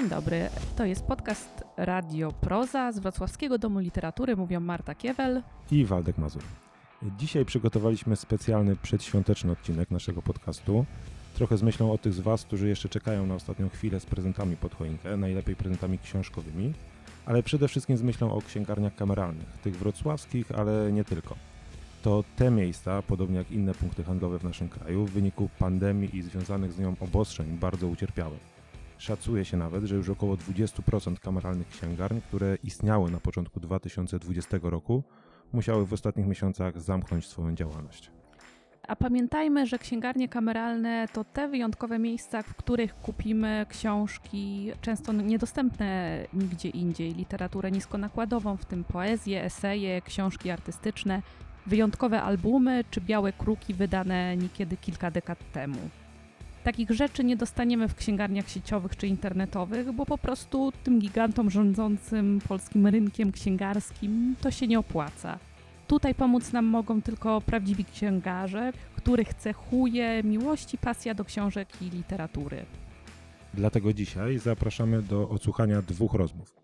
Dzień 0.00 0.08
dobry, 0.08 0.48
to 0.76 0.84
jest 0.84 1.02
podcast 1.02 1.64
Radio 1.76 2.32
Proza 2.32 2.92
z 2.92 2.98
Wrocławskiego 2.98 3.58
Domu 3.58 3.78
Literatury. 3.78 4.36
Mówią 4.36 4.60
Marta 4.60 4.94
Kiewel 4.94 5.42
i 5.70 5.84
Waldek 5.84 6.18
Mazur. 6.18 6.42
Dzisiaj 7.18 7.44
przygotowaliśmy 7.44 8.16
specjalny 8.16 8.76
przedświąteczny 8.76 9.52
odcinek 9.52 9.90
naszego 9.90 10.22
podcastu. 10.22 10.84
Trochę 11.34 11.56
z 11.56 11.62
myślą 11.62 11.92
o 11.92 11.98
tych 11.98 12.12
z 12.12 12.20
Was, 12.20 12.44
którzy 12.44 12.68
jeszcze 12.68 12.88
czekają 12.88 13.26
na 13.26 13.34
ostatnią 13.34 13.68
chwilę 13.68 14.00
z 14.00 14.06
prezentami 14.06 14.56
pod 14.56 14.74
choinkę, 14.74 15.16
najlepiej 15.16 15.56
prezentami 15.56 15.98
książkowymi, 15.98 16.72
ale 17.26 17.42
przede 17.42 17.68
wszystkim 17.68 17.96
z 17.96 18.02
myślą 18.02 18.32
o 18.32 18.42
księgarniach 18.42 18.94
kameralnych, 18.94 19.48
tych 19.62 19.76
wrocławskich, 19.76 20.52
ale 20.52 20.92
nie 20.92 21.04
tylko. 21.04 21.36
To 22.02 22.24
te 22.36 22.50
miejsca, 22.50 23.02
podobnie 23.02 23.38
jak 23.38 23.50
inne 23.50 23.74
punkty 23.74 24.04
handlowe 24.04 24.38
w 24.38 24.44
naszym 24.44 24.68
kraju, 24.68 25.06
w 25.06 25.10
wyniku 25.10 25.48
pandemii 25.58 26.16
i 26.16 26.22
związanych 26.22 26.72
z 26.72 26.78
nią 26.78 26.94
obostrzeń 27.00 27.58
bardzo 27.58 27.86
ucierpiały. 27.86 28.36
Szacuje 29.00 29.44
się 29.44 29.56
nawet, 29.56 29.84
że 29.84 29.96
już 29.96 30.08
około 30.08 30.34
20% 30.34 31.18
kameralnych 31.18 31.68
księgarni, 31.68 32.22
które 32.22 32.56
istniały 32.64 33.10
na 33.10 33.20
początku 33.20 33.60
2020 33.60 34.58
roku, 34.62 35.02
musiały 35.52 35.86
w 35.86 35.92
ostatnich 35.92 36.26
miesiącach 36.26 36.80
zamknąć 36.80 37.26
swoją 37.26 37.54
działalność. 37.54 38.10
A 38.88 38.96
pamiętajmy, 38.96 39.66
że 39.66 39.78
księgarnie 39.78 40.28
kameralne 40.28 41.08
to 41.12 41.24
te 41.24 41.48
wyjątkowe 41.48 41.98
miejsca, 41.98 42.42
w 42.42 42.54
których 42.54 42.94
kupimy 42.94 43.66
książki 43.68 44.72
często 44.80 45.12
niedostępne 45.12 46.20
nigdzie 46.32 46.68
indziej, 46.68 47.14
literaturę 47.14 47.70
niskonakładową, 47.70 48.56
w 48.56 48.64
tym 48.64 48.84
poezję, 48.84 49.44
eseje, 49.44 50.02
książki 50.02 50.50
artystyczne, 50.50 51.22
wyjątkowe 51.66 52.22
albumy 52.22 52.84
czy 52.90 53.00
białe 53.00 53.32
kruki 53.32 53.74
wydane 53.74 54.36
niekiedy 54.36 54.76
kilka 54.76 55.10
dekad 55.10 55.52
temu. 55.52 55.78
Takich 56.64 56.90
rzeczy 56.90 57.24
nie 57.24 57.36
dostaniemy 57.36 57.88
w 57.88 57.94
księgarniach 57.94 58.48
sieciowych 58.48 58.96
czy 58.96 59.06
internetowych, 59.06 59.92
bo 59.92 60.06
po 60.06 60.18
prostu 60.18 60.72
tym 60.84 60.98
gigantom 60.98 61.50
rządzącym 61.50 62.40
polskim 62.48 62.86
rynkiem 62.86 63.32
księgarskim 63.32 64.36
to 64.40 64.50
się 64.50 64.66
nie 64.66 64.78
opłaca. 64.78 65.38
Tutaj 65.86 66.14
pomóc 66.14 66.52
nam 66.52 66.64
mogą 66.64 67.02
tylko 67.02 67.40
prawdziwi 67.40 67.84
księgarze, 67.84 68.72
których 68.96 69.34
cechuje 69.34 70.22
miłość 70.22 70.74
i 70.74 70.78
pasja 70.78 71.14
do 71.14 71.24
książek 71.24 71.68
i 71.82 71.90
literatury. 71.90 72.64
Dlatego 73.54 73.92
dzisiaj 73.92 74.38
zapraszamy 74.38 75.02
do 75.02 75.28
odsłuchania 75.28 75.82
dwóch 75.82 76.14
rozmów. 76.14 76.56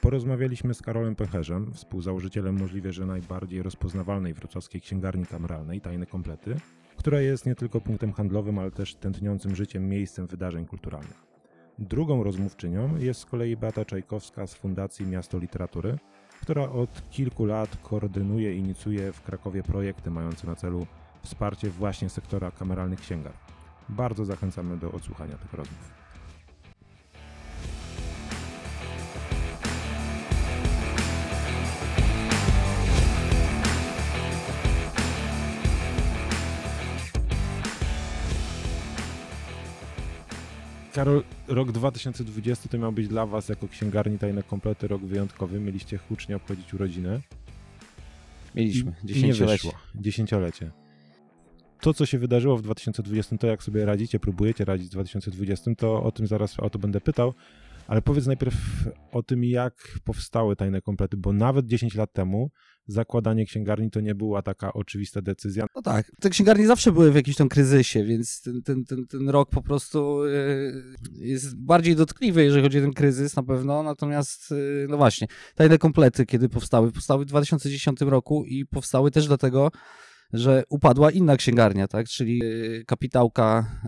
Porozmawialiśmy 0.00 0.74
z 0.74 0.82
Karolem 0.82 1.16
Pecherzem, 1.16 1.72
współzałożycielem 1.72 2.58
możliwie, 2.58 2.92
że 2.92 3.06
najbardziej 3.06 3.62
rozpoznawalnej 3.62 4.34
wrocławskiej 4.34 4.80
księgarni 4.80 5.26
kameralnej 5.26 5.80
Tajne 5.80 6.06
Komplety, 6.06 6.56
która 7.04 7.20
jest 7.20 7.46
nie 7.46 7.54
tylko 7.54 7.80
punktem 7.80 8.12
handlowym, 8.12 8.58
ale 8.58 8.70
też 8.70 8.94
tętniącym 8.94 9.56
życiem 9.56 9.88
miejscem 9.88 10.26
wydarzeń 10.26 10.66
kulturalnych. 10.66 11.22
Drugą 11.78 12.24
rozmówczynią 12.24 12.96
jest 12.96 13.20
z 13.20 13.24
kolei 13.24 13.56
Beata 13.56 13.84
Czajkowska 13.84 14.46
z 14.46 14.54
Fundacji 14.54 15.06
Miasto 15.06 15.38
Literatury, 15.38 15.98
która 16.42 16.62
od 16.62 17.10
kilku 17.10 17.44
lat 17.44 17.76
koordynuje 17.82 18.54
i 18.54 18.58
inicjuje 18.58 19.12
w 19.12 19.22
Krakowie 19.22 19.62
projekty 19.62 20.10
mające 20.10 20.46
na 20.46 20.56
celu 20.56 20.86
wsparcie 21.22 21.70
właśnie 21.70 22.08
sektora 22.08 22.50
kameralnych 22.50 23.00
księgar. 23.00 23.32
Bardzo 23.88 24.24
zachęcamy 24.24 24.76
do 24.76 24.92
odsłuchania 24.92 25.36
tych 25.36 25.52
rozmów. 25.52 26.03
Karol, 40.94 41.22
rok 41.48 41.72
2020 41.72 42.68
to 42.68 42.78
miał 42.78 42.92
być 42.92 43.08
dla 43.08 43.26
Was 43.26 43.48
jako 43.48 43.68
księgarni 43.68 44.18
Tajne 44.18 44.42
Komplety 44.42 44.88
rok 44.88 45.02
wyjątkowy. 45.02 45.60
Mieliście 45.60 45.98
hucznie 45.98 46.36
obchodzić 46.36 46.74
urodziny. 46.74 47.20
Mieliśmy, 48.54 48.92
dziesięciolecie. 49.04 49.70
Dziesięciolecie. 49.94 50.70
To, 51.80 51.94
co 51.94 52.06
się 52.06 52.18
wydarzyło 52.18 52.56
w 52.56 52.62
2020, 52.62 53.38
to 53.38 53.46
jak 53.46 53.62
sobie 53.62 53.84
radzicie, 53.84 54.20
próbujecie 54.20 54.64
radzić 54.64 54.88
w 54.88 54.90
2020, 54.90 55.74
to 55.74 56.02
o 56.02 56.12
tym 56.12 56.26
zaraz 56.26 56.60
o 56.60 56.70
to 56.70 56.78
będę 56.78 57.00
pytał. 57.00 57.34
Ale 57.86 58.02
powiedz 58.02 58.26
najpierw 58.26 58.54
o 59.12 59.22
tym, 59.22 59.44
jak 59.44 59.74
powstały 60.04 60.56
tajne 60.56 60.80
komplety, 60.80 61.16
bo 61.16 61.32
nawet 61.32 61.66
10 61.66 61.94
lat 61.94 62.12
temu 62.12 62.50
zakładanie 62.86 63.46
księgarni 63.46 63.90
to 63.90 64.00
nie 64.00 64.14
była 64.14 64.42
taka 64.42 64.72
oczywista 64.72 65.22
decyzja. 65.22 65.66
No 65.76 65.82
tak, 65.82 66.10
te 66.20 66.30
księgarnie 66.30 66.66
zawsze 66.66 66.92
były 66.92 67.12
w 67.12 67.14
jakimś 67.14 67.36
tam 67.36 67.48
kryzysie, 67.48 68.04
więc 68.04 68.42
ten, 68.42 68.62
ten, 68.62 68.84
ten, 68.84 69.06
ten 69.06 69.28
rok 69.28 69.50
po 69.50 69.62
prostu 69.62 70.26
yy, 70.26 70.82
jest 71.12 71.64
bardziej 71.64 71.96
dotkliwy, 71.96 72.44
jeżeli 72.44 72.62
chodzi 72.62 72.78
o 72.78 72.82
ten 72.82 72.92
kryzys 72.92 73.36
na 73.36 73.42
pewno, 73.42 73.82
natomiast 73.82 74.50
yy, 74.50 74.86
no 74.90 74.96
właśnie, 74.96 75.26
tajne 75.54 75.78
komplety, 75.78 76.26
kiedy 76.26 76.48
powstały, 76.48 76.92
powstały 76.92 77.24
w 77.24 77.28
2010 77.28 78.00
roku 78.00 78.44
i 78.44 78.66
powstały 78.66 79.10
też 79.10 79.26
dlatego, 79.26 79.70
że 80.32 80.62
upadła 80.68 81.10
inna 81.10 81.36
księgarnia, 81.36 81.88
tak? 81.88 82.06
czyli 82.06 82.38
yy, 82.38 82.84
kapitałka, 82.86 83.80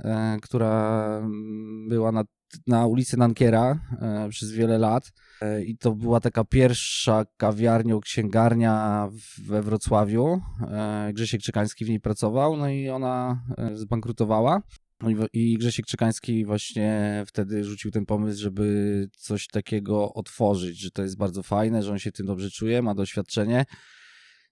która 0.42 1.02
mm, 1.18 1.88
była 1.88 2.12
na 2.12 2.24
na 2.66 2.86
ulicy 2.86 3.16
Nankiera 3.16 3.80
e, 4.00 4.28
przez 4.28 4.52
wiele 4.52 4.78
lat 4.78 5.12
e, 5.40 5.64
i 5.64 5.78
to 5.78 5.92
była 5.92 6.20
taka 6.20 6.44
pierwsza 6.44 7.24
kawiarnia, 7.36 7.98
księgarnia 8.02 9.08
we 9.44 9.62
Wrocławiu. 9.62 10.40
E, 10.70 11.10
Grzesiek 11.14 11.42
Czekański 11.42 11.84
w 11.84 11.88
niej 11.88 12.00
pracował, 12.00 12.56
no 12.56 12.68
i 12.68 12.88
ona 12.88 13.42
zbankrutowała. 13.72 14.62
No 15.00 15.08
I 15.32 15.58
Grzesiek 15.58 15.86
Czekański 15.86 16.44
właśnie 16.44 17.24
wtedy 17.26 17.64
rzucił 17.64 17.90
ten 17.90 18.06
pomysł, 18.06 18.42
żeby 18.42 19.08
coś 19.18 19.46
takiego 19.46 20.12
otworzyć, 20.12 20.80
że 20.80 20.90
to 20.90 21.02
jest 21.02 21.16
bardzo 21.16 21.42
fajne, 21.42 21.82
że 21.82 21.92
on 21.92 21.98
się 21.98 22.12
tym 22.12 22.26
dobrze 22.26 22.50
czuje, 22.50 22.82
ma 22.82 22.94
doświadczenie. 22.94 23.64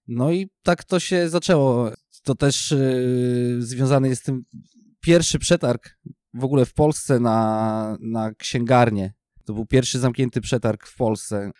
No 0.07 0.31
i 0.31 0.49
tak 0.63 0.83
to 0.83 0.99
się 0.99 1.29
zaczęło. 1.29 1.91
To 2.23 2.35
też 2.35 2.71
yy, 2.71 3.61
związane 3.61 4.09
jest 4.09 4.21
z 4.21 4.25
tym 4.25 4.43
pierwszy 5.01 5.39
przetarg 5.39 5.97
w 6.35 6.43
ogóle 6.43 6.65
w 6.65 6.73
Polsce 6.73 7.19
na, 7.19 7.97
na 8.01 8.33
księgarnię. 8.33 9.13
To 9.45 9.53
był 9.53 9.65
pierwszy 9.65 9.99
zamknięty 9.99 10.41
przetarg 10.41 10.87
w 10.87 10.95
Polsce 10.95 11.51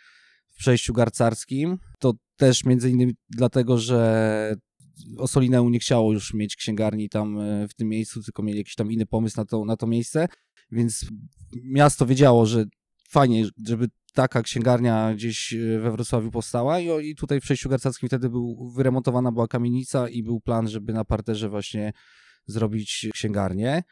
w 0.47 0.57
przejściu 0.57 0.93
garcarskim. 0.93 1.77
To 1.99 2.13
też 2.37 2.63
między 2.63 2.89
innymi 2.89 3.13
dlatego, 3.29 3.77
że 3.77 4.55
Osolineu 5.17 5.69
nie 5.69 5.79
chciało 5.79 6.13
już 6.13 6.33
mieć 6.33 6.55
księgarni 6.55 7.09
tam 7.09 7.39
e, 7.39 7.67
w 7.67 7.73
tym 7.73 7.89
miejscu, 7.89 8.23
tylko 8.23 8.43
mieli 8.43 8.57
jakiś 8.57 8.75
tam 8.75 8.91
inny 8.91 9.05
pomysł 9.05 9.37
na 9.37 9.45
to, 9.45 9.65
na 9.65 9.77
to 9.77 9.87
miejsce, 9.87 10.27
więc 10.71 11.05
miasto 11.63 12.05
wiedziało, 12.05 12.45
że 12.45 12.65
fajnie, 13.09 13.45
żeby 13.65 13.87
taka 14.13 14.41
księgarnia 14.41 15.13
gdzieś 15.13 15.53
e, 15.53 15.79
we 15.79 15.91
Wrocławiu 15.91 16.31
powstała 16.31 16.79
i, 16.79 17.09
i 17.09 17.15
tutaj 17.15 17.39
w 17.41 17.43
przejściu 17.43 17.69
garcarskim 17.69 18.09
wtedy 18.09 18.29
był 18.29 18.71
wyremontowana 18.75 19.31
była 19.31 19.47
kamienica 19.47 20.09
i 20.09 20.23
był 20.23 20.41
plan, 20.41 20.67
żeby 20.67 20.93
na 20.93 21.05
parterze 21.05 21.49
właśnie 21.49 21.93
zrobić 22.47 23.07
księgarnię. 23.13 23.83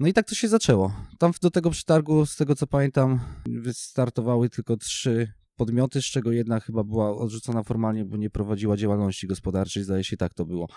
No 0.00 0.08
i 0.08 0.12
tak 0.12 0.28
to 0.28 0.34
się 0.34 0.48
zaczęło. 0.48 0.92
Tam 1.18 1.32
do 1.42 1.50
tego 1.50 1.70
przetargu, 1.70 2.26
z 2.26 2.36
tego 2.36 2.54
co 2.54 2.66
pamiętam, 2.66 3.20
wystartowały 3.46 4.48
tylko 4.48 4.76
trzy 4.76 5.32
podmioty, 5.56 6.02
z 6.02 6.04
czego 6.04 6.32
jedna 6.32 6.60
chyba 6.60 6.84
była 6.84 7.16
odrzucona 7.16 7.62
formalnie, 7.62 8.04
bo 8.04 8.16
nie 8.16 8.30
prowadziła 8.30 8.76
działalności 8.76 9.26
gospodarczej, 9.26 9.84
zdaje 9.84 10.04
się 10.04 10.16
tak 10.16 10.34
to 10.34 10.44
było. 10.44 10.68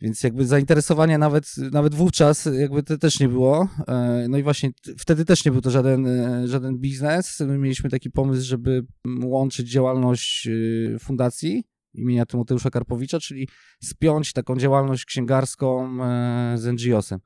Więc 0.00 0.22
jakby 0.22 0.46
zainteresowania 0.46 1.18
nawet, 1.18 1.54
nawet 1.72 1.94
wówczas 1.94 2.48
jakby 2.58 2.82
to 2.82 2.98
też 2.98 3.20
nie 3.20 3.28
było. 3.28 3.68
E, 3.88 4.26
no 4.28 4.38
i 4.38 4.42
właśnie 4.42 4.70
wtedy 4.98 5.24
też 5.24 5.44
nie 5.44 5.52
był 5.52 5.60
to 5.60 5.70
żaden, 5.70 6.06
e, 6.06 6.48
żaden 6.48 6.78
biznes. 6.78 7.40
My 7.40 7.58
mieliśmy 7.58 7.90
taki 7.90 8.10
pomysł, 8.10 8.46
żeby 8.46 8.86
łączyć 9.24 9.70
działalność 9.70 10.48
e, 10.48 10.98
fundacji 10.98 11.64
imienia 11.94 12.26
Tymoteusza 12.26 12.70
Karpowicza, 12.70 13.20
czyli 13.20 13.48
spiąć 13.82 14.32
taką 14.32 14.56
działalność 14.56 15.04
księgarską 15.04 15.98
z 16.54 16.64
NGO-sem 16.66 17.18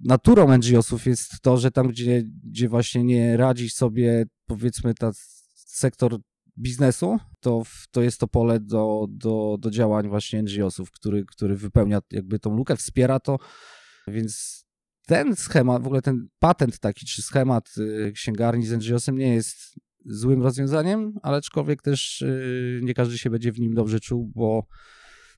naturą 0.00 0.58
NGO-sów 0.58 1.06
jest 1.06 1.30
to, 1.42 1.56
że 1.56 1.70
tam, 1.70 1.88
gdzie, 1.88 2.22
gdzie 2.44 2.68
właśnie 2.68 3.04
nie 3.04 3.36
radzi 3.36 3.70
sobie, 3.70 4.24
powiedzmy, 4.46 4.94
ta 4.94 5.10
sektor 5.54 6.16
biznesu, 6.58 7.18
to, 7.40 7.62
to 7.90 8.02
jest 8.02 8.20
to 8.20 8.28
pole 8.28 8.60
do, 8.60 9.06
do, 9.08 9.56
do 9.58 9.70
działań 9.70 10.08
właśnie 10.08 10.42
NGO-sów, 10.42 10.90
który, 10.90 11.24
który 11.24 11.56
wypełnia 11.56 12.00
jakby 12.10 12.38
tą 12.38 12.56
lukę, 12.56 12.76
wspiera 12.76 13.20
to, 13.20 13.38
więc 14.08 14.64
ten 15.06 15.36
schemat, 15.36 15.82
w 15.82 15.86
ogóle 15.86 16.02
ten 16.02 16.28
patent 16.38 16.78
taki, 16.78 17.06
czy 17.06 17.22
schemat 17.22 17.70
y, 17.78 18.12
księgarni 18.12 18.66
z 18.66 18.72
NGO-sem 18.72 19.18
nie 19.18 19.34
jest 19.34 19.56
złym 20.04 20.42
rozwiązaniem, 20.42 21.12
ale 21.22 21.36
aczkolwiek 21.36 21.82
też 21.82 22.22
y, 22.22 22.80
nie 22.82 22.94
każdy 22.94 23.18
się 23.18 23.30
będzie 23.30 23.52
w 23.52 23.60
nim 23.60 23.74
dobrze 23.74 24.00
czuł, 24.00 24.32
bo 24.34 24.66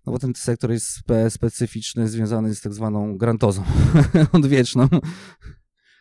no 0.06 0.12
bo 0.12 0.18
ten 0.18 0.32
sektor 0.34 0.70
jest 0.70 0.86
spe 0.86 1.30
specyficzny, 1.30 2.08
związany 2.08 2.54
z 2.54 2.60
tak 2.60 2.74
zwaną 2.74 3.16
grantozą 3.18 3.64
odwieczną. 4.32 4.88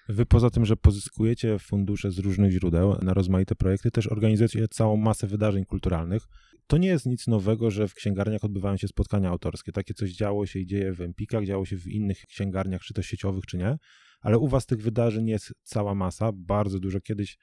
Wy 0.09 0.25
poza 0.25 0.49
tym, 0.49 0.65
że 0.65 0.77
pozyskujecie 0.77 1.59
fundusze 1.59 2.11
z 2.11 2.19
różnych 2.19 2.51
źródeł 2.51 2.95
na 3.01 3.13
rozmaite 3.13 3.55
projekty, 3.55 3.91
też 3.91 4.07
organizujecie 4.07 4.67
całą 4.67 4.97
masę 4.97 5.27
wydarzeń 5.27 5.65
kulturalnych. 5.65 6.27
To 6.67 6.77
nie 6.77 6.87
jest 6.87 7.05
nic 7.05 7.27
nowego, 7.27 7.71
że 7.71 7.87
w 7.87 7.93
księgarniach 7.93 8.43
odbywają 8.43 8.77
się 8.77 8.87
spotkania 8.87 9.29
autorskie. 9.29 9.71
Takie 9.71 9.93
coś 9.93 10.11
działo 10.11 10.45
się 10.45 10.59
i 10.59 10.65
dzieje 10.65 10.93
w 10.93 11.01
Empikach, 11.01 11.45
działo 11.45 11.65
się 11.65 11.77
w 11.77 11.87
innych 11.87 12.25
księgarniach, 12.25 12.81
czy 12.81 12.93
to 12.93 13.01
sieciowych, 13.01 13.45
czy 13.45 13.57
nie. 13.57 13.77
ale 14.21 14.37
u 14.37 14.47
was 14.47 14.65
tych 14.65 14.81
wydarzeń 14.81 15.27
jest 15.27 15.53
cała 15.63 15.95
masa, 15.95 16.31
bardzo 16.33 16.79
dużo. 16.79 17.01
Kiedyś 17.01 17.37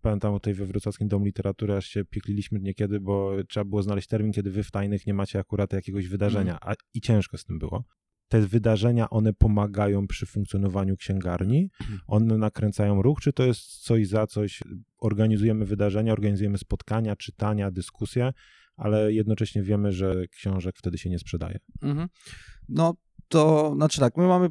pamiętam 0.00 0.34
o 0.34 0.40
tej 0.40 0.54
we 0.54 0.66
Wrocławskim 0.66 1.08
Domu 1.08 1.24
Literatury, 1.24 1.76
aż 1.76 1.86
się 1.86 2.04
piekliliśmy 2.04 2.60
niekiedy, 2.60 3.00
bo 3.00 3.32
trzeba 3.48 3.64
było 3.64 3.82
znaleźć 3.82 4.08
termin, 4.08 4.32
kiedy 4.32 4.50
wy 4.50 4.62
w 4.62 4.70
tajnych 4.70 5.06
nie 5.06 5.14
macie 5.14 5.38
akurat 5.38 5.72
jakiegoś 5.72 6.08
wydarzenia, 6.08 6.58
a 6.60 6.74
i 6.94 7.00
ciężko 7.00 7.38
z 7.38 7.44
tym 7.44 7.58
było. 7.58 7.84
Te 8.28 8.40
wydarzenia, 8.40 9.10
one 9.10 9.32
pomagają 9.32 10.06
przy 10.06 10.26
funkcjonowaniu 10.26 10.96
księgarni, 10.96 11.70
one 12.06 12.38
nakręcają 12.38 13.02
ruch, 13.02 13.20
czy 13.20 13.32
to 13.32 13.42
jest 13.42 13.60
coś 13.60 14.08
za 14.08 14.26
coś, 14.26 14.62
organizujemy 14.98 15.64
wydarzenia, 15.64 16.12
organizujemy 16.12 16.58
spotkania, 16.58 17.16
czytania, 17.16 17.70
dyskusje, 17.70 18.32
ale 18.76 19.12
jednocześnie 19.12 19.62
wiemy, 19.62 19.92
że 19.92 20.28
książek 20.28 20.76
wtedy 20.78 20.98
się 20.98 21.10
nie 21.10 21.18
sprzedaje. 21.18 21.58
Mhm. 21.82 22.08
No 22.68 22.94
to 23.28 23.72
znaczy 23.74 24.00
tak, 24.00 24.16
my 24.16 24.26
mamy, 24.26 24.48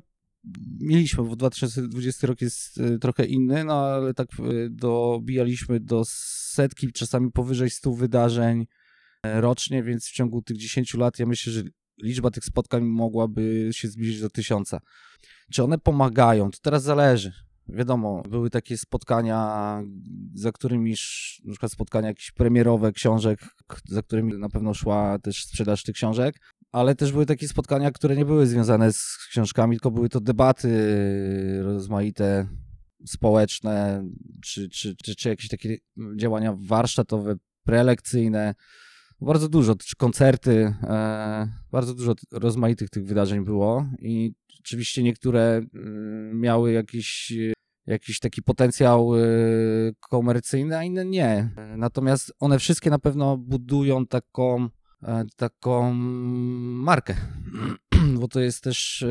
mieliśmy, 0.79 1.23
bo 1.23 1.35
2020 1.35 2.27
rok 2.27 2.41
jest 2.41 2.77
y, 2.77 2.99
trochę 2.99 3.25
inny, 3.25 3.63
no 3.63 3.85
ale 3.85 4.13
tak 4.13 4.27
y, 4.39 4.69
dobijaliśmy 4.69 5.79
do 5.79 6.03
setki, 6.05 6.91
czasami 6.93 7.31
powyżej 7.31 7.69
100 7.69 7.91
wydarzeń 7.91 8.67
e, 9.23 9.41
rocznie, 9.41 9.83
więc 9.83 10.05
w 10.05 10.11
ciągu 10.11 10.41
tych 10.41 10.57
10 10.57 10.93
lat 10.93 11.19
ja 11.19 11.25
myślę, 11.25 11.53
że 11.53 11.63
liczba 12.03 12.31
tych 12.31 12.45
spotkań 12.45 12.83
mogłaby 12.83 13.69
się 13.71 13.87
zbliżyć 13.87 14.21
do 14.21 14.29
tysiąca. 14.29 14.79
Czy 15.51 15.63
one 15.63 15.77
pomagają? 15.77 16.51
To 16.51 16.57
teraz 16.61 16.83
zależy. 16.83 17.31
Wiadomo, 17.67 18.23
były 18.29 18.49
takie 18.49 18.77
spotkania, 18.77 19.81
za 20.33 20.51
którymi, 20.51 20.95
na 21.45 21.51
przykład 21.51 21.71
spotkania 21.71 22.07
jakieś 22.07 22.31
premierowe 22.31 22.91
książek, 22.91 23.39
za 23.87 24.01
którymi 24.01 24.37
na 24.37 24.49
pewno 24.49 24.73
szła 24.73 25.19
też 25.19 25.45
sprzedaż 25.45 25.83
tych 25.83 25.95
książek, 25.95 26.39
ale 26.71 26.95
też 26.95 27.11
były 27.11 27.25
takie 27.25 27.47
spotkania, 27.47 27.91
które 27.91 28.15
nie 28.15 28.25
były 28.25 28.47
związane 28.47 28.93
z 28.93 29.17
książkami, 29.29 29.75
tylko 29.75 29.91
były 29.91 30.09
to 30.09 30.19
debaty 30.19 30.69
rozmaite, 31.63 32.47
społeczne, 33.05 34.05
czy, 34.43 34.69
czy, 34.69 34.95
czy, 34.95 35.15
czy 35.15 35.29
jakieś 35.29 35.47
takie 35.47 35.77
działania 36.15 36.55
warsztatowe, 36.59 37.35
prelekcyjne. 37.63 38.55
Bardzo 39.21 39.49
dużo, 39.49 39.75
czy 39.75 39.95
koncerty, 39.95 40.73
e, 40.83 41.47
bardzo 41.71 41.95
dużo 41.95 42.13
rozmaitych 42.31 42.89
tych 42.89 43.05
wydarzeń 43.05 43.45
było 43.45 43.85
i 43.99 44.33
oczywiście 44.59 45.03
niektóre 45.03 45.61
miały 46.33 46.71
jakiś, 46.71 47.33
jakiś 47.85 48.19
taki 48.19 48.43
potencjał 48.43 49.15
e, 49.15 49.19
komercyjny, 49.99 50.77
a 50.77 50.83
inne 50.83 51.05
nie. 51.05 51.49
E, 51.57 51.77
Natomiast 51.77 52.33
one 52.39 52.59
wszystkie 52.59 52.89
na 52.89 52.99
pewno 52.99 53.37
budują 53.37 54.05
taką, 54.05 54.63
e, 54.65 54.69
taką 55.35 55.93
markę, 55.93 57.15
bo 58.19 58.27
to 58.27 58.39
jest 58.39 58.63
też 58.63 59.03
e, 59.03 59.07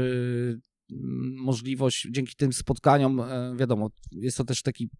możliwość, 1.37 2.08
dzięki 2.11 2.37
tym 2.37 2.52
spotkaniom, 2.52 3.20
e, 3.20 3.56
wiadomo, 3.56 3.90
jest 4.12 4.37
to 4.37 4.44
też 4.44 4.62
taki 4.62 4.90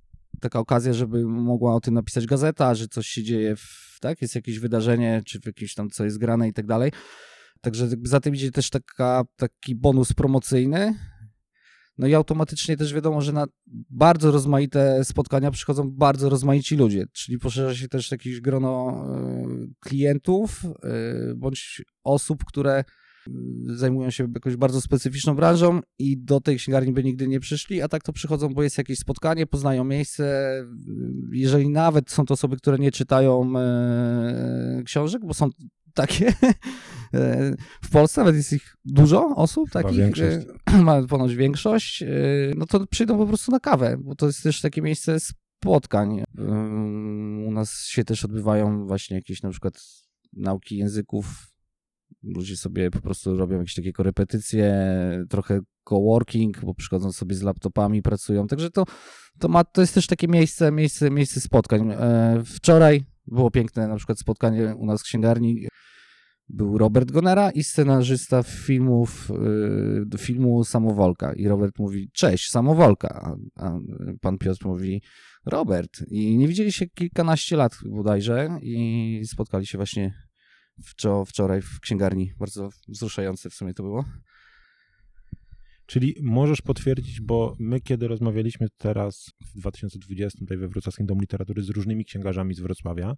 taka 0.41 0.59
okazja, 0.59 0.93
żeby 0.93 1.25
mogła 1.27 1.75
o 1.75 1.81
tym 1.81 1.95
napisać 1.95 2.27
gazeta, 2.27 2.75
że 2.75 2.89
coś 2.89 3.07
się 3.07 3.23
dzieje, 3.23 3.57
w, 3.57 3.99
tak, 4.01 4.23
jest 4.23 4.35
jakieś 4.35 4.59
wydarzenie, 4.59 5.23
czy 5.27 5.41
w 5.41 5.47
jakimś 5.47 5.75
tam 5.75 5.91
co 5.91 6.05
jest 6.05 6.19
grane 6.19 6.49
i 6.49 6.53
tak 6.53 6.67
dalej. 6.67 6.93
Także 7.61 7.89
za 8.03 8.21
tym 8.21 8.35
idzie 8.35 8.51
też 8.51 8.71
taka, 8.71 9.25
taki 9.37 9.75
bonus 9.75 10.13
promocyjny. 10.13 10.95
No 11.99 12.07
i 12.07 12.15
automatycznie 12.15 12.77
też 12.77 12.95
wiadomo, 12.95 13.21
że 13.21 13.33
na 13.33 13.47
bardzo 13.91 14.31
rozmaite 14.31 15.05
spotkania 15.05 15.51
przychodzą 15.51 15.91
bardzo 15.91 16.29
rozmaici 16.29 16.77
ludzie, 16.77 17.05
czyli 17.13 17.39
poszerza 17.39 17.75
się 17.75 17.89
też 17.89 18.11
jakieś 18.11 18.41
grono 18.41 19.05
e, 19.07 19.47
klientów 19.81 20.65
e, 20.65 21.35
bądź 21.35 21.83
osób, 22.05 22.45
które 22.45 22.85
zajmują 23.67 24.11
się 24.11 24.29
jakąś 24.35 24.57
bardzo 24.57 24.81
specyficzną 24.81 25.35
branżą 25.35 25.81
i 25.99 26.19
do 26.19 26.41
tej 26.41 26.57
księgarni 26.57 26.93
by 26.93 27.05
nigdy 27.05 27.29
nie 27.29 27.41
przyszli, 27.41 27.83
a 27.83 27.89
tak 27.89 28.03
to 28.03 28.13
przychodzą, 28.13 28.55
bo 28.55 28.63
jest 28.63 28.79
jakieś 28.79 28.99
spotkanie, 28.99 29.47
poznają 29.47 29.85
miejsce. 29.85 30.53
Jeżeli 31.33 31.69
nawet 31.69 32.11
są 32.11 32.25
to 32.25 32.35
osoby, 32.35 32.57
które 32.57 32.79
nie 32.79 32.93
czytają 32.93 33.53
książek, 34.85 35.23
bo 35.27 35.35
są 35.35 35.51
takie 35.99 36.33
e, 37.15 37.55
w 37.83 37.91
Polsce, 37.91 38.21
nawet 38.21 38.37
jest 38.37 38.53
ich 38.53 38.77
dużo 38.85 39.37
osób 39.37 39.71
takich, 39.71 39.99
większość. 39.99 40.47
e, 40.67 40.83
ma 40.83 41.03
ponoć 41.03 41.35
większość, 41.35 42.03
e, 42.03 42.09
no 42.57 42.67
to 42.67 42.87
przyjdą 42.87 43.19
po 43.19 43.27
prostu 43.27 43.53
na 43.53 43.61
kawę, 43.61 43.97
bo 44.01 44.15
to 44.15 44.27
jest 44.27 44.43
też 44.43 44.61
takie 44.61 44.83
miejsce 44.83 45.17
spotkań. 45.21 46.23
U 47.47 47.51
nas 47.51 47.87
się 47.87 48.05
też 48.05 48.25
odbywają 48.25 48.87
właśnie 48.87 49.17
jakieś 49.17 49.43
na 49.43 49.51
przykład 49.51 49.75
nauki 50.33 50.77
języków 50.77 51.27
ludzie 52.23 52.57
sobie 52.57 52.91
po 52.91 53.01
prostu 53.01 53.37
robią 53.37 53.59
jakieś 53.59 53.75
takie 53.75 53.93
korepetycje, 53.93 54.75
trochę 55.29 55.61
coworking, 55.85 56.65
bo 56.65 56.75
przychodzą 56.75 57.13
sobie 57.13 57.35
z 57.35 57.43
laptopami, 57.43 58.03
pracują. 58.03 58.47
Także 58.47 58.71
to, 58.71 58.85
to, 59.39 59.49
ma, 59.49 59.65
to 59.65 59.81
jest 59.81 59.95
też 59.95 60.07
takie 60.07 60.29
miejsce, 60.29 60.73
miejsce, 60.73 61.11
miejsce 61.11 61.41
spotkań. 61.41 61.95
Wczoraj 62.45 63.05
było 63.33 63.51
piękne 63.51 63.89
na 63.89 63.97
przykład 63.97 64.19
spotkanie 64.19 64.75
u 64.77 64.87
nas 64.87 65.01
w 65.01 65.05
księgarni. 65.05 65.67
Był 66.49 66.79
Robert 66.79 67.11
Gonera 67.11 67.51
i 67.51 67.65
scenarzysta 67.65 68.43
filmów, 68.43 69.31
y, 70.15 70.19
filmu 70.19 70.65
Samowolka. 70.65 71.33
I 71.33 71.49
Robert 71.49 71.79
mówi, 71.79 72.11
cześć, 72.13 72.51
Samowolka. 72.51 73.37
A, 73.57 73.79
pan 74.21 74.39
Piotr 74.39 74.67
mówi, 74.67 75.03
Robert. 75.47 76.05
I 76.11 76.37
nie 76.37 76.49
widzieli 76.49 76.73
się 76.73 76.87
kilkanaście 76.87 77.57
lat 77.57 77.79
bodajże 77.91 78.59
i 78.63 79.23
spotkali 79.27 79.67
się 79.67 79.79
właśnie 79.79 80.15
wczo- 80.85 81.25
wczoraj 81.25 81.63
w 81.63 81.81
księgarni. 81.81 82.33
Bardzo 82.39 82.69
wzruszające 82.89 83.51
w 83.51 83.55
sumie 83.55 83.75
to 83.75 83.83
było. 83.83 84.05
Czyli 85.89 86.15
możesz 86.23 86.63
potwierdzić, 86.63 87.21
bo 87.21 87.57
my 87.59 87.81
kiedy 87.81 88.09
rozmawialiśmy 88.09 88.67
teraz 88.79 89.33
w 89.41 89.59
2020 89.59 90.39
tutaj 90.39 90.59
we 90.59 90.69
Wrocławskim 90.69 91.07
Domu 91.07 91.21
Literatury 91.21 91.63
z 91.63 91.69
różnymi 91.69 92.05
księgarzami 92.05 92.55
z 92.55 92.61
Wrocławia, 92.61 93.15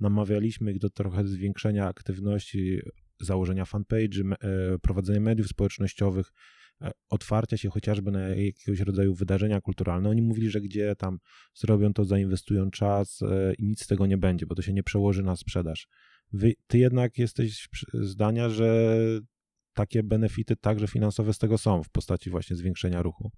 namawialiśmy 0.00 0.72
ich 0.72 0.78
do 0.78 0.90
trochę 0.90 1.26
zwiększenia 1.26 1.88
aktywności, 1.88 2.80
założenia 3.20 3.64
fanpage'y, 3.64 4.24
me- 4.24 4.36
e, 4.36 4.78
prowadzenia 4.78 5.20
mediów 5.20 5.48
społecznościowych, 5.48 6.32
e, 6.82 6.90
otwarcia 7.08 7.56
się 7.56 7.70
chociażby 7.70 8.10
na 8.10 8.20
jakiegoś 8.28 8.80
rodzaju 8.80 9.14
wydarzenia 9.14 9.60
kulturalne. 9.60 10.08
Oni 10.08 10.22
mówili, 10.22 10.50
że 10.50 10.60
gdzie 10.60 10.96
tam 10.96 11.18
zrobią 11.54 11.92
to, 11.92 12.04
zainwestują 12.04 12.70
czas 12.70 13.22
e, 13.22 13.54
i 13.54 13.64
nic 13.64 13.82
z 13.82 13.86
tego 13.86 14.06
nie 14.06 14.18
będzie, 14.18 14.46
bo 14.46 14.54
to 14.54 14.62
się 14.62 14.72
nie 14.72 14.82
przełoży 14.82 15.22
na 15.22 15.36
sprzedaż. 15.36 15.88
Wy, 16.32 16.52
ty 16.66 16.78
jednak 16.78 17.18
jesteś 17.18 17.68
zdania, 17.94 18.48
że 18.48 18.96
takie 19.80 20.02
benefity 20.02 20.56
także 20.56 20.86
finansowe 20.86 21.32
z 21.32 21.38
tego 21.38 21.58
są 21.58 21.82
w 21.82 21.90
postaci 21.90 22.30
właśnie 22.30 22.56
zwiększenia 22.56 23.02
ruchu. 23.02 23.30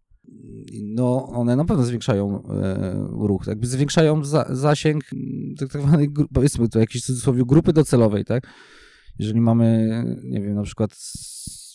No, 0.82 1.26
one 1.26 1.56
na 1.56 1.64
pewno 1.64 1.84
zwiększają 1.84 2.48
e, 2.48 3.06
ruch, 3.10 3.46
jakby 3.46 3.66
zwiększają 3.66 4.24
za, 4.24 4.46
zasięg 4.50 5.04
mm, 5.12 5.54
tak 5.58 5.68
tak 5.68 5.82
zwanej, 5.82 6.08
powiedzmy 6.34 6.68
to 6.68 6.78
jakiejś 6.78 7.04
cudzysłowie 7.04 7.42
grupy 7.46 7.72
docelowej, 7.72 8.24
tak? 8.24 8.46
Jeżeli 9.18 9.40
mamy, 9.40 9.88
nie 10.24 10.40
wiem, 10.40 10.54
na 10.54 10.62
przykład 10.62 10.90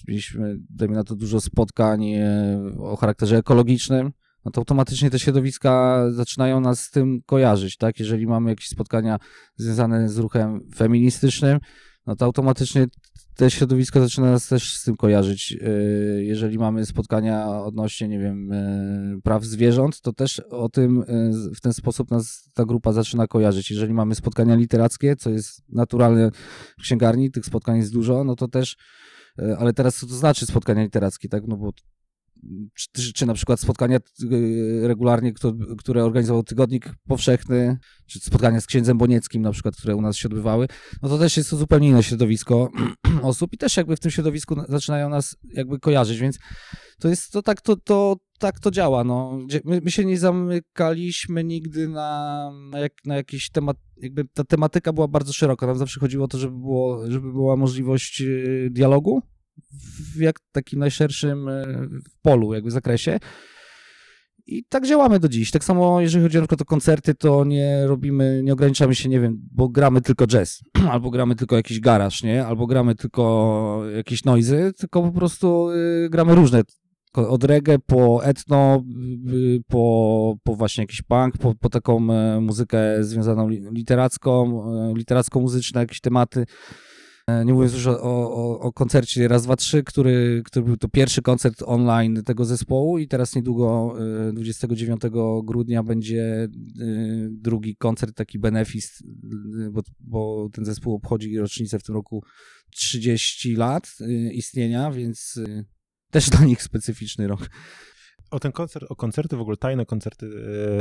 mieliśmy, 0.07 0.57
dajmy 0.69 0.95
na 0.95 1.03
to 1.03 1.15
dużo 1.15 1.41
spotkań 1.41 2.05
e, 2.05 2.59
o 2.79 2.95
charakterze 2.95 3.37
ekologicznym, 3.37 4.11
no 4.45 4.51
to 4.51 4.61
automatycznie 4.61 5.09
te 5.09 5.19
środowiska 5.19 6.03
zaczynają 6.11 6.59
nas 6.59 6.79
z 6.79 6.91
tym 6.91 7.21
kojarzyć, 7.25 7.77
tak? 7.77 7.99
Jeżeli 7.99 8.27
mamy 8.27 8.49
jakieś 8.49 8.67
spotkania 8.67 9.17
związane 9.55 10.09
z 10.09 10.17
ruchem 10.17 10.69
feministycznym, 10.75 11.59
no 12.05 12.15
to 12.15 12.25
automatycznie 12.25 12.87
te 13.37 13.51
środowisko 13.51 13.99
zaczyna 13.99 14.31
nas 14.31 14.47
też 14.47 14.77
z 14.77 14.83
tym 14.83 14.97
kojarzyć. 14.97 15.51
Yy, 15.51 16.23
Jeżeli 16.23 16.57
mamy 16.57 16.85
spotkania 16.85 17.47
odnośnie, 17.63 18.07
nie 18.07 18.19
wiem, 18.19 18.49
yy, 19.13 19.21
praw 19.21 19.43
zwierząt, 19.43 20.01
to 20.01 20.13
też 20.13 20.39
o 20.39 20.69
tym 20.69 21.03
z- 21.29 21.57
w 21.57 21.61
ten 21.61 21.73
sposób 21.73 22.11
nas 22.11 22.49
ta 22.53 22.65
grupa 22.65 22.91
zaczyna 22.93 23.27
kojarzyć. 23.27 23.71
Jeżeli 23.71 23.93
mamy 23.93 24.15
spotkania 24.15 24.55
literackie, 24.55 25.15
co 25.15 25.29
jest 25.29 25.61
naturalne 25.69 26.31
w 26.79 26.81
księgarni, 26.81 27.31
tych 27.31 27.45
spotkań 27.45 27.77
jest 27.77 27.93
dużo, 27.93 28.23
no 28.23 28.35
to 28.35 28.47
też, 28.47 28.77
ale 29.57 29.73
teraz 29.73 29.95
co 29.95 30.07
to 30.07 30.13
znaczy 30.13 30.45
spotkania 30.45 30.83
literackie, 30.83 31.29
tak? 31.29 31.43
No 31.47 31.57
bo 31.57 31.71
czy, 32.73 33.13
czy, 33.13 33.25
na 33.25 33.33
przykład 33.33 33.59
spotkania 33.59 33.99
yy, 34.19 34.87
regularnie, 34.87 35.33
które 35.77 36.05
organizował 36.05 36.43
Tygodnik 36.43 36.93
Powszechny, 37.07 37.77
czy 38.05 38.19
spotkania 38.19 38.61
z 38.61 38.65
księdzem 38.65 38.97
Bonieckim 38.97 39.41
na 39.41 39.51
przykład, 39.51 39.75
które 39.75 39.95
u 39.95 40.01
nas 40.01 40.15
się 40.15 40.27
odbywały, 40.27 40.67
no 41.01 41.09
to 41.09 41.17
też 41.17 41.37
jest 41.37 41.49
to 41.49 41.57
zupełnie 41.57 41.89
inne 41.89 42.03
środowisko 42.03 42.69
osób 43.21 43.53
i 43.53 43.57
też 43.57 43.77
jakby 43.77 43.95
w 43.95 43.99
tym 43.99 44.11
środowisku 44.11 44.55
na- 44.55 44.65
zaczynają 44.69 45.09
nas 45.09 45.35
jakby 45.53 45.79
kojarzyć, 45.79 46.19
więc 46.19 46.39
to 46.99 47.07
jest 47.07 47.31
to 47.31 47.41
tak 47.41 47.61
to, 47.61 47.75
to, 47.75 48.15
tak 48.39 48.59
to 48.59 48.71
działa. 48.71 49.03
No. 49.03 49.39
My, 49.65 49.81
my 49.83 49.91
się 49.91 50.05
nie 50.05 50.17
zamykaliśmy 50.17 51.43
nigdy 51.43 51.87
na, 51.87 52.51
na, 52.71 52.79
jak, 52.79 52.93
na 53.05 53.15
jakiś 53.15 53.49
temat, 53.49 53.77
jakby 53.97 54.25
ta 54.33 54.43
tematyka 54.43 54.93
była 54.93 55.07
bardzo 55.07 55.33
szeroka. 55.33 55.67
Nam 55.67 55.77
zawsze 55.77 55.99
chodziło 55.99 56.25
o 56.25 56.27
to, 56.27 56.37
żeby, 56.37 56.57
było, 56.57 57.11
żeby 57.11 57.31
była 57.31 57.55
możliwość 57.55 58.21
y, 58.21 58.69
dialogu 58.71 59.21
w 60.15 60.19
jak 60.19 60.39
takim 60.51 60.79
najszerszym 60.79 61.47
y, 61.47 61.87
polu, 62.21 62.53
jakby 62.53 62.71
zakresie. 62.71 63.19
I 64.47 64.63
tak 64.69 64.87
działamy 64.87 65.19
do 65.19 65.29
dziś. 65.29 65.51
Tak 65.51 65.63
samo 65.63 66.01
jeżeli 66.01 66.23
chodzi 66.23 66.39
o 66.39 66.65
koncerty, 66.65 67.15
to 67.15 67.45
nie 67.45 67.87
robimy, 67.87 68.41
nie 68.43 68.53
ograniczamy 68.53 68.95
się, 68.95 69.09
nie 69.09 69.19
wiem, 69.19 69.37
bo 69.51 69.69
gramy 69.69 70.01
tylko 70.01 70.27
jazz, 70.27 70.61
albo 70.91 71.09
gramy 71.09 71.35
tylko 71.35 71.55
jakiś 71.55 71.79
garaż, 71.79 72.23
nie? 72.23 72.45
Albo 72.45 72.67
gramy 72.67 72.95
tylko 72.95 73.83
jakieś 73.95 74.23
noizy, 74.23 74.73
tylko 74.77 75.01
po 75.01 75.11
prostu 75.11 75.69
y, 75.71 76.09
gramy 76.09 76.35
różne 76.35 76.61
Od 77.13 77.43
reggae 77.43 77.79
po 77.79 78.23
etno, 78.23 78.83
y, 79.33 79.59
po, 79.67 80.35
po 80.43 80.55
właśnie 80.55 80.83
jakiś 80.83 81.01
punk, 81.01 81.37
po, 81.37 81.55
po 81.55 81.69
taką 81.69 82.11
e, 82.11 82.41
muzykę 82.41 83.03
związaną 83.03 83.47
li- 83.49 83.63
literacką, 83.71 84.63
e, 84.73 84.93
literacko-muzyczne 84.95 85.79
jakieś 85.79 86.01
tematy. 86.01 86.45
E, 87.27 87.45
Nie 87.45 87.53
mówiąc 87.53 87.73
już 87.73 87.87
o, 87.87 88.01
o, 88.01 88.59
o 88.59 88.73
koncercie 88.73 89.27
Raz, 89.27 89.43
Dwa, 89.43 89.55
Trzy, 89.55 89.83
który, 89.83 90.41
który 90.45 90.65
był 90.65 90.77
to 90.77 90.89
pierwszy 90.89 91.21
koncert 91.21 91.63
online 91.65 92.23
tego 92.23 92.45
zespołu 92.45 92.97
i 92.97 93.07
teraz 93.07 93.35
niedługo, 93.35 93.95
e, 94.29 94.33
29 94.33 95.01
grudnia 95.43 95.83
będzie 95.83 96.23
e, 96.23 96.49
drugi 97.31 97.75
koncert, 97.75 98.15
taki 98.15 98.39
benefis, 98.39 99.03
e, 99.67 99.69
bo, 99.71 99.81
bo 99.99 100.49
ten 100.53 100.65
zespół 100.65 100.95
obchodzi 100.95 101.37
rocznicę 101.37 101.79
w 101.79 101.83
tym 101.83 101.95
roku 101.95 102.23
30 102.71 103.55
lat 103.55 103.95
e, 104.01 104.33
istnienia, 104.33 104.91
więc 104.91 105.39
e, 105.47 105.63
też 106.11 106.29
dla 106.29 106.45
nich 106.45 106.61
specyficzny 106.63 107.27
rok. 107.27 107.49
O 108.31 108.39
ten 108.39 108.51
koncert, 108.51 108.85
o 108.89 108.95
koncerty, 108.95 109.37
w 109.37 109.41
ogóle 109.41 109.57
tajne 109.57 109.85
koncerty 109.85 110.29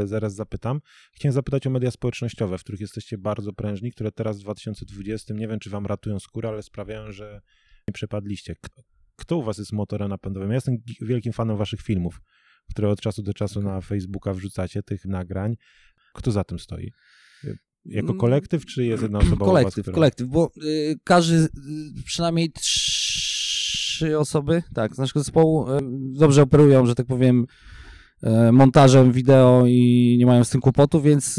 e, 0.02 0.06
zaraz 0.06 0.34
zapytam. 0.34 0.80
Chciałem 1.12 1.32
zapytać 1.32 1.66
o 1.66 1.70
media 1.70 1.90
społecznościowe, 1.90 2.58
w 2.58 2.60
których 2.60 2.80
jesteście 2.80 3.18
bardzo 3.18 3.52
prężni, 3.52 3.92
które 3.92 4.12
teraz 4.12 4.38
w 4.38 4.40
2020, 4.42 5.34
nie 5.34 5.48
wiem 5.48 5.58
czy 5.58 5.70
wam 5.70 5.86
ratują 5.86 6.18
skórę, 6.20 6.48
ale 6.48 6.62
sprawiają, 6.62 7.12
że 7.12 7.40
nie 7.88 7.92
przepadliście. 7.92 8.56
Kto, 9.16 9.36
u 9.36 9.42
was 9.42 9.58
jest 9.58 9.72
motorem 9.72 10.08
napędowym? 10.08 10.48
Ja 10.48 10.54
jestem 10.54 10.76
wielkim 11.00 11.32
fanem 11.32 11.56
waszych 11.56 11.80
filmów, 11.82 12.20
które 12.70 12.88
od 12.88 13.00
czasu 13.00 13.22
do 13.22 13.34
czasu 13.34 13.62
na 13.62 13.80
Facebooka 13.80 14.32
wrzucacie, 14.34 14.82
tych 14.82 15.04
nagrań. 15.04 15.56
Kto 16.14 16.32
za 16.32 16.44
tym 16.44 16.58
stoi? 16.58 16.92
E, 17.44 17.54
Jako 17.84 18.08
Mm. 18.08 18.18
kolektyw, 18.20 18.66
czy 18.66 18.84
jest 18.84 19.02
jedna 19.02 19.18
osoba 19.24 19.34
u 19.34 19.38
was, 19.38 19.46
kolektyw, 19.48 19.82
która... 19.84 19.94
kolektyw, 19.94 20.28
bo 20.28 20.50
y, 20.64 20.98
każdy, 21.04 21.34
y, 21.36 21.48
przynajmniej 22.04 22.52
trzy 22.52 22.95
osoby, 24.18 24.62
tak, 24.74 24.94
z 24.94 24.98
naszego 24.98 25.20
zespołu 25.20 25.70
y, 25.70 25.78
dobrze 26.18 26.42
operują, 26.42 26.86
że 26.86 26.94
tak 26.94 27.06
powiem, 27.06 27.46
y, 28.48 28.52
montażem 28.52 29.12
wideo 29.12 29.64
i 29.66 30.16
nie 30.18 30.26
mają 30.26 30.44
z 30.44 30.50
tym 30.50 30.60
kłopotu, 30.60 31.00
więc 31.00 31.34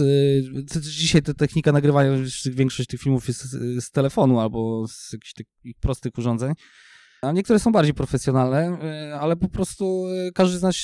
t- 0.68 0.82
dzisiaj 0.82 1.22
ta 1.22 1.34
technika 1.34 1.72
nagrywania, 1.72 2.12
większość 2.52 2.90
tych 2.90 3.02
filmów 3.02 3.28
jest 3.28 3.42
z, 3.82 3.92
telefonu 3.92 4.40
albo 4.40 4.88
z 4.88 5.14
jakichś 5.14 5.34
takich 5.34 5.76
prostych 5.80 6.18
urządzeń, 6.18 6.54
a 7.22 7.32
niektóre 7.32 7.60
są 7.60 7.72
bardziej 7.72 7.94
profesjonalne, 7.94 8.78
ale 9.20 9.36
po 9.36 9.50
prostu 9.50 10.06
każdy 10.36 10.58
z 10.58 10.62
nas 10.62 10.76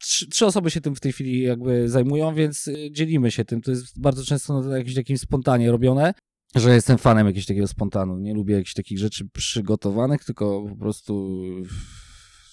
trzy, 0.00 0.28
trzy 0.28 0.46
osoby 0.46 0.70
się 0.70 0.80
tym 0.80 0.94
w 0.94 1.00
tej 1.00 1.12
chwili 1.12 1.42
jakby 1.42 1.88
zajmują, 1.88 2.34
więc 2.34 2.70
dzielimy 2.90 3.30
się 3.30 3.44
tym. 3.44 3.60
To 3.60 3.70
jest 3.70 4.00
bardzo 4.00 4.24
często 4.24 4.60
na 4.60 4.78
jakimś 4.78 4.94
takim 4.94 5.18
spontanie 5.18 5.70
robione, 5.70 6.14
że 6.54 6.74
jestem 6.74 6.98
fanem 6.98 7.26
jakiegoś 7.26 7.46
takiego 7.46 7.68
spontanu. 7.68 8.18
Nie 8.18 8.34
lubię 8.34 8.54
jakichś 8.54 8.74
takich 8.74 8.98
rzeczy 8.98 9.28
przygotowanych, 9.28 10.24
tylko 10.24 10.66
po 10.68 10.76
prostu 10.76 11.40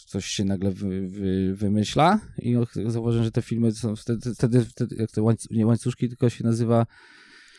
coś 0.08 0.26
się 0.26 0.46
nagle 0.46 0.72
wy, 0.72 1.08
wy, 1.08 1.56
wymyśla 1.56 2.20
i 2.38 2.56
zauważyłem, 2.86 3.26
że 3.26 3.32
te 3.32 3.42
filmy 3.42 3.72
są 3.72 3.96
wtedy, 3.96 4.36
wtedy, 4.36 4.66
wtedy 4.66 4.96
jak 4.96 5.12
te 5.12 5.22
łańc, 5.22 5.48
nie 5.52 5.66
łańcuszki, 5.66 6.08
tylko 6.10 6.30
się 6.30 6.44
nazywa 6.44 6.86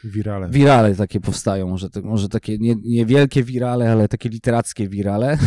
Wirale. 0.05 0.51
wirale 0.51 0.95
takie 0.95 1.21
powstają, 1.21 1.69
może, 1.69 1.91
te, 1.91 2.01
może 2.01 2.29
takie 2.29 2.59
nie, 2.59 2.75
niewielkie 2.85 3.45
wirale, 3.45 3.93
ale 3.93 4.09
takie 4.09 4.29
literackie 4.29 4.89
wirale. 4.89 5.39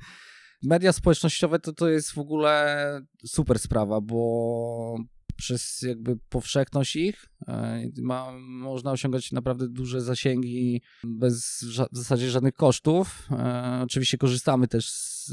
Media 0.62 0.92
społecznościowe 0.92 1.58
to, 1.58 1.72
to 1.72 1.88
jest 1.88 2.12
w 2.12 2.18
ogóle 2.18 3.00
super 3.26 3.58
sprawa, 3.58 4.00
bo 4.00 4.96
przez 5.32 5.82
jakby 5.82 6.16
powszechność 6.28 6.96
ich 6.96 7.26
e, 7.48 7.82
ma, 8.02 8.32
można 8.40 8.92
osiągać 8.92 9.32
naprawdę 9.32 9.68
duże 9.68 10.00
zasięgi 10.00 10.82
bez 11.04 11.64
w 11.92 11.96
zasadzie 11.96 12.30
żadnych 12.30 12.54
kosztów. 12.54 13.28
E, 13.30 13.80
oczywiście 13.84 14.18
korzystamy 14.18 14.68
też 14.68 14.90
z, 14.90 15.26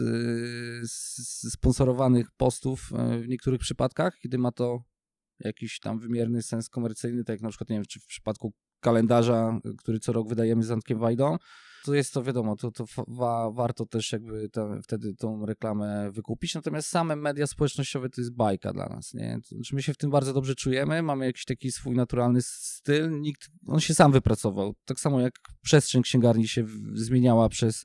z, 0.84 1.18
z 1.18 1.54
sponsorowanych 1.54 2.32
postów 2.32 2.92
e, 2.94 3.20
w 3.20 3.28
niektórych 3.28 3.60
przypadkach, 3.60 4.18
kiedy 4.20 4.38
ma 4.38 4.52
to 4.52 4.84
jakiś 5.40 5.80
tam 5.80 6.00
wymierny 6.00 6.42
sens 6.42 6.70
komercyjny, 6.70 7.24
tak 7.24 7.34
jak 7.34 7.42
na 7.42 7.50
przykład, 7.50 7.70
nie 7.70 7.76
wiem, 7.76 7.86
czy 7.86 8.00
w 8.00 8.06
przypadku 8.06 8.54
kalendarza, 8.80 9.60
który 9.78 10.00
co 10.00 10.14
rok 10.14 10.30
wydajemy 10.30 10.64
z 10.64 10.72
Antkiem 10.72 11.00
Wajdą, 11.00 11.38
to 11.88 11.94
jest 11.94 12.14
to 12.14 12.24
wiadomo, 12.24 12.56
to, 12.56 12.72
to 12.72 12.86
wa, 13.08 13.52
warto 13.52 13.86
też 13.86 14.12
jakby 14.12 14.50
tam, 14.50 14.82
wtedy 14.84 15.16
tą 15.16 15.46
reklamę 15.46 16.12
wykupić, 16.12 16.56
natomiast 16.56 16.88
same 16.88 17.16
media 17.16 17.48
społecznościowe 17.48 18.10
to 18.10 18.22
jest 18.22 18.34
bajka 18.34 18.74
dla 18.74 18.90
nas, 18.90 19.14
nie? 19.14 19.40
Znaczy 19.52 19.76
my 19.76 19.84
się 19.84 19.94
w 19.94 19.98
tym 19.98 20.12
bardzo 20.12 20.34
dobrze 20.34 20.56
czujemy, 20.56 21.02
mamy 21.02 21.26
jakiś 21.26 21.46
taki 21.46 21.72
swój 21.72 21.96
naturalny 21.96 22.40
styl, 22.42 23.22
nikt, 23.22 23.50
on 23.68 23.80
się 23.80 23.94
sam 23.94 24.12
wypracował, 24.12 24.76
tak 24.86 25.00
samo 25.00 25.22
jak 25.22 25.34
przestrzeń 25.62 26.02
księgarni 26.02 26.48
się 26.48 26.66
zmieniała 26.94 27.50
przez 27.50 27.84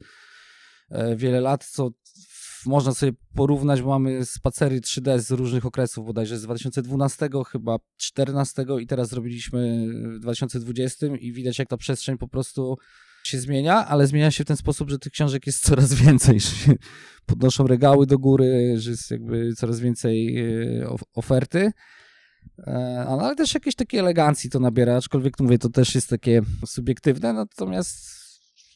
e, 0.90 1.16
wiele 1.16 1.40
lat, 1.40 1.64
co 1.64 1.90
można 2.66 2.94
sobie 2.94 3.12
porównać, 3.34 3.82
bo 3.82 3.88
mamy 3.88 4.24
spacery 4.24 4.80
3D 4.80 5.18
z 5.18 5.30
różnych 5.30 5.66
okresów, 5.66 6.06
bodajże 6.06 6.38
z 6.38 6.42
2012, 6.42 7.28
chyba 7.48 7.78
14 7.96 8.64
i 8.80 8.86
teraz 8.86 9.08
zrobiliśmy 9.08 9.86
w 10.16 10.18
2020 10.18 11.06
i 11.06 11.32
widać 11.32 11.58
jak 11.58 11.68
ta 11.68 11.76
przestrzeń 11.76 12.18
po 12.18 12.28
prostu 12.28 12.76
się 13.26 13.40
zmienia, 13.40 13.86
ale 13.86 14.06
zmienia 14.06 14.30
się 14.30 14.44
w 14.44 14.46
ten 14.46 14.56
sposób, 14.56 14.90
że 14.90 14.98
tych 14.98 15.12
książek 15.12 15.46
jest 15.46 15.62
coraz 15.64 15.94
więcej, 16.04 16.40
że 16.40 16.48
się 16.48 16.72
podnoszą 17.26 17.66
regały 17.66 18.06
do 18.06 18.18
góry, 18.18 18.74
że 18.76 18.90
jest 18.90 19.10
jakby 19.10 19.52
coraz 19.54 19.80
więcej 19.80 20.38
e, 20.80 20.88
of- 20.88 21.04
oferty. 21.14 21.70
E, 22.66 23.04
Ale 23.08 23.36
też 23.36 23.54
jakieś 23.54 23.74
takie 23.74 23.98
elegancji 23.98 24.50
to 24.50 24.60
nabiera, 24.60 24.96
aczkolwiek 24.96 25.40
mówię, 25.40 25.58
to 25.58 25.68
też 25.68 25.94
jest 25.94 26.08
takie 26.08 26.42
subiektywne, 26.66 27.32
natomiast 27.32 28.21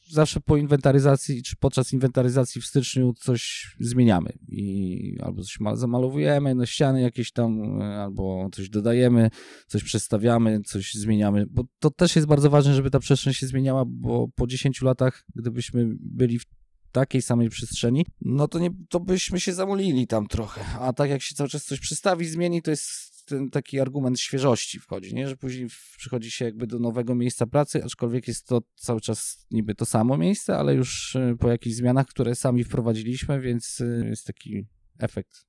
zawsze 0.09 0.41
po 0.41 0.57
inwentaryzacji, 0.57 1.43
czy 1.43 1.57
podczas 1.57 1.93
inwentaryzacji 1.93 2.61
w 2.61 2.67
styczniu 2.67 3.15
coś 3.15 3.75
zmieniamy 3.81 4.33
i 4.49 5.19
albo 5.23 5.43
coś 5.43 5.61
ma- 5.61 5.77
zamalowujemy 5.77 6.55
na 6.55 6.67
ściany 6.67 7.01
jakieś 7.03 7.33
tam, 7.33 7.83
e, 7.83 8.03
albo 8.03 8.49
coś 8.53 8.69
dodajemy, 8.69 9.31
coś 9.67 9.85
przestawiamy, 9.85 10.61
coś 10.61 10.95
zmieniamy, 10.95 11.47
bo 11.51 11.65
to 11.79 11.91
też 11.91 12.17
jest 12.17 12.29
bardzo 12.29 12.51
ważne, 12.51 12.75
żeby 12.75 12.91
ta 12.91 12.99
przestrzeń 12.99 13.35
się 13.35 13.47
zmieniała, 13.47 13.85
bo 13.87 14.29
po 14.35 14.47
10 14.47 14.83
latach, 14.83 15.25
gdybyśmy 15.35 15.87
byli 16.01 16.39
w 16.39 16.45
takiej 16.93 17.23
samej 17.23 17.49
przestrzeni, 17.49 18.07
no 18.21 18.49
to, 18.49 18.59
nie, 18.59 18.71
to 18.89 19.01
byśmy 19.01 19.41
się 19.41 19.53
zamolili 19.55 20.07
tam 20.07 20.27
trochę, 20.27 20.65
a 20.81 20.93
tak 20.93 21.11
jak 21.11 21.23
się 21.23 21.35
cały 21.35 21.49
czas 21.49 21.65
coś 21.65 21.81
przestawi, 21.81 22.27
zmieni, 22.27 22.63
to 22.63 22.71
jest 22.71 23.16
ten 23.27 23.51
taki 23.51 23.81
argument 23.81 24.21
świeżości 24.21 24.81
wchodzi, 24.81 25.15
nie? 25.15 25.29
że 25.29 25.37
później 25.37 25.69
przychodzi 25.99 26.31
się 26.31 26.45
jakby 26.45 26.67
do 26.67 26.79
nowego 26.79 27.15
miejsca 27.15 27.47
pracy, 27.47 27.85
aczkolwiek 27.85 28.29
jest 28.29 28.47
to 28.47 28.61
cały 28.77 29.01
czas 29.01 29.47
niby 29.51 29.75
to 29.75 29.87
samo 29.87 30.17
miejsce, 30.17 30.59
ale 30.59 30.75
już 30.75 31.15
y, 31.15 31.37
po 31.41 31.49
jakichś 31.49 31.77
zmianach, 31.77 32.07
które 32.07 32.35
sami 32.35 32.65
wprowadziliśmy, 32.65 33.41
więc 33.41 33.81
y, 33.81 34.07
jest 34.09 34.27
taki 34.27 34.67
efekt 34.99 35.47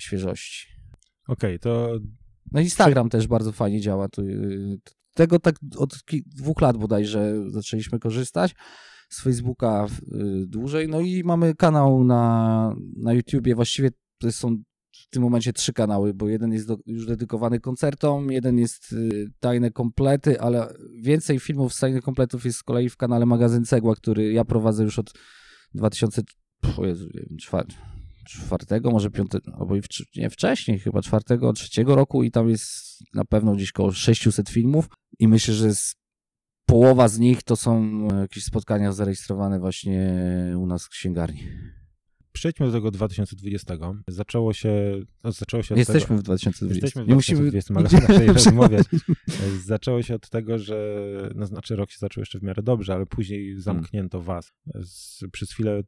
świeżości. 0.00 0.66
Okej, 1.28 1.58
to 1.58 1.98
No 2.52 2.60
Instagram 2.60 3.08
też 3.08 3.26
bardzo 3.26 3.52
fajnie 3.52 3.80
działa. 3.80 4.08
Y, 4.18 4.78
tego 5.14 5.38
tak 5.38 5.56
od 5.76 5.98
dwóch 6.26 6.60
lat 6.60 6.76
bodajże 6.76 7.50
zaczęliśmy 7.50 7.98
korzystać 7.98 8.54
z 9.08 9.22
Facebooka 9.22 9.86
dłużej. 10.46 10.88
No 10.88 11.00
i 11.00 11.24
mamy 11.24 11.54
kanał 11.54 12.04
na, 12.04 12.74
na 12.96 13.12
YouTubie. 13.12 13.54
Właściwie 13.54 13.90
to 14.18 14.32
są 14.32 14.62
w 15.06 15.10
tym 15.10 15.22
momencie 15.22 15.52
trzy 15.52 15.72
kanały, 15.72 16.14
bo 16.14 16.28
jeden 16.28 16.52
jest 16.52 16.66
do, 16.66 16.76
już 16.86 17.06
dedykowany 17.06 17.60
koncertom, 17.60 18.30
jeden 18.30 18.58
jest 18.58 18.92
y, 18.92 19.26
tajne 19.40 19.70
komplety, 19.70 20.40
ale 20.40 20.74
więcej 21.00 21.40
filmów 21.40 21.74
z 21.74 21.80
tajnych 21.80 22.02
kompletów 22.02 22.44
jest 22.44 22.58
z 22.58 22.62
kolei 22.62 22.88
w 22.88 22.96
kanale 22.96 23.26
Magazyn 23.26 23.64
Cegła, 23.64 23.94
który 23.94 24.32
ja 24.32 24.44
prowadzę 24.44 24.84
już 24.84 24.98
od 24.98 25.12
2000, 25.74 26.22
o 26.78 26.86
Jezu, 26.86 27.04
nie 27.14 27.20
wiem, 27.20 27.36
czwar- 27.38 27.74
czwartego, 28.28 28.90
może 28.90 29.10
piątego, 29.10 29.52
albo 29.60 29.76
i 29.76 29.82
wcz- 29.82 30.04
nie, 30.16 30.30
wcześniej, 30.30 30.78
chyba 30.78 31.02
czwartego, 31.02 31.52
trzeciego 31.52 31.96
roku 31.96 32.22
i 32.22 32.30
tam 32.30 32.48
jest 32.48 32.98
na 33.14 33.24
pewno 33.24 33.54
gdzieś 33.54 33.72
koło 33.72 33.92
600 33.92 34.48
filmów 34.48 34.88
i 35.18 35.28
myślę, 35.28 35.54
że 35.54 35.74
z 35.74 35.94
połowa 36.66 37.08
z 37.08 37.18
nich 37.18 37.42
to 37.42 37.56
są 37.56 37.82
e, 38.12 38.20
jakieś 38.20 38.44
spotkania 38.44 38.92
zarejestrowane 38.92 39.60
właśnie 39.60 40.22
u 40.56 40.66
nas 40.66 40.84
w 40.84 40.88
księgarni. 40.88 41.42
Przejdźmy 42.32 42.66
do 42.66 42.72
tego 42.72 42.90
2020. 42.90 43.78
Zaczęło 44.08 44.52
się, 44.52 44.70
no, 45.24 45.32
zaczęło 45.32 45.62
się 45.62 45.74
Jesteśmy 45.74 46.08
tego, 46.08 46.20
w 46.20 46.22
2020. 46.22 46.86
Jesteśmy 46.86 47.04
w 47.04 47.08
Nie 47.08 47.14
musimy 47.14 47.50
2020, 47.50 47.74
ale 47.74 48.08
naszej 48.08 48.26
rozmowie. 48.44 48.80
Zaczęło 49.64 50.02
się 50.02 50.14
od 50.14 50.28
tego, 50.28 50.58
że, 50.58 51.30
no 51.34 51.46
znaczy 51.46 51.76
rok 51.76 51.90
się 51.90 51.98
zaczął 51.98 52.20
jeszcze 52.20 52.38
w 52.38 52.42
miarę 52.42 52.62
dobrze, 52.62 52.94
ale 52.94 53.06
później 53.06 53.60
zamknięto 53.60 54.20
was. 54.20 54.52
Z, 54.74 55.24
przez 55.32 55.52
chwilę 55.52 55.82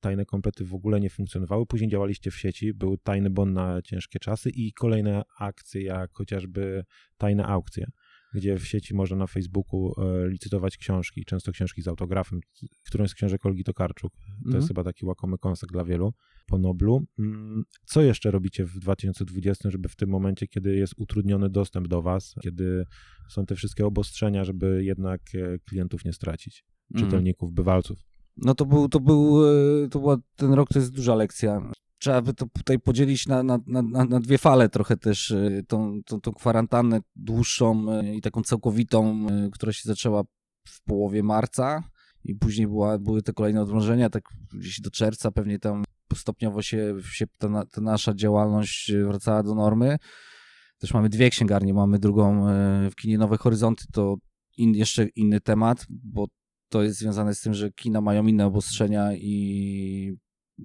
tajne 0.00 0.24
komplety 0.24 0.64
w 0.64 0.74
ogóle 0.74 1.00
nie 1.00 1.10
funkcjonowały, 1.10 1.66
później 1.66 1.90
działaliście 1.90 2.30
w 2.30 2.36
sieci, 2.36 2.74
był 2.74 2.96
tajny 2.96 3.30
bon 3.30 3.52
na 3.52 3.82
ciężkie 3.82 4.18
czasy 4.18 4.50
i 4.50 4.72
kolejne 4.72 5.22
akcje, 5.38 5.82
jak 5.82 6.10
chociażby 6.12 6.84
tajne 7.16 7.46
aukcje, 7.46 7.86
gdzie 8.34 8.58
w 8.58 8.66
sieci 8.66 8.94
można 8.94 9.16
na 9.16 9.26
Facebooku 9.26 9.92
e, 9.98 10.28
licytować 10.28 10.76
książki, 10.76 11.24
często 11.24 11.52
książki 11.52 11.82
z 11.82 11.88
autografem, 11.88 12.40
którą 12.86 13.08
z 13.08 13.14
książek 13.14 13.46
Olgi 13.46 13.64
Tokarczuk. 13.64 14.12
To 14.12 14.32
Mhm. 14.38 14.54
jest 14.56 14.68
chyba 14.68 14.84
taki 14.84 15.06
łakomy 15.06 15.38
kąsek 15.38 15.72
dla 15.72 15.84
wielu 15.84 16.12
po 16.46 16.58
Noblu. 16.58 17.04
Mm, 17.18 17.62
Co 17.86 18.02
jeszcze 18.02 18.30
robicie 18.30 18.64
w 18.64 18.78
2020, 18.78 19.70
żeby 19.70 19.88
w 19.88 19.96
tym 19.96 20.08
momencie, 20.10 20.46
kiedy 20.46 20.76
jest 20.76 20.92
utrudniony 20.96 21.50
dostęp 21.50 21.88
do 21.88 22.02
Was, 22.02 22.34
kiedy 22.42 22.84
są 23.28 23.46
te 23.46 23.54
wszystkie 23.54 23.86
obostrzenia, 23.86 24.44
żeby 24.44 24.84
jednak 24.84 25.20
e, 25.34 25.58
klientów 25.58 26.04
nie 26.04 26.12
stracić, 26.12 26.64
Mhm. 26.94 27.06
czytelników, 27.10 27.52
bywalców? 27.52 27.98
No 28.36 28.54
to 28.54 28.66
był, 28.66 28.88
to 28.88 29.00
był, 29.00 29.46
e, 29.46 29.88
to 29.88 29.98
była, 30.00 30.16
ten 30.36 30.52
rok 30.52 30.68
to 30.68 30.78
jest 30.78 30.92
duża 30.94 31.14
lekcja. 31.14 31.70
Trzeba 32.04 32.22
by 32.22 32.34
to 32.34 32.46
tutaj 32.46 32.78
podzielić 32.78 33.26
na, 33.26 33.42
na, 33.42 33.58
na, 33.66 34.04
na 34.04 34.20
dwie 34.20 34.38
fale 34.38 34.68
trochę 34.68 34.96
też, 34.96 35.30
y, 35.30 35.64
tą, 35.68 36.00
tą, 36.06 36.20
tą 36.20 36.32
kwarantannę 36.32 37.00
dłuższą 37.16 38.00
y, 38.00 38.14
i 38.14 38.20
taką 38.20 38.42
całkowitą, 38.42 39.26
y, 39.46 39.50
która 39.50 39.72
się 39.72 39.82
zaczęła 39.84 40.22
w 40.68 40.82
połowie 40.82 41.22
marca 41.22 41.82
i 42.24 42.34
później 42.34 42.66
była, 42.66 42.98
były 42.98 43.22
te 43.22 43.32
kolejne 43.32 43.62
odmrożenia, 43.62 44.10
tak 44.10 44.24
gdzieś 44.52 44.80
do 44.80 44.90
czerwca 44.90 45.30
pewnie 45.30 45.58
tam 45.58 45.84
stopniowo 46.14 46.62
się, 46.62 46.94
się 47.12 47.26
ta, 47.38 47.66
ta 47.66 47.80
nasza 47.80 48.14
działalność 48.14 48.92
wracała 48.92 49.42
do 49.42 49.54
normy. 49.54 49.96
Też 50.78 50.94
mamy 50.94 51.08
dwie 51.08 51.30
księgarnie, 51.30 51.74
mamy 51.74 51.98
drugą 51.98 52.46
w 52.90 52.94
kinie 52.94 53.18
Nowe 53.18 53.36
Horyzonty, 53.36 53.84
to 53.92 54.16
in, 54.56 54.74
jeszcze 54.74 55.06
inny 55.06 55.40
temat, 55.40 55.86
bo 55.90 56.26
to 56.68 56.82
jest 56.82 56.98
związane 56.98 57.34
z 57.34 57.40
tym, 57.40 57.54
że 57.54 57.70
kina 57.70 58.00
mają 58.00 58.26
inne 58.26 58.46
obostrzenia 58.46 59.12
i 59.14 60.16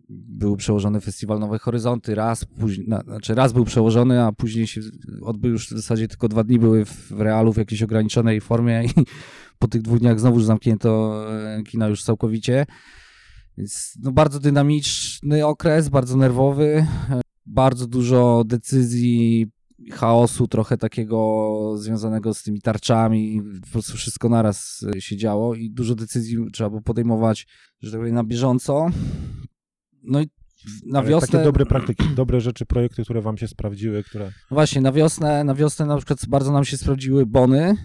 był 0.10 0.58
przełożony 0.58 1.02
festiwal 1.02 1.40
Nowe 1.40 1.60
Horyzonty 1.60 2.16
raz, 2.16 2.46
później, 2.46 2.88
na, 2.88 3.02
znaczy 3.02 3.36
raz 3.36 3.54
był 3.54 3.66
przełożony, 3.66 4.24
a 4.24 4.32
później 4.32 4.68
się 4.68 4.82
odbył 5.22 5.52
już 5.52 5.68
w 5.68 5.70
zasadzie 5.70 6.08
tylko 6.08 6.28
dwa 6.28 6.44
dni 6.44 6.60
były 6.60 6.86
w 6.86 7.12
realu 7.12 7.54
w 7.54 7.58
jakiejś 7.58 7.84
ograniczonej 7.84 8.42
formie 8.42 8.84
i 8.86 8.90
po 9.60 9.68
tych 9.68 9.82
dwóch 9.82 10.00
dniach 10.00 10.20
znowu 10.20 10.42
zamknięto 10.42 11.24
e, 11.58 11.64
kina 11.64 11.88
już 11.88 12.04
całkowicie. 12.04 12.66
Więc 13.58 13.94
no, 14.04 14.12
bardzo 14.12 14.40
dynamiczny 14.40 15.46
okres, 15.46 15.90
bardzo 15.90 16.18
nerwowy, 16.18 16.86
e, 17.10 17.22
bardzo 17.46 17.88
dużo 17.88 18.44
decyzji, 18.46 19.48
chaosu 19.92 20.48
trochę 20.48 20.78
takiego 20.78 21.74
związanego 21.78 22.34
z 22.34 22.44
tymi 22.44 22.62
tarczami, 22.62 23.42
po 23.62 23.68
prostu 23.68 23.98
wszystko 23.98 24.30
naraz 24.30 24.86
e, 24.96 25.02
się 25.02 25.18
działo 25.18 25.56
i 25.56 25.70
dużo 25.70 25.96
decyzji 25.96 26.38
trzeba 26.54 26.70
było 26.70 26.82
podejmować, 26.82 27.48
że 27.82 27.92
tak 27.92 28.00
powiem, 28.00 28.16
na 28.16 28.24
bieżąco. 28.24 28.90
No 30.04 30.22
i 30.22 30.30
na 30.86 31.04
wiosnę... 31.04 31.28
Takie 31.28 31.44
dobre 31.44 31.66
praktyki, 31.66 32.04
dobre 32.16 32.42
rzeczy, 32.42 32.66
projekty, 32.66 33.04
które 33.04 33.22
wam 33.22 33.38
się 33.38 33.48
sprawdziły, 33.48 34.04
które... 34.04 34.26
No 34.26 34.56
Właśnie, 34.56 34.82
na 34.82 34.92
wiosnę, 34.92 35.44
na 35.44 35.56
wiosnę 35.56 35.86
na 35.86 35.98
przykład 35.98 36.20
bardzo 36.28 36.52
nam 36.52 36.66
się 36.66 36.78
sprawdziły 36.78 37.26
bony, 37.26 37.76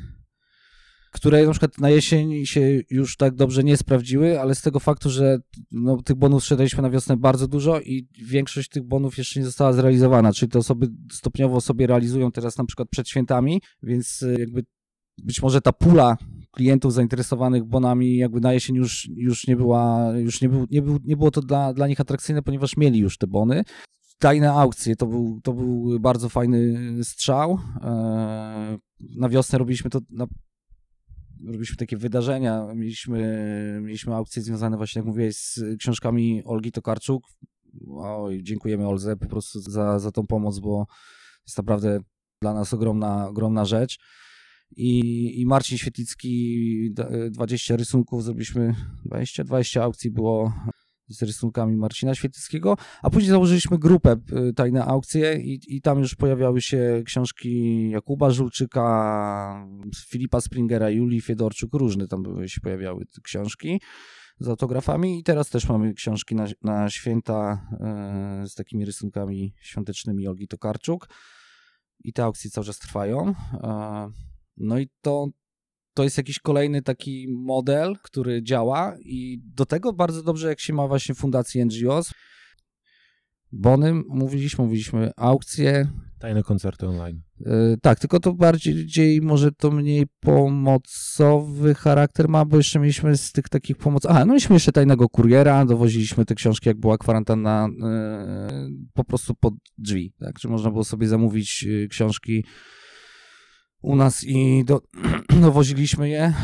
które 1.15 1.47
na 1.47 1.51
przykład 1.51 1.79
na 1.79 1.91
jesień 1.91 2.47
się 2.47 2.81
już 2.91 3.17
tak 3.17 3.35
dobrze 3.35 3.65
nie 3.65 3.77
sprawdziły, 3.77 4.41
ale 4.41 4.55
z 4.55 4.63
tego 4.63 4.81
faktu, 4.81 5.11
że 5.11 5.39
no, 5.71 6.03
tych 6.03 6.17
bonów 6.17 6.43
sprzedaliśmy 6.43 6.83
na 6.83 6.91
wiosnę 6.91 7.17
bardzo 7.17 7.49
dużo 7.49 7.81
i 7.81 8.09
większość 8.29 8.69
tych 8.69 8.83
bonów 8.83 9.19
jeszcze 9.19 9.41
nie 9.41 9.47
została 9.47 9.73
zrealizowana, 9.73 10.33
czyli 10.33 10.53
te 10.53 10.59
osoby 10.59 10.87
stopniowo 11.13 11.61
sobie 11.61 11.87
realizują 11.87 12.33
teraz 12.33 12.59
na 12.59 12.65
przykład 12.65 12.89
przed 12.89 13.09
świętami, 13.09 13.63
więc 13.83 14.23
y, 14.23 14.37
jakby 14.39 14.65
być 15.19 15.43
może 15.43 15.61
ta 15.61 15.73
pula 15.73 16.17
klientów 16.55 16.93
zainteresowanych 16.93 17.65
bonami 17.65 18.17
jakby 18.17 18.41
na 18.41 18.53
jesień 18.53 18.77
już, 18.77 19.09
już 19.17 19.47
nie 19.47 19.57
była, 19.57 20.13
już 20.17 20.41
nie, 20.41 20.49
był, 20.49 20.67
nie, 20.71 20.83
był, 20.83 20.99
nie 21.05 21.17
było 21.17 21.31
to 21.31 21.41
dla, 21.41 21.75
dla 21.75 21.87
nich 21.87 22.01
atrakcyjne, 22.01 22.43
ponieważ 22.43 22.77
mieli 22.77 22.99
już 22.99 23.19
te 23.19 23.27
bony 23.27 23.65
tajne 24.19 24.53
aukcje. 24.53 24.97
To 24.97 25.07
był, 25.07 25.41
to 25.43 25.53
był 25.53 26.01
bardzo 26.01 26.29
fajny 26.29 26.79
strzał. 27.05 27.59
Eee, 27.83 28.79
Na 29.17 29.29
wiosnę 29.29 29.59
robiliśmy 29.59 29.91
to. 29.91 30.01
Na, 30.11 30.27
robiliśmy 31.47 31.77
takie 31.77 31.97
wydarzenia. 31.97 32.67
Mieliśmy, 32.75 33.81
mieliśmy 33.83 34.15
aukcje 34.15 34.43
związane 34.43 34.77
właśnie, 34.77 34.99
jak 34.99 35.07
mówiłeś, 35.07 35.37
z 35.37 35.61
książkami 35.79 36.43
Olgi 36.45 36.73
Tokarczuk. 36.73 37.25
Oj, 37.97 38.43
dziękujemy 38.43 38.89
Olze 38.89 39.17
po 39.17 39.27
prostu 39.27 39.61
za, 39.61 39.99
za 39.99 40.13
tą 40.13 40.27
pomoc, 40.27 40.59
bo 40.59 40.87
jest 41.47 41.59
naprawdę 41.59 42.01
dla 42.43 42.55
nas 42.55 42.75
ogromna, 42.75 43.29
ogromna 43.29 43.65
rzecz. 43.65 43.99
I, 44.77 45.41
I 45.41 45.47
Marcin 45.47 45.79
Świetlicki, 45.79 46.89
d- 46.93 47.31
20 47.31 47.77
rysunków, 47.77 48.25
zrobiliśmy 48.25 48.75
20, 49.05 49.45
20 49.45 49.83
aukcji 49.83 50.11
było 50.11 50.53
z 51.09 51.23
rysunkami 51.23 51.77
Marcina 51.77 52.15
Świetlickiego, 52.15 52.77
a 53.03 53.11
później 53.11 53.31
założyliśmy 53.31 53.79
grupę 53.79 54.17
y, 54.49 54.53
Tajne 54.53 54.85
Aukcje 54.85 55.41
i, 55.41 55.61
i 55.69 55.81
tam 55.81 55.99
już 55.99 56.15
pojawiały 56.15 56.61
się 56.63 57.03
książki 57.07 57.91
Jakuba 57.91 58.31
Żulczyka, 58.31 59.67
Filipa 60.09 60.41
Springera, 60.41 60.91
Julii 60.91 61.21
Fiedorczuk, 61.21 61.75
różne 61.75 62.09
tam 62.09 62.23
były, 62.23 62.49
się 62.49 62.61
pojawiały 62.61 63.05
książki 63.23 63.81
z 64.39 64.49
autografami 64.49 65.19
i 65.19 65.23
teraz 65.23 65.51
też 65.51 65.69
mamy 65.69 65.95
książki 65.95 66.35
na, 66.35 66.47
na 66.63 66.91
święta 66.91 67.69
e, 67.81 68.45
z 68.49 68.55
takimi 68.55 68.85
rysunkami 68.85 69.55
świątecznymi 69.61 70.29
Olgi 70.29 70.49
Tokarczuk 70.49 71.09
i 72.05 72.13
te 72.13 72.25
aukcje 72.25 72.51
cały 72.51 72.67
czas 72.67 72.79
trwają. 72.79 73.35
No 74.57 74.79
i 74.79 74.89
to, 75.01 75.29
to 75.95 76.05
jest 76.05 76.19
jakiś 76.19 76.39
kolejny 76.39 76.83
taki 76.83 77.27
model, 77.29 77.97
który 78.03 78.43
działa 78.43 78.97
i 79.01 79.41
do 79.45 79.67
tego 79.67 79.93
bardzo 79.93 80.23
dobrze, 80.23 80.49
jak 80.49 80.61
się 80.61 80.73
ma 80.73 80.89
właśnie 80.89 81.15
fundację 81.15 81.67
NGOs. 81.67 82.11
Bony, 83.53 83.95
mówiliśmy, 83.95 84.65
mówiliśmy, 84.65 85.11
aukcje, 85.17 85.89
Tajne 86.25 86.43
koncerty 86.43 86.87
online. 86.87 87.23
Yy, 87.41 87.77
tak, 87.83 88.01
tylko 88.01 88.21
to 88.21 88.33
bardziej, 88.33 89.21
może 89.23 89.53
to 89.53 89.71
mniej 89.71 90.07
pomocowy 90.21 91.75
charakter 91.75 92.29
ma, 92.29 92.45
bo 92.45 92.57
jeszcze 92.57 92.79
mieliśmy 92.79 93.17
z 93.17 93.33
tych 93.33 93.49
takich 93.49 93.77
pomocy. 93.77 94.09
Aha, 94.11 94.25
no 94.25 94.33
mieliśmy 94.33 94.55
jeszcze 94.55 94.73
tajnego 94.73 95.09
kuriera, 95.09 95.65
dowoziliśmy 95.65 96.25
te 96.25 96.35
książki, 96.35 96.69
jak 96.69 96.81
była 96.81 96.99
kwarantanna, 96.99 97.69
yy, 97.79 98.71
po 98.95 99.05
prostu 99.05 99.35
pod 99.35 99.55
drzwi. 99.79 100.13
Tak, 100.19 100.39
że 100.39 100.49
można 100.49 100.71
było 100.71 100.85
sobie 100.85 101.09
zamówić 101.09 101.63
yy, 101.63 101.89
książki 101.89 102.45
u 103.85 103.97
nas 103.97 104.25
i 104.25 104.65
do, 104.65 104.81
dowoziliśmy 105.43 106.09
je. 106.09 106.35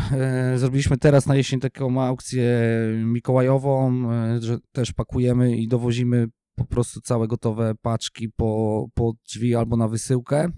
Yy, 0.53 0.59
Zrobiliśmy 0.59 0.97
teraz 0.97 1.27
na 1.27 1.37
jesień 1.37 1.61
taką 1.61 2.03
aukcję 2.03 2.61
mikołajową, 3.05 4.03
yy, 4.33 4.43
że 4.43 4.59
też 4.73 4.93
pakujemy 4.93 5.57
i 5.57 5.69
dowozimy 5.69 6.27
po 6.55 6.65
prostu 6.65 7.01
całe 7.01 7.29
gotowe 7.29 7.75
paczki 7.83 8.29
po, 8.37 8.87
po 8.95 9.13
drzwi 9.29 9.55
albo 9.55 9.77
na 9.77 9.89
wysyłkę. 9.89 10.51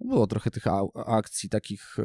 Było 0.00 0.26
trochę 0.26 0.50
tych 0.50 0.64
akcji 1.06 1.48
takich, 1.48 1.96
e, 1.98 2.04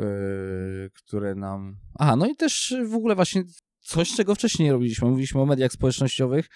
które 0.94 1.36
nam. 1.36 1.78
Aha, 2.00 2.16
no 2.16 2.28
i 2.28 2.36
też 2.36 2.76
w 2.90 2.94
ogóle 2.94 3.16
właśnie 3.16 3.44
coś, 3.80 4.16
czego 4.16 4.36
wcześniej 4.36 4.66
nie 4.66 4.72
robiliśmy. 4.74 5.10
Mówiliśmy 5.10 5.42
o 5.42 5.46
mediach 5.46 5.72
społecznościowych. 5.72 6.50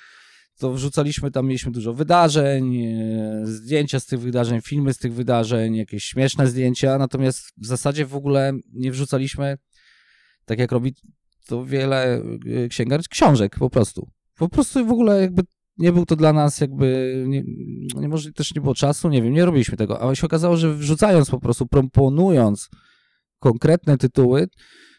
To 0.59 0.73
wrzucaliśmy 0.73 1.31
tam, 1.31 1.47
mieliśmy 1.47 1.71
dużo 1.71 1.93
wydarzeń, 1.93 2.77
e, 2.77 3.41
zdjęcia 3.45 3.99
z 3.99 4.05
tych 4.05 4.19
wydarzeń, 4.19 4.61
filmy 4.61 4.93
z 4.93 4.97
tych 4.97 5.13
wydarzeń, 5.13 5.75
jakieś 5.75 6.03
śmieszne 6.03 6.47
zdjęcia. 6.47 6.97
Natomiast 6.97 7.53
w 7.57 7.65
zasadzie 7.65 8.05
w 8.05 8.15
ogóle 8.15 8.53
nie 8.73 8.91
wrzucaliśmy, 8.91 9.57
tak 10.45 10.59
jak 10.59 10.71
robi 10.71 10.93
to 11.47 11.65
wiele 11.65 12.21
e, 12.63 12.67
księgarni, 12.67 13.05
książek 13.09 13.55
po 13.59 13.69
prostu. 13.69 14.09
Po 14.37 14.49
prostu 14.49 14.85
w 14.85 14.91
ogóle 14.91 15.21
jakby 15.21 15.41
nie 15.77 15.91
był 15.91 16.05
to 16.05 16.15
dla 16.15 16.33
nas 16.33 16.61
jakby, 16.61 17.15
nie, 17.27 17.43
nie 17.95 18.09
może 18.09 18.31
też 18.31 18.55
nie 18.55 18.61
było 18.61 18.75
czasu, 18.75 19.09
nie 19.09 19.21
wiem, 19.21 19.33
nie 19.33 19.45
robiliśmy 19.45 19.77
tego, 19.77 20.01
ale 20.01 20.15
się 20.15 20.25
okazało, 20.25 20.57
że 20.57 20.73
wrzucając 20.73 21.29
po 21.29 21.39
prostu, 21.39 21.67
proponując 21.67 22.69
konkretne 23.39 23.97
tytuły 23.97 24.47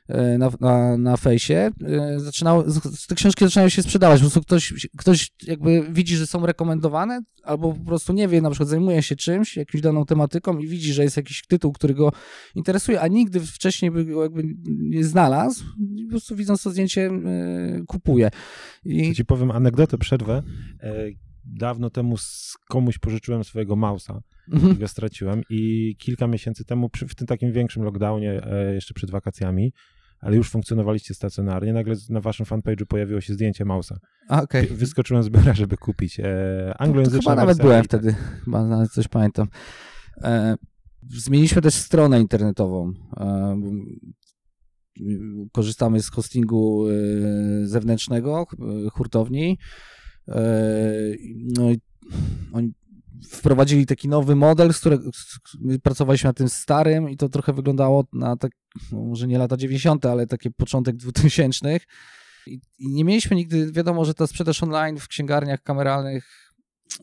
na, 0.09 0.51
na, 0.61 0.99
na 0.99 1.17
fejsie, 1.17 1.71
e, 1.85 2.21
zaczynało, 2.21 2.65
te 3.09 3.15
książki 3.15 3.45
zaczynają 3.45 3.69
się 3.69 3.83
sprzedawać, 3.83 4.21
po 4.21 4.23
prostu 4.23 4.41
ktoś, 4.41 4.89
ktoś 4.97 5.31
jakby 5.47 5.87
widzi, 5.93 6.17
że 6.17 6.27
są 6.27 6.47
rekomendowane, 6.47 7.21
albo 7.43 7.73
po 7.73 7.85
prostu 7.85 8.13
nie 8.13 8.29
wie, 8.29 8.43
na 8.43 8.51
przykład 8.51 8.69
zajmuje 8.69 9.03
się 9.03 9.17
czymś, 9.17 9.57
jakąś 9.57 9.81
daną 9.81 10.05
tematyką 10.05 10.59
i 10.59 10.69
widzi, 10.69 10.93
że 10.93 11.03
jest 11.03 11.17
jakiś 11.17 11.47
tytuł, 11.47 11.73
który 11.73 11.95
go 11.95 12.13
interesuje, 12.55 13.01
a 13.01 13.09
nigdy 13.09 13.41
wcześniej 13.41 13.91
by 13.91 14.05
go 14.05 14.23
jakby 14.23 14.43
nie 14.67 15.05
znalazł 15.05 15.65
i 15.97 16.05
po 16.05 16.11
prostu 16.11 16.37
widząc 16.37 16.63
to 16.63 16.71
zdjęcie 16.71 17.07
e, 17.07 17.83
kupuje. 17.87 18.31
I 18.85 19.15
ci 19.15 19.25
powiem 19.25 19.51
anegdotę, 19.51 19.99
przerwę. 19.99 20.43
E, 20.83 20.95
dawno 21.45 21.91
temu 21.91 22.17
z 22.17 22.57
komuś 22.69 22.99
pożyczyłem 22.99 23.45
swojego 23.45 23.77
mausa, 23.77 24.21
Mhm. 24.53 24.79
go 24.79 24.89
straciłem 24.89 25.43
i 25.51 25.95
kilka 25.99 26.27
miesięcy 26.27 26.65
temu, 26.65 26.89
przy, 26.89 27.09
w 27.09 27.15
tym 27.15 27.27
takim 27.27 27.53
większym 27.53 27.83
lockdownie, 27.83 28.43
e, 28.47 28.75
jeszcze 28.75 28.95
przed 28.95 29.11
wakacjami, 29.11 29.73
ale 30.25 30.37
już 30.37 30.51
funkcjonowaliście 30.51 31.15
stacjonarnie, 31.15 31.73
nagle 31.73 31.95
na 32.11 32.21
waszym 32.21 32.47
fanpage'u 32.47 32.85
pojawiło 32.87 33.21
się 33.21 33.35
zdjęcie 33.35 33.65
mausa. 33.65 33.99
Wy- 34.63 34.75
Wyskoczyłem 34.77 35.23
z 35.23 35.29
biura, 35.29 35.55
żeby 35.55 35.77
kupić. 35.77 36.21
E, 36.21 36.75
anglojęzyczna 36.79 37.31
chyba 37.31 37.43
nawet 37.43 37.59
byłem 37.59 37.83
tak. 37.83 37.85
wtedy, 37.87 38.15
chyba 38.45 38.65
nawet 38.65 38.91
coś 38.91 39.09
pamiętam. 39.09 39.49
E, 40.23 40.57
zmieniliśmy 41.09 41.63
też 41.63 41.75
stronę 41.75 42.21
internetową. 42.21 42.93
E, 43.17 43.61
korzystamy 45.53 46.03
z 46.03 46.11
hostingu 46.11 46.87
e, 46.89 46.93
zewnętrznego, 47.67 48.47
e, 48.87 48.91
hurtowni. 48.91 49.59
E, 50.29 50.43
no 51.59 51.71
i 51.71 51.81
oni 52.53 52.73
wprowadzili 53.29 53.87
taki 53.87 54.09
nowy 54.09 54.37
model, 54.37 54.73
z 54.73 54.81
którego 54.81 55.11
pracowaliśmy 55.83 56.29
na 56.29 56.35
tym 56.35 56.49
starym 56.49 57.11
i 57.11 57.17
to 57.17 57.29
trochę 57.29 57.53
wyglądało 57.53 58.05
na 58.13 58.37
tak, 58.37 58.53
no 58.93 59.01
może 59.01 59.27
nie 59.27 59.39
lata 59.39 59.57
90., 59.57 60.07
ale 60.07 60.27
takie 60.27 60.51
początek 60.51 60.97
2000. 60.97 61.81
I, 62.47 62.61
I 62.79 62.89
nie 62.89 63.05
mieliśmy 63.05 63.37
nigdy, 63.37 63.73
wiadomo, 63.73 64.05
że 64.05 64.15
ta 64.15 64.27
sprzedaż 64.27 64.63
online 64.63 64.99
w 64.99 65.09
księgarniach 65.09 65.63
kameralnych 65.63 66.55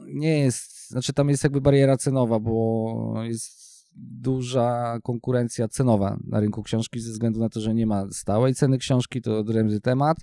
nie 0.05 0.39
jest, 0.39 0.89
znaczy 0.89 1.13
tam 1.13 1.29
jest 1.29 1.43
jakby 1.43 1.61
bariera 1.61 1.97
cenowa, 1.97 2.39
bo 2.39 3.13
jest 3.23 3.61
duża 3.95 4.99
konkurencja 5.03 5.67
cenowa 5.67 6.17
na 6.27 6.39
rynku 6.39 6.63
książki 6.63 6.99
ze 6.99 7.11
względu 7.11 7.39
na 7.39 7.49
to, 7.49 7.61
że 7.61 7.73
nie 7.73 7.87
ma 7.87 8.05
stałej 8.11 8.55
ceny 8.55 8.77
książki, 8.77 9.21
to 9.21 9.39
odrębny 9.39 9.79
temat. 9.79 10.17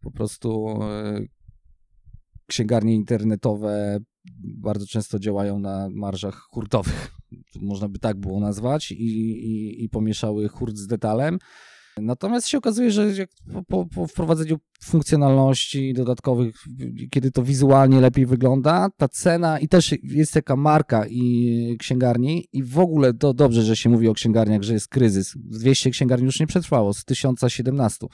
Po 0.00 0.10
prostu 0.10 0.78
e, 0.82 1.20
księgarnie 2.46 2.94
internetowe 2.94 3.98
bardzo 4.38 4.86
często 4.86 5.18
działają 5.18 5.58
na 5.58 5.88
marżach 5.90 6.46
hurtowych, 6.50 7.10
można 7.60 7.88
by 7.88 7.98
tak 7.98 8.16
było 8.16 8.40
nazwać, 8.40 8.92
i, 8.92 9.04
i, 9.04 9.84
i 9.84 9.88
pomieszały 9.88 10.48
hurt 10.48 10.76
z 10.76 10.86
detalem. 10.86 11.38
Natomiast 12.00 12.48
się 12.48 12.58
okazuje, 12.58 12.90
że 12.90 13.26
po, 13.52 13.62
po, 13.62 13.86
po 13.86 14.06
wprowadzeniu 14.06 14.56
funkcjonalności 14.82 15.94
dodatkowych, 15.94 16.56
kiedy 17.10 17.30
to 17.30 17.42
wizualnie 17.42 18.00
lepiej 18.00 18.26
wygląda, 18.26 18.88
ta 18.96 19.08
cena 19.08 19.58
i 19.58 19.68
też 19.68 19.94
jest 20.02 20.32
taka 20.32 20.56
marka 20.56 21.06
i 21.06 21.76
księgarni 21.78 22.48
i 22.52 22.62
w 22.62 22.78
ogóle 22.78 23.14
to 23.14 23.34
dobrze, 23.34 23.62
że 23.62 23.76
się 23.76 23.90
mówi 23.90 24.08
o 24.08 24.14
księgarniach, 24.14 24.62
że 24.62 24.72
jest 24.72 24.88
kryzys. 24.88 25.32
200 25.36 25.90
księgarni 25.90 26.26
już 26.26 26.40
nie 26.40 26.46
przetrwało 26.46 26.94
z 26.94 27.04
1017. 27.04 28.06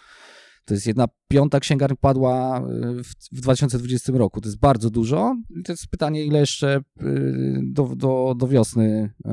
To 0.64 0.74
jest 0.74 0.86
jedna 0.86 1.06
piąta 1.28 1.60
księgarni 1.60 1.96
padła 1.96 2.60
y, 2.60 3.04
w, 3.04 3.14
w 3.32 3.40
2020 3.40 4.12
roku. 4.12 4.40
To 4.40 4.48
jest 4.48 4.58
bardzo 4.58 4.90
dużo. 4.90 5.36
I 5.50 5.62
to 5.62 5.72
jest 5.72 5.86
pytanie, 5.86 6.24
ile 6.24 6.38
jeszcze 6.40 6.80
y, 7.02 7.60
do, 7.62 7.96
do, 7.96 8.34
do 8.38 8.48
wiosny 8.48 9.10
y, 9.26 9.30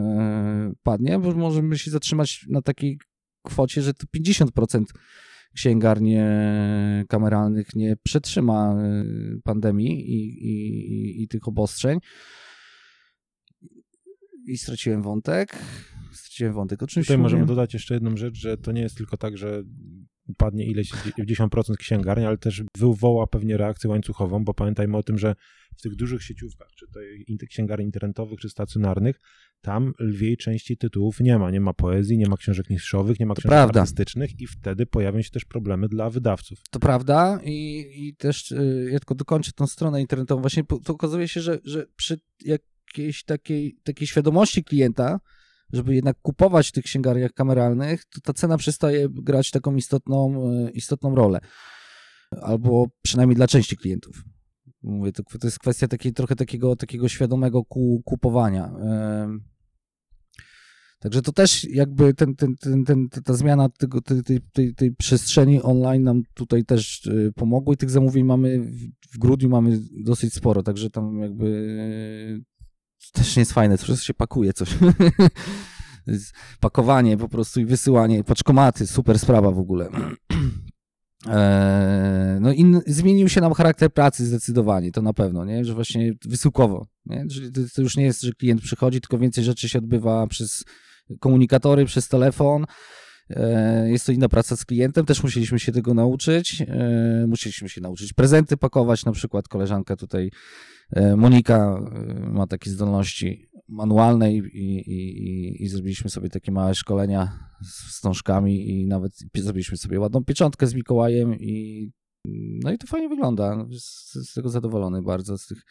padnie, 0.83 1.19
bo 1.19 1.31
możemy 1.31 1.77
się 1.77 1.91
zatrzymać 1.91 2.45
na 2.49 2.61
takiej 2.61 2.99
kwocie, 3.43 3.81
że 3.81 3.93
to 3.93 4.07
50% 4.17 4.83
księgarni 5.55 6.15
kameralnych 7.07 7.75
nie 7.75 7.95
przetrzyma 8.03 8.75
pandemii 9.43 10.11
i, 10.11 10.45
i, 10.47 11.23
i 11.23 11.27
tych 11.27 11.47
obostrzeń. 11.47 11.99
I 14.47 14.57
straciłem 14.57 15.01
wątek. 15.01 15.55
Straciłem 16.11 16.53
wątek. 16.53 16.83
O 16.83 16.87
czymś 16.87 17.05
Tutaj 17.05 17.17
możemy 17.17 17.45
dodać 17.45 17.73
jeszcze 17.73 17.93
jedną 17.93 18.17
rzecz, 18.17 18.35
że 18.35 18.57
to 18.57 18.71
nie 18.71 18.81
jest 18.81 18.97
tylko 18.97 19.17
tak, 19.17 19.37
że 19.37 19.63
upadnie 20.29 20.65
ileś 20.65 20.91
10% 21.19 21.75
księgarni, 21.77 22.25
ale 22.25 22.37
też 22.37 22.63
wywoła 22.77 23.27
pewnie 23.27 23.57
reakcję 23.57 23.89
łańcuchową, 23.89 24.43
bo 24.43 24.53
pamiętajmy 24.53 24.97
o 24.97 25.03
tym, 25.03 25.17
że 25.17 25.35
w 25.77 25.81
tych 25.81 25.95
dużych 25.95 26.23
sieciówkach, 26.23 26.67
czy 26.75 26.85
to 26.87 26.99
księgarni 27.49 27.85
internetowych, 27.85 28.39
czy 28.39 28.49
stacjonarnych, 28.49 29.19
tam 29.61 29.93
lwiej 29.99 30.37
części 30.37 30.77
tytułów 30.77 31.19
nie 31.19 31.39
ma. 31.39 31.51
Nie 31.51 31.61
ma 31.61 31.73
poezji, 31.73 32.17
nie 32.17 32.29
ma 32.29 32.37
książek 32.37 32.69
niszowych, 32.69 33.19
nie 33.19 33.25
ma 33.25 33.35
To 33.35 33.41
książek 33.41 33.57
prawda. 33.57 33.81
artystycznych 33.81 34.39
i 34.39 34.47
wtedy 34.47 34.85
pojawią 34.85 35.21
się 35.21 35.29
też 35.29 35.45
problemy 35.45 35.87
dla 35.87 36.09
wydawców. 36.09 36.59
To 36.71 36.79
prawda 36.79 37.39
i, 37.43 37.87
i 37.95 38.15
też 38.15 38.51
y, 38.51 38.89
ja 38.91 38.99
tylko 38.99 39.15
dokończę 39.15 39.51
tą 39.51 39.67
stronę 39.67 40.01
internetową. 40.01 40.41
Właśnie 40.41 40.63
to 40.83 40.93
okazuje 40.93 41.27
się, 41.27 41.41
że, 41.41 41.59
że 41.63 41.85
przy 41.95 42.19
jakiejś 42.45 43.23
takiej, 43.23 43.79
takiej 43.83 44.07
świadomości 44.07 44.63
klienta, 44.63 45.19
żeby 45.73 45.95
jednak 45.95 46.17
kupować 46.21 46.67
w 46.67 46.71
tych 46.71 46.84
księgarniach 46.84 47.34
kameralnych, 47.34 48.05
to 48.05 48.21
ta 48.21 48.34
cena 48.34 48.58
przestaje 48.58 49.10
grać 49.10 49.51
taką 49.51 49.75
istotną, 49.75 50.51
y, 50.67 50.71
istotną 50.71 51.15
rolę. 51.15 51.39
Albo 52.41 52.86
przynajmniej 53.01 53.36
dla 53.36 53.47
części 53.47 53.77
klientów. 53.77 54.23
Mówię, 54.84 55.12
to, 55.12 55.23
to 55.23 55.47
jest 55.47 55.60
kwestia 55.60 55.88
takiej, 55.88 56.13
trochę 56.13 56.36
takiego, 56.36 56.75
takiego 56.75 57.10
świadomego 57.10 57.65
ku, 57.65 58.01
kupowania. 58.05 58.71
Także 60.99 61.21
to 61.21 61.32
też 61.32 61.63
jakby 61.63 62.13
ten, 62.13 62.36
ten, 62.36 62.55
ten, 62.55 62.86
ten, 62.86 63.10
ta 63.10 63.34
zmiana 63.34 63.69
tego, 63.69 64.01
tej, 64.01 64.41
tej, 64.53 64.75
tej, 64.75 64.95
przestrzeni 64.95 65.62
online 65.62 66.03
nam 66.03 66.21
tutaj 66.34 66.65
też 66.65 67.05
y, 67.05 67.32
pomogła 67.36 67.73
i 67.73 67.77
tych 67.77 67.89
zamówień 67.89 68.25
mamy 68.25 68.60
w, 69.12 69.17
grudniu 69.17 69.49
mamy 69.49 69.79
dosyć 70.03 70.34
sporo, 70.34 70.63
także 70.63 70.89
tam 70.89 71.19
jakby 71.19 71.45
y, 71.45 72.59
też 73.13 73.35
nie 73.35 73.41
jest 73.41 73.53
fajne, 73.53 73.77
wszystko 73.77 74.05
się 74.05 74.13
pakuje 74.13 74.53
coś. 74.53 74.69
Pakowanie 76.59 77.17
po 77.17 77.29
prostu 77.29 77.59
i 77.59 77.65
wysyłanie, 77.65 78.23
paczkomaty, 78.23 78.88
super 78.88 79.19
sprawa 79.19 79.51
w 79.51 79.59
ogóle. 79.59 79.89
Eee, 81.27 82.39
No 82.39 82.53
i 82.53 82.81
zmienił 82.88 83.29
się 83.29 83.41
nam 83.41 83.53
charakter 83.53 83.93
pracy 83.93 84.25
zdecydowanie, 84.25 84.91
to 84.91 85.01
na 85.01 85.13
pewno, 85.13 85.45
nie? 85.45 85.65
że 85.65 85.73
właśnie 85.73 86.13
wysyłkowo. 86.25 86.88
Nie? 87.05 87.25
Czyli 87.27 87.51
to 87.75 87.81
już 87.81 87.97
nie 87.97 88.03
jest, 88.03 88.21
że 88.21 88.31
klient 88.33 88.62
przychodzi, 88.62 89.01
tylko 89.01 89.17
więcej 89.17 89.43
rzeczy 89.43 89.69
się 89.69 89.79
odbywa 89.79 90.27
przez 90.27 90.63
komunikatory, 91.19 91.85
przez 91.85 92.07
telefon. 92.07 92.65
E, 93.29 93.89
Jest 93.89 94.05
to 94.05 94.11
inna 94.11 94.29
praca 94.29 94.55
z 94.55 94.65
klientem, 94.65 95.05
też 95.05 95.23
musieliśmy 95.23 95.59
się 95.59 95.71
tego 95.71 95.93
nauczyć. 95.93 96.61
E, 96.67 97.25
Musieliśmy 97.27 97.69
się 97.69 97.81
nauczyć 97.81 98.13
prezenty 98.13 98.57
pakować, 98.57 99.05
na 99.05 99.11
przykład 99.11 99.47
koleżanka 99.47 99.95
tutaj, 99.95 100.31
e, 100.91 101.15
Monika, 101.15 101.79
ma 102.21 102.47
takie 102.47 102.69
zdolności 102.69 103.49
manualne 103.67 104.33
i, 104.33 104.37
i, 104.37 104.91
i, 104.91 105.63
i 105.63 105.67
zrobiliśmy 105.67 106.09
sobie 106.09 106.29
takie 106.29 106.51
małe 106.51 106.75
szkolenia 106.75 107.49
z 107.61 107.83
wstążkami 107.87 108.69
i 108.69 108.87
nawet 108.87 109.13
zrobiliśmy 109.35 109.77
sobie 109.77 109.99
ładną 109.99 110.23
pieczątkę 110.23 110.67
z 110.67 110.73
Mikołajem 110.73 111.35
i 111.35 111.91
no 112.63 112.71
i 112.71 112.77
to 112.77 112.87
fajnie 112.87 113.09
wygląda. 113.09 113.65
Z, 113.79 114.13
z 114.29 114.33
tego 114.33 114.49
zadowolony 114.49 115.01
bardzo 115.01 115.37
z 115.37 115.45
tych 115.45 115.61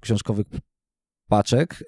książkowych 0.00 0.46
paczek. 1.28 1.84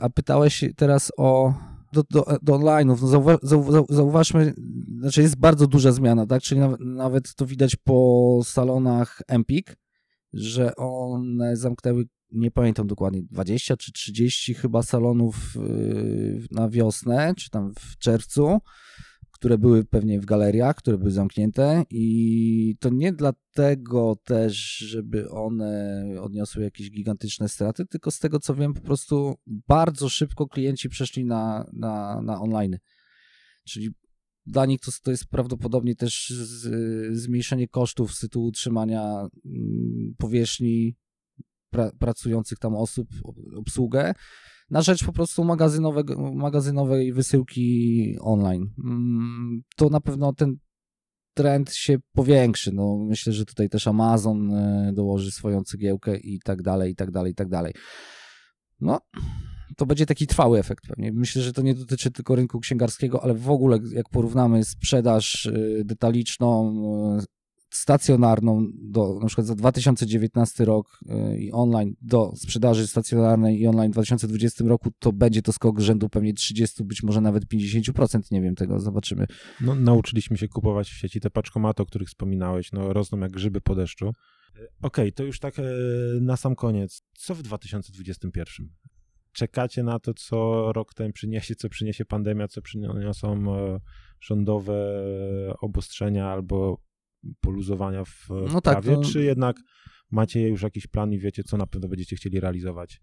A 0.00 0.10
pytałeś 0.10 0.64
teraz 0.76 1.12
o 1.16 1.54
do, 1.92 2.02
do, 2.10 2.24
do 2.42 2.52
online'ów. 2.52 3.02
No 3.02 3.08
zauwa, 3.08 3.38
zau, 3.42 3.72
zau, 3.72 3.86
zauważmy, 3.88 4.54
znaczy 4.98 5.22
jest 5.22 5.36
bardzo 5.36 5.66
duża 5.66 5.92
zmiana, 5.92 6.26
tak? 6.26 6.42
Czyli 6.42 6.60
nawet, 6.60 6.80
nawet 6.80 7.34
to 7.34 7.46
widać 7.46 7.76
po 7.76 8.40
salonach 8.44 9.22
Empik, 9.28 9.76
że 10.32 10.76
one 10.76 11.56
zamknęły, 11.56 12.04
nie 12.32 12.50
pamiętam 12.50 12.86
dokładnie, 12.86 13.22
20 13.22 13.76
czy 13.76 13.92
30 13.92 14.54
chyba 14.54 14.82
salonów 14.82 15.54
yy, 15.56 16.46
na 16.50 16.68
wiosnę, 16.68 17.34
czy 17.36 17.50
tam 17.50 17.72
w 17.78 17.98
czerwcu, 17.98 18.58
które 19.38 19.58
były 19.58 19.84
pewnie 19.84 20.20
w 20.20 20.24
galeriach, 20.24 20.76
które 20.76 20.98
były 20.98 21.10
zamknięte 21.10 21.84
i 21.90 22.76
to 22.80 22.88
nie 22.90 23.12
dlatego 23.12 24.16
też, 24.24 24.56
żeby 24.76 25.30
one 25.30 26.04
odniosły 26.20 26.62
jakieś 26.62 26.90
gigantyczne 26.90 27.48
straty, 27.48 27.86
tylko 27.86 28.10
z 28.10 28.18
tego 28.18 28.40
co 28.40 28.54
wiem, 28.54 28.74
po 28.74 28.80
prostu 28.80 29.34
bardzo 29.46 30.08
szybko 30.08 30.46
klienci 30.46 30.88
przeszli 30.88 31.24
na, 31.24 31.70
na, 31.72 32.22
na 32.22 32.40
online. 32.40 32.78
Czyli 33.64 33.90
dla 34.46 34.66
nich 34.66 34.80
to, 34.80 34.92
to 35.02 35.10
jest 35.10 35.26
prawdopodobnie 35.26 35.94
też 35.94 36.28
z, 36.28 37.16
zmniejszenie 37.18 37.68
kosztów 37.68 38.14
z 38.14 38.20
tytułu 38.20 38.46
utrzymania 38.46 39.28
mm, 39.44 40.14
powierzchni 40.18 40.96
pra, 41.70 41.90
pracujących 41.98 42.58
tam 42.58 42.74
osób, 42.74 43.08
ob- 43.24 43.56
obsługę, 43.56 44.14
na 44.70 44.82
rzecz 44.82 45.04
po 45.04 45.12
prostu 45.12 45.44
magazynowego, 45.44 46.32
magazynowej 46.34 47.12
wysyłki 47.12 48.16
online. 48.20 48.70
Mm, 48.84 49.62
To 49.76 49.88
na 49.88 50.00
pewno 50.00 50.32
ten 50.32 50.56
trend 51.34 51.74
się 51.74 51.98
powiększy. 52.12 52.72
No, 52.72 52.98
myślę, 53.08 53.32
że 53.32 53.44
tutaj 53.44 53.68
też 53.68 53.86
Amazon 53.86 54.54
e, 54.54 54.92
dołoży 54.92 55.30
swoją 55.30 55.62
cegiełkę 55.62 56.16
i 56.16 56.40
tak 56.44 56.62
dalej, 56.62 56.92
i 56.92 56.94
tak 56.94 57.10
dalej, 57.10 57.32
i 57.32 57.34
tak 57.34 57.48
dalej. 57.48 57.74
No, 58.80 59.00
to 59.76 59.86
będzie 59.86 60.06
taki 60.06 60.26
trwały 60.26 60.58
efekt 60.58 60.86
pewnie. 60.88 61.12
Myślę, 61.12 61.42
że 61.42 61.52
to 61.52 61.62
nie 61.62 61.74
dotyczy 61.74 62.10
tylko 62.10 62.34
rynku 62.34 62.60
księgarskiego, 62.60 63.22
ale 63.24 63.34
w 63.34 63.50
ogóle 63.50 63.78
jak 63.92 64.08
porównamy 64.08 64.64
sprzedaż 64.64 65.46
y, 65.46 65.82
detaliczną, 65.84 66.74
y, 67.18 67.24
stacjonarną 67.70 68.70
do 68.74 69.18
na 69.20 69.26
przykład 69.26 69.46
za 69.46 69.54
2019 69.54 70.64
rok 70.64 71.00
y, 71.32 71.38
i 71.38 71.52
online 71.52 71.94
do 72.00 72.32
sprzedaży 72.36 72.86
stacjonarnej 72.86 73.60
i 73.60 73.66
online 73.66 73.90
w 73.90 73.94
2020 73.94 74.64
roku, 74.64 74.90
to 74.98 75.12
będzie 75.12 75.42
to 75.42 75.52
skok 75.52 75.80
rzędu 75.80 76.08
pewnie 76.08 76.34
30, 76.34 76.84
być 76.84 77.02
może 77.02 77.20
nawet 77.20 77.44
50%, 77.44 78.20
nie 78.30 78.42
wiem 78.42 78.54
tego, 78.54 78.80
zobaczymy. 78.80 79.26
No, 79.60 79.74
nauczyliśmy 79.74 80.38
się 80.38 80.48
kupować 80.48 80.90
w 80.90 80.96
sieci 80.96 81.20
te 81.20 81.30
paczkomaty, 81.30 81.82
o 81.82 81.86
których 81.86 82.08
wspominałeś, 82.08 82.72
no 82.72 82.92
rosną 82.92 83.20
jak 83.20 83.32
grzyby 83.32 83.60
po 83.60 83.74
deszczu. 83.74 84.08
E, 84.56 84.68
Okej, 84.82 85.12
to 85.12 85.24
już 85.24 85.38
tak 85.38 85.58
e, 85.58 85.62
na 86.20 86.36
sam 86.36 86.54
koniec. 86.54 87.02
Co 87.18 87.34
w 87.34 87.42
2021? 87.42 88.68
Czekacie 89.32 89.82
na 89.82 89.98
to, 89.98 90.14
co 90.14 90.72
rok 90.72 90.94
ten 90.94 91.12
przyniesie, 91.12 91.54
co 91.54 91.68
przyniesie 91.68 92.04
pandemia, 92.04 92.48
co 92.48 92.62
przyniosą 92.62 93.56
e, 93.56 93.80
rządowe 94.20 95.02
obostrzenia 95.60 96.28
albo 96.28 96.87
poluzowania 97.40 98.04
w, 98.04 98.28
No 98.52 98.60
tak, 98.60 98.80
prawie, 98.82 98.96
to- 98.96 99.02
czy 99.10 99.22
jednak 99.22 99.56
macie 100.10 100.48
już 100.48 100.62
jakiś 100.62 100.86
plan 100.86 101.12
i 101.12 101.18
wiecie, 101.18 101.42
co 101.44 101.56
na 101.56 101.66
pewno 101.66 101.88
będziecie 101.88 102.16
chcieli 102.16 102.40
realizować? 102.40 103.00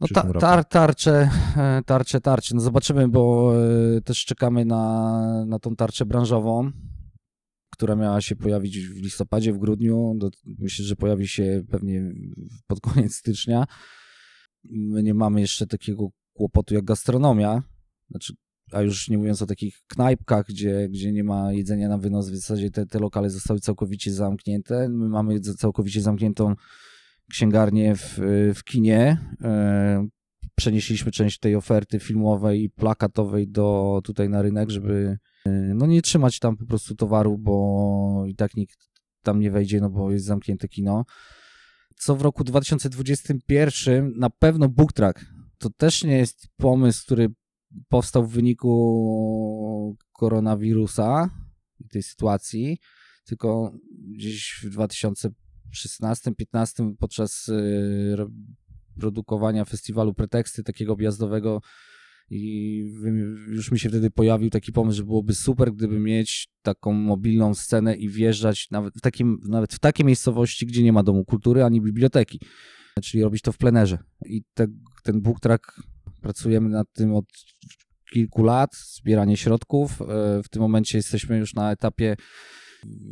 No 0.00 0.06
ta, 0.14 0.32
tar, 0.32 0.64
tarcze, 0.64 1.30
e, 1.56 1.82
tarcze, 1.86 2.20
tarcze. 2.20 2.54
No 2.54 2.60
zobaczymy, 2.60 3.08
bo 3.08 3.52
e, 3.96 4.00
też 4.00 4.24
czekamy 4.24 4.64
na, 4.64 5.44
na 5.46 5.58
tą 5.58 5.76
tarczę 5.76 6.06
branżową, 6.06 6.70
która 7.72 7.96
miała 7.96 8.20
się 8.20 8.36
pojawić 8.36 8.78
w 8.88 8.96
listopadzie, 8.96 9.52
w 9.52 9.58
grudniu. 9.58 10.14
Do, 10.16 10.30
myślę, 10.58 10.84
że 10.84 10.96
pojawi 10.96 11.28
się 11.28 11.62
pewnie 11.70 12.12
pod 12.66 12.80
koniec 12.80 13.14
stycznia. 13.14 13.64
My 14.64 15.02
nie 15.02 15.14
mamy 15.14 15.40
jeszcze 15.40 15.66
takiego 15.66 16.08
kłopotu 16.32 16.74
jak 16.74 16.84
gastronomia, 16.84 17.62
znaczy, 18.10 18.34
a 18.72 18.82
już 18.82 19.08
nie 19.08 19.18
mówiąc 19.18 19.42
o 19.42 19.46
takich 19.46 19.82
knajpkach, 19.86 20.46
gdzie, 20.48 20.88
gdzie 20.88 21.12
nie 21.12 21.24
ma 21.24 21.52
jedzenia 21.52 21.88
na 21.88 21.98
wynos, 21.98 22.30
w 22.30 22.36
zasadzie 22.36 22.70
te, 22.70 22.86
te 22.86 22.98
lokale 22.98 23.30
zostały 23.30 23.60
całkowicie 23.60 24.12
zamknięte. 24.12 24.88
My 24.88 25.08
mamy 25.08 25.40
całkowicie 25.40 26.02
zamkniętą 26.02 26.54
księgarnię 27.30 27.96
w, 27.96 28.18
w 28.54 28.64
kinie. 28.64 29.18
E, 29.42 30.08
Przenieśliśmy 30.54 31.12
część 31.12 31.38
tej 31.38 31.56
oferty 31.56 31.98
filmowej 31.98 32.62
i 32.62 32.70
plakatowej 32.70 33.48
do 33.48 34.00
tutaj 34.04 34.28
na 34.28 34.42
rynek, 34.42 34.70
żeby 34.70 35.18
e, 35.46 35.50
no 35.50 35.86
nie 35.86 36.02
trzymać 36.02 36.38
tam 36.38 36.56
po 36.56 36.66
prostu 36.66 36.94
towaru, 36.94 37.38
bo 37.38 38.24
i 38.26 38.34
tak 38.34 38.56
nikt 38.56 38.78
tam 39.22 39.40
nie 39.40 39.50
wejdzie, 39.50 39.80
no 39.80 39.90
bo 39.90 40.12
jest 40.12 40.24
zamknięte 40.24 40.68
kino. 40.68 41.04
Co 41.96 42.16
w 42.16 42.22
roku 42.22 42.44
2021 42.44 44.12
na 44.16 44.30
pewno 44.30 44.68
Book 44.68 44.92
Track. 44.92 45.24
To 45.58 45.70
też 45.70 46.04
nie 46.04 46.18
jest 46.18 46.48
pomysł, 46.56 47.04
który 47.04 47.28
powstał 47.88 48.26
w 48.26 48.32
wyniku 48.32 49.96
koronawirusa 50.12 51.30
i 51.80 51.88
tej 51.88 52.02
sytuacji, 52.02 52.78
tylko 53.24 53.72
gdzieś 54.08 54.60
w 54.64 54.76
2016-15 55.72 56.94
podczas 56.98 57.48
y, 57.48 58.16
ro- 58.16 58.30
produkowania 59.00 59.64
festiwalu 59.64 60.14
Preteksty 60.14 60.64
takiego 60.64 60.92
objazdowego 60.92 61.60
i 62.30 62.78
już 63.48 63.70
mi 63.70 63.78
się 63.78 63.88
wtedy 63.88 64.10
pojawił 64.10 64.50
taki 64.50 64.72
pomysł, 64.72 64.96
że 64.96 65.04
byłoby 65.04 65.34
super, 65.34 65.72
gdyby 65.72 65.98
mieć 65.98 66.48
taką 66.62 66.92
mobilną 66.92 67.54
scenę 67.54 67.96
i 67.96 68.08
wjeżdżać 68.08 68.70
nawet 68.70 68.94
w, 68.94 69.00
takim, 69.00 69.40
nawet 69.48 69.74
w 69.74 69.78
takie 69.78 70.04
miejscowości, 70.04 70.66
gdzie 70.66 70.82
nie 70.82 70.92
ma 70.92 71.02
domu 71.02 71.24
kultury 71.24 71.64
ani 71.64 71.80
biblioteki, 71.80 72.40
czyli 73.02 73.22
robić 73.22 73.42
to 73.42 73.52
w 73.52 73.58
plenerze. 73.58 73.98
I 74.26 74.42
te, 74.54 74.66
ten 75.02 75.20
book 75.20 75.40
track 75.40 75.82
pracujemy 76.20 76.68
nad 76.68 76.86
tym 76.92 77.14
od 77.14 77.24
kilku 78.12 78.42
lat, 78.42 78.70
zbieranie 78.76 79.36
środków. 79.36 80.02
E, 80.02 80.42
W 80.42 80.48
tym 80.50 80.62
momencie 80.62 80.98
jesteśmy 80.98 81.38
już 81.38 81.54
na 81.54 81.72
etapie 81.72 82.16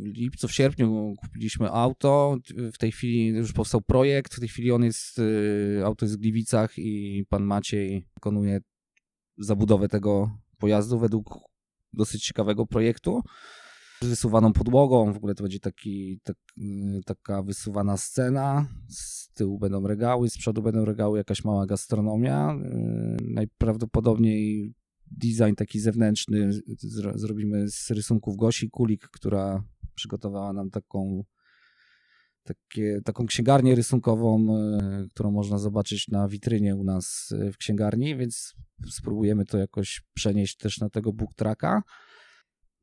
lipcu, 0.01 0.47
w 0.47 0.53
sierpniu 0.53 1.13
kupiliśmy 1.17 1.71
auto. 1.71 2.37
W 2.73 2.77
tej 2.77 2.91
chwili 2.91 3.27
już 3.27 3.53
powstał 3.53 3.81
projekt. 3.81 4.33
W 4.35 4.39
tej 4.39 4.49
chwili 4.49 4.71
on 4.71 4.83
jest, 4.83 5.19
y, 5.19 5.81
auto 5.85 6.05
jest 6.05 6.17
w 6.17 6.21
Gliwicach 6.21 6.73
i 6.77 7.25
pan 7.29 7.43
Maciej 7.43 8.07
wykonuje 8.15 8.59
zabudowę 9.37 9.87
tego 9.87 10.31
pojazdu 10.57 10.99
według 10.99 11.39
dosyć 11.93 12.25
ciekawego 12.25 12.65
projektu. 12.65 13.21
Wysuwaną 14.01 14.53
podłogą, 14.53 15.13
w 15.13 15.17
ogóle 15.17 15.35
to 15.35 15.43
będzie 15.43 15.59
taki, 15.59 16.19
tak, 16.23 16.37
y, 16.57 17.01
taka 17.05 17.43
wysuwana 17.43 17.97
scena. 17.97 18.67
Z 18.89 19.29
tyłu 19.33 19.59
będą 19.59 19.87
regały, 19.87 20.29
z 20.29 20.37
przodu 20.37 20.61
będą 20.61 20.85
regały, 20.85 21.17
jakaś 21.17 21.43
mała 21.43 21.65
gastronomia. 21.65 22.53
Y, 22.53 23.17
Najprawdopodobniej 23.23 24.73
design 25.11 25.55
taki 25.55 25.79
zewnętrzny 25.79 26.49
zro, 26.77 27.17
zrobimy 27.17 27.69
z 27.69 27.91
rysunków 27.91 28.37
Gosi 28.37 28.69
Kulik, 28.69 29.07
która 29.07 29.63
przygotowała 29.95 30.53
nam 30.53 30.69
taką, 30.69 31.23
takie, 32.43 33.01
taką 33.05 33.25
księgarnię 33.25 33.75
rysunkową, 33.75 34.57
e, 34.57 35.07
którą 35.11 35.31
można 35.31 35.57
zobaczyć 35.57 36.07
na 36.07 36.27
witrynie 36.27 36.75
u 36.75 36.83
nas 36.83 37.33
w 37.53 37.57
księgarni, 37.57 38.17
więc 38.17 38.53
spróbujemy 38.89 39.45
to 39.45 39.57
jakoś 39.57 40.01
przenieść 40.13 40.57
też 40.57 40.79
na 40.79 40.89
tego 40.89 41.13
book 41.13 41.33
tracka. 41.33 41.83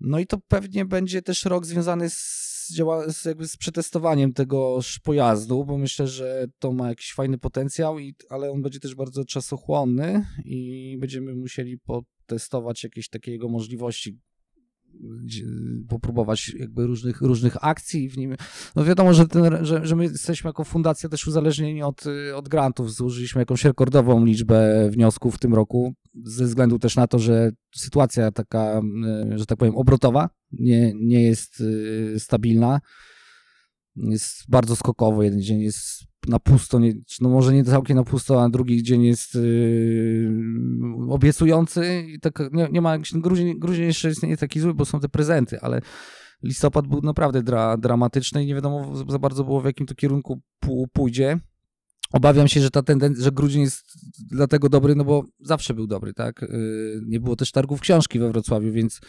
No 0.00 0.18
i 0.18 0.26
to 0.26 0.38
pewnie 0.48 0.84
będzie 0.84 1.22
też 1.22 1.44
rok 1.44 1.66
związany 1.66 2.10
z, 2.10 2.68
działa, 2.74 3.12
z, 3.12 3.24
jakby 3.24 3.48
z 3.48 3.56
przetestowaniem 3.56 4.32
tegoż 4.32 4.98
pojazdu, 4.98 5.64
bo 5.64 5.78
myślę, 5.78 6.08
że 6.08 6.46
to 6.58 6.72
ma 6.72 6.88
jakiś 6.88 7.12
fajny 7.12 7.38
potencjał, 7.38 7.98
i, 7.98 8.14
ale 8.30 8.50
on 8.50 8.62
będzie 8.62 8.80
też 8.80 8.94
bardzo 8.94 9.24
czasochłonny 9.24 10.26
i 10.44 10.96
będziemy 11.00 11.34
musieli 11.34 11.78
potestować 11.78 12.84
jakieś 12.84 13.08
takie 13.08 13.32
jego 13.32 13.48
możliwości, 13.48 14.18
popróbować 15.88 16.54
jakby 16.58 16.86
różnych, 16.86 17.20
różnych 17.20 17.64
akcji 17.64 18.08
w 18.08 18.16
nim. 18.16 18.36
No 18.76 18.84
wiadomo, 18.84 19.14
że, 19.14 19.28
ten, 19.28 19.66
że, 19.66 19.86
że 19.86 19.96
my 19.96 20.04
jesteśmy 20.04 20.48
jako 20.48 20.64
fundacja 20.64 21.08
też 21.08 21.26
uzależnieni 21.26 21.82
od, 21.82 22.04
od 22.34 22.48
grantów. 22.48 22.94
Złożyliśmy 22.94 23.40
jakąś 23.40 23.64
rekordową 23.64 24.24
liczbę 24.24 24.90
wniosków 24.90 25.34
w 25.34 25.38
tym 25.38 25.54
roku, 25.54 25.94
ze 26.24 26.44
względu 26.44 26.78
też 26.78 26.96
na 26.96 27.06
to, 27.06 27.18
że 27.18 27.50
sytuacja 27.76 28.30
taka, 28.30 28.82
y, 29.32 29.38
że 29.38 29.46
tak 29.46 29.58
powiem, 29.58 29.76
obrotowa 29.76 30.28
nie, 30.52 30.92
nie 30.94 31.22
jest 31.22 31.60
y, 31.60 32.14
stabilna. 32.18 32.80
Jest 33.96 34.44
bardzo 34.48 34.76
skokowo. 34.76 35.22
Jeden 35.22 35.42
dzień 35.42 35.60
jest 35.60 36.04
na 36.28 36.38
pusto, 36.38 36.78
nie, 36.78 36.92
no 37.20 37.28
może 37.28 37.52
nie 37.52 37.64
całkiem 37.64 37.96
na 37.96 38.04
pusto, 38.04 38.42
a 38.42 38.48
drugi 38.48 38.82
dzień 38.82 39.04
jest 39.04 39.34
yy, 39.34 40.30
obiecujący 41.08 42.04
i 42.08 42.20
tak 42.20 42.42
nie, 42.52 42.68
nie 42.72 42.80
ma, 42.80 42.98
grudzień, 43.14 43.58
grudzień 43.58 43.84
jeszcze 43.86 44.08
jest 44.08 44.22
nie 44.22 44.36
taki 44.36 44.60
zły, 44.60 44.74
bo 44.74 44.84
są 44.84 45.00
te 45.00 45.08
prezenty, 45.08 45.60
ale 45.60 45.80
listopad 46.42 46.86
był 46.86 47.00
naprawdę 47.00 47.42
dra, 47.42 47.76
dramatyczny 47.76 48.44
i 48.44 48.46
nie 48.46 48.54
wiadomo 48.54 48.96
za 49.08 49.18
bardzo 49.18 49.44
było 49.44 49.60
w 49.60 49.64
jakim 49.64 49.86
to 49.86 49.94
kierunku 49.94 50.40
pójdzie. 50.92 51.38
Obawiam 52.12 52.48
się, 52.48 52.60
że 52.60 52.70
ta 52.70 52.82
tendencja, 52.82 53.24
że 53.24 53.32
grudzień 53.32 53.62
jest 53.62 53.84
dlatego 54.30 54.68
dobry, 54.68 54.94
no 54.94 55.04
bo 55.04 55.24
zawsze 55.40 55.74
był 55.74 55.86
dobry, 55.86 56.14
tak? 56.14 56.42
Yy, 56.42 57.02
Nie 57.06 57.20
było 57.20 57.36
też 57.36 57.52
targów 57.52 57.80
książki 57.80 58.18
we 58.18 58.28
Wrocławiu, 58.32 58.72
więc 58.72 59.00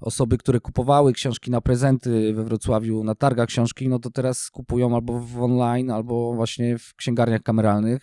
osoby, 0.00 0.38
które 0.38 0.60
kupowały 0.60 1.12
książki 1.12 1.50
na 1.50 1.60
prezenty 1.60 2.34
we 2.34 2.44
Wrocławiu 2.44 3.04
na 3.04 3.14
targach 3.14 3.48
książki, 3.48 3.88
no 3.88 3.98
to 3.98 4.10
teraz 4.10 4.50
kupują 4.50 4.94
albo 4.94 5.20
w 5.20 5.42
online, 5.42 5.90
albo 5.90 6.34
właśnie 6.34 6.78
w 6.78 6.94
księgarniach 6.94 7.42
kameralnych, 7.42 8.02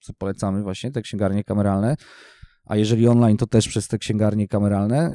co 0.00 0.12
polecamy 0.12 0.62
właśnie, 0.62 0.90
te 0.90 1.02
księgarnie 1.02 1.44
kameralne, 1.44 1.96
a 2.64 2.76
jeżeli 2.76 3.08
online, 3.08 3.36
to 3.36 3.46
też 3.46 3.68
przez 3.68 3.88
te 3.88 3.98
księgarnie 3.98 4.48
kameralne, 4.48 5.12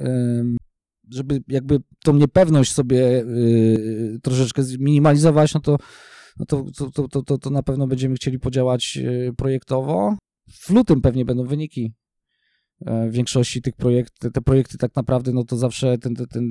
żeby 1.11 1.43
jakby 1.47 1.79
tą 2.03 2.13
niepewność 2.13 2.73
sobie 2.73 2.97
yy, 2.97 4.19
troszeczkę 4.23 4.63
zminimalizować, 4.63 5.53
no 5.53 5.59
to 5.59 5.77
no 6.39 6.45
to, 6.45 6.65
to, 6.77 7.07
to, 7.07 7.21
to, 7.23 7.37
to, 7.37 7.49
na 7.49 7.63
pewno 7.63 7.87
będziemy 7.87 8.15
chcieli 8.15 8.39
podziałać 8.39 8.95
yy, 8.95 9.33
projektowo. 9.37 10.17
W 10.49 10.69
lutym 10.69 11.01
pewnie 11.01 11.25
będą 11.25 11.43
wyniki 11.43 11.93
w 12.81 13.11
większości 13.11 13.61
tych 13.61 13.75
projektów, 13.75 14.31
te 14.31 14.41
projekty 14.41 14.77
tak 14.77 14.95
naprawdę, 14.95 15.33
no 15.33 15.43
to 15.43 15.57
zawsze 15.57 15.97
ten, 15.97 16.15
ten, 16.15 16.27
ten, 16.27 16.43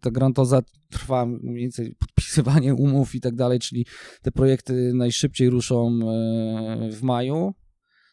ta 0.00 0.10
grantoza 0.10 0.62
trwa 0.90 1.26
mniej 1.26 1.54
więcej 1.54 1.94
podpisywanie 2.00 2.74
umów 2.74 3.14
i 3.14 3.20
tak 3.20 3.34
dalej, 3.34 3.58
czyli 3.58 3.86
te 4.22 4.32
projekty 4.32 4.92
najszybciej 4.94 5.50
ruszą 5.50 5.86
e, 5.88 6.90
w 6.92 7.02
maju, 7.02 7.54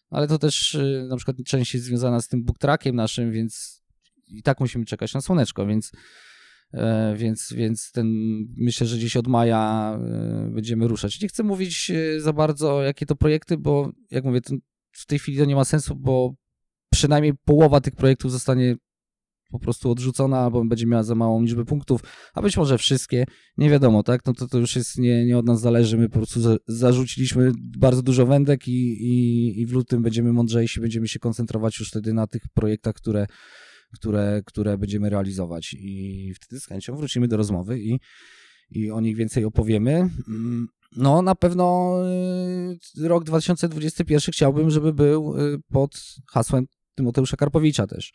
ale 0.09 0.27
to 0.27 0.39
też 0.39 0.75
e, 0.75 1.07
na 1.09 1.15
przykład 1.15 1.37
część 1.45 1.73
jest 1.73 1.85
związana 1.85 2.21
z 2.21 2.27
tym 2.27 2.43
book 2.43 2.57
trackiem 2.57 2.95
naszym, 2.95 3.31
więc 3.31 3.83
i 4.27 4.43
tak 4.43 4.59
musimy 4.59 4.85
czekać 4.85 5.13
na 5.13 5.21
słoneczko, 5.21 5.65
więc 5.65 5.91
e, 6.73 7.15
więc, 7.17 7.53
więc 7.53 7.91
ten, 7.91 8.07
myślę, 8.57 8.87
że 8.87 8.97
gdzieś 8.97 9.17
od 9.17 9.27
maja 9.27 9.93
e, 10.01 10.51
będziemy 10.53 10.87
ruszać. 10.87 11.21
Nie 11.21 11.27
chcę 11.27 11.43
mówić 11.43 11.91
e, 11.91 12.21
za 12.21 12.33
bardzo, 12.33 12.83
jakie 12.83 13.05
to 13.05 13.15
projekty, 13.15 13.57
bo 13.57 13.91
jak 14.11 14.23
mówię, 14.23 14.41
w 14.91 15.05
tej 15.05 15.19
chwili 15.19 15.37
to 15.37 15.45
nie 15.45 15.55
ma 15.55 15.65
sensu, 15.65 15.95
bo 15.95 16.35
przynajmniej 16.93 17.33
połowa 17.45 17.81
tych 17.81 17.95
projektów 17.95 18.31
zostanie 18.31 18.75
po 19.51 19.59
prostu 19.59 19.91
odrzucona, 19.91 20.39
albo 20.39 20.65
będzie 20.65 20.85
miała 20.85 21.03
za 21.03 21.15
małą 21.15 21.41
liczbę 21.41 21.65
punktów, 21.65 22.01
a 22.33 22.41
być 22.41 22.57
może 22.57 22.77
wszystkie, 22.77 23.25
nie 23.57 23.69
wiadomo, 23.69 24.03
tak? 24.03 24.25
No 24.25 24.33
to, 24.33 24.47
to 24.47 24.57
już 24.57 24.75
jest 24.75 24.97
nie, 24.97 25.25
nie 25.25 25.37
od 25.37 25.45
nas 25.45 25.61
zależy, 25.61 25.97
my 25.97 26.09
po 26.09 26.17
prostu 26.17 26.41
za, 26.41 26.57
zarzuciliśmy 26.67 27.51
bardzo 27.57 28.01
dużo 28.01 28.25
wędek 28.25 28.67
i, 28.67 28.71
i, 28.71 29.61
i 29.61 29.65
w 29.65 29.71
lutym 29.71 30.01
będziemy 30.01 30.33
mądrzejsi, 30.33 30.81
będziemy 30.81 31.07
się 31.07 31.19
koncentrować 31.19 31.79
już 31.79 31.89
wtedy 31.89 32.13
na 32.13 32.27
tych 32.27 32.41
projektach, 32.53 32.95
które, 32.95 33.27
które, 33.93 34.41
które 34.45 34.77
będziemy 34.77 35.09
realizować 35.09 35.75
i 35.79 36.33
wtedy 36.35 36.59
z 36.59 36.65
chęcią 36.65 36.95
wrócimy 36.95 37.27
do 37.27 37.37
rozmowy 37.37 37.79
i, 37.79 37.99
i 38.69 38.91
o 38.91 39.01
nich 39.01 39.15
więcej 39.15 39.45
opowiemy. 39.45 40.09
No, 40.95 41.21
na 41.21 41.35
pewno 41.35 41.95
y, 42.97 43.07
rok 43.07 43.23
2021 43.23 44.31
chciałbym, 44.31 44.69
żeby 44.69 44.93
był 44.93 45.37
y, 45.39 45.59
pod 45.71 45.91
hasłem 46.31 46.65
Tymoteusza 46.95 47.37
Karpowicza 47.37 47.87
też. 47.87 48.11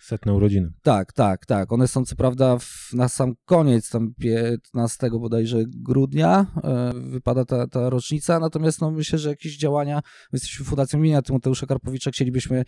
Setne 0.00 0.34
urodziny. 0.34 0.72
Tak, 0.82 1.12
tak, 1.12 1.46
tak. 1.46 1.72
One 1.72 1.88
są 1.88 2.04
co 2.04 2.16
prawda 2.16 2.58
w, 2.58 2.92
na 2.92 3.08
sam 3.08 3.34
koniec, 3.44 3.90
tam 3.90 4.14
15 4.20 5.10
bodajże 5.10 5.64
grudnia 5.66 6.46
e, 6.64 6.92
wypada 7.10 7.44
ta, 7.44 7.66
ta 7.66 7.90
rocznica, 7.90 8.40
natomiast 8.40 8.80
no, 8.80 8.90
myślę, 8.90 9.18
że 9.18 9.28
jakieś 9.28 9.56
działania, 9.56 9.96
my 10.32 10.36
jesteśmy 10.36 10.64
Fundacją 10.64 10.98
imienia 10.98 11.22
Tymoteusza 11.22 11.66
Karpowicza, 11.66 12.10
chcielibyśmy 12.10 12.64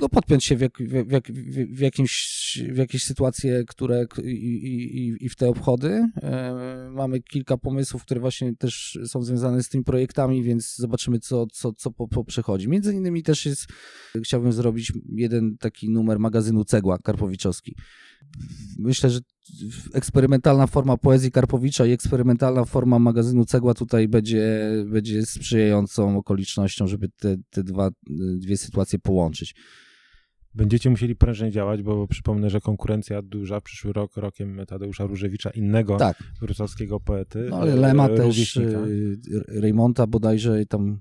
no, 0.00 0.08
podpiąć 0.08 0.44
się 0.44 0.56
w, 0.56 0.60
jak, 0.60 0.78
w, 0.78 1.10
jak- 1.10 1.32
w, 1.72 1.78
jakimś, 1.78 2.58
w 2.72 2.76
jakieś 2.76 3.04
sytuacje, 3.04 3.64
które 3.68 4.06
i, 4.24 4.30
i, 4.30 5.24
i- 5.24 5.28
w 5.28 5.36
te 5.36 5.48
obchody. 5.48 6.08
E, 6.22 6.90
mamy 6.92 7.20
kilka 7.20 7.56
pomysłów, 7.58 8.02
które 8.02 8.20
właśnie 8.20 8.56
też 8.56 8.98
są 9.06 9.22
związane 9.22 9.62
z 9.62 9.68
tymi 9.68 9.84
projektami, 9.84 10.42
więc 10.42 10.76
zobaczymy, 10.76 11.18
co, 11.18 11.46
co, 11.52 11.72
co 11.72 11.90
po, 11.90 12.08
po. 12.08 12.24
Między 12.68 12.94
innymi 12.94 13.22
też 13.22 13.46
jest, 13.46 13.66
chciałbym 14.24 14.52
zrobić 14.52 14.92
jeden 15.16 15.56
taki 15.58 15.90
numer 15.90 16.18
magazynu 16.18 16.64
Cegła 16.64 16.98
Karpowiczowski. 16.98 17.74
Myślę, 18.78 19.10
że 19.10 19.20
eksperymentalna 19.92 20.66
forma 20.66 20.96
poezji 20.96 21.30
Karpowicza 21.30 21.86
i 21.86 21.92
eksperymentalna 21.92 22.64
forma 22.64 22.98
magazynu 22.98 23.44
Cegła 23.44 23.74
tutaj 23.74 24.08
będzie, 24.08 24.70
będzie 24.86 25.26
sprzyjającą 25.26 26.18
okolicznością, 26.18 26.86
żeby 26.86 27.08
te, 27.08 27.36
te 27.50 27.64
dwa, 27.64 27.90
dwie 28.36 28.56
sytuacje 28.56 28.98
połączyć. 28.98 29.54
Będziecie 30.56 30.90
musieli 30.90 31.16
prężnie 31.16 31.50
działać, 31.50 31.82
bo 31.82 32.08
przypomnę, 32.08 32.50
że 32.50 32.60
konkurencja 32.60 33.22
duża. 33.22 33.60
Przyszły 33.60 33.92
rok 33.92 34.16
rokiem 34.16 34.60
Tadeusza 34.68 35.06
Różewicza, 35.06 35.50
innego 35.50 35.96
Tak, 35.96 36.18
wrocławskiego 36.40 37.00
poety. 37.00 37.46
no 37.50 37.56
ale 37.56 37.76
Lema 37.76 38.06
e, 38.08 38.16
też, 38.16 38.26
rówieśnika. 38.26 38.78
y, 38.78 39.16
Reymonta 39.48 40.06
bodajże, 40.06 40.62
i 40.62 40.66
tam 40.66 40.98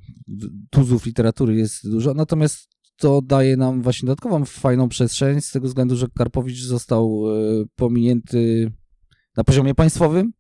tuzów 0.70 1.06
literatury 1.06 1.56
jest 1.56 1.92
dużo, 1.92 2.14
natomiast 2.14 2.70
to 2.98 3.22
daje 3.22 3.58
nam 3.58 3.82
właśnie 3.82 4.08
dodatkową 4.08 4.46
fajną 4.46 4.90
przestrzeń 4.90 5.42
z 5.42 5.52
tego 5.52 5.68
względu, 5.68 5.96
że 5.96 6.08
Karpowicz 6.18 6.62
został 6.62 7.24
pominięty 7.76 8.72
na 9.38 9.44
poziomie 9.44 9.76
państwowym, 9.76 10.32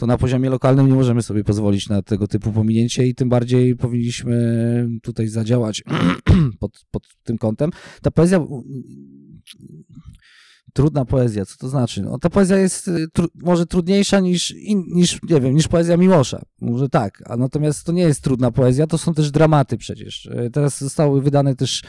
to 0.00 0.06
na 0.06 0.18
poziomie 0.18 0.50
lokalnym 0.50 0.88
nie 0.88 0.94
możemy 0.94 1.22
sobie 1.22 1.44
pozwolić 1.44 1.88
na 1.88 2.02
tego 2.02 2.26
typu 2.26 2.52
pominięcie 2.52 3.06
i 3.06 3.14
tym 3.14 3.28
bardziej 3.28 3.76
powinniśmy 3.76 4.88
tutaj 5.02 5.28
zadziałać 5.28 5.82
pod, 6.60 6.84
pod 6.90 7.02
tym 7.22 7.38
kątem. 7.38 7.70
Ta 8.02 8.10
poezja 8.10 8.46
trudna 10.72 11.04
poezja, 11.04 11.46
co 11.46 11.56
to 11.58 11.68
znaczy? 11.68 12.02
No, 12.02 12.18
ta 12.18 12.30
poezja 12.30 12.58
jest 12.58 12.88
y, 12.88 13.06
tru, 13.12 13.28
może 13.34 13.66
trudniejsza 13.66 14.20
niż, 14.20 14.50
in, 14.50 14.84
niż, 14.94 15.18
nie 15.30 15.40
wiem, 15.40 15.54
niż 15.54 15.68
poezja 15.68 15.96
Miłosza. 15.96 16.42
Może 16.60 16.88
tak, 16.88 17.22
a 17.26 17.36
natomiast 17.36 17.84
to 17.84 17.92
nie 17.92 18.02
jest 18.02 18.22
trudna 18.22 18.50
poezja, 18.50 18.86
to 18.86 18.98
są 18.98 19.14
też 19.14 19.30
dramaty 19.30 19.76
przecież. 19.76 20.26
Y, 20.26 20.50
teraz 20.52 20.80
zostały 20.80 21.22
wydane 21.22 21.56
też 21.56 21.82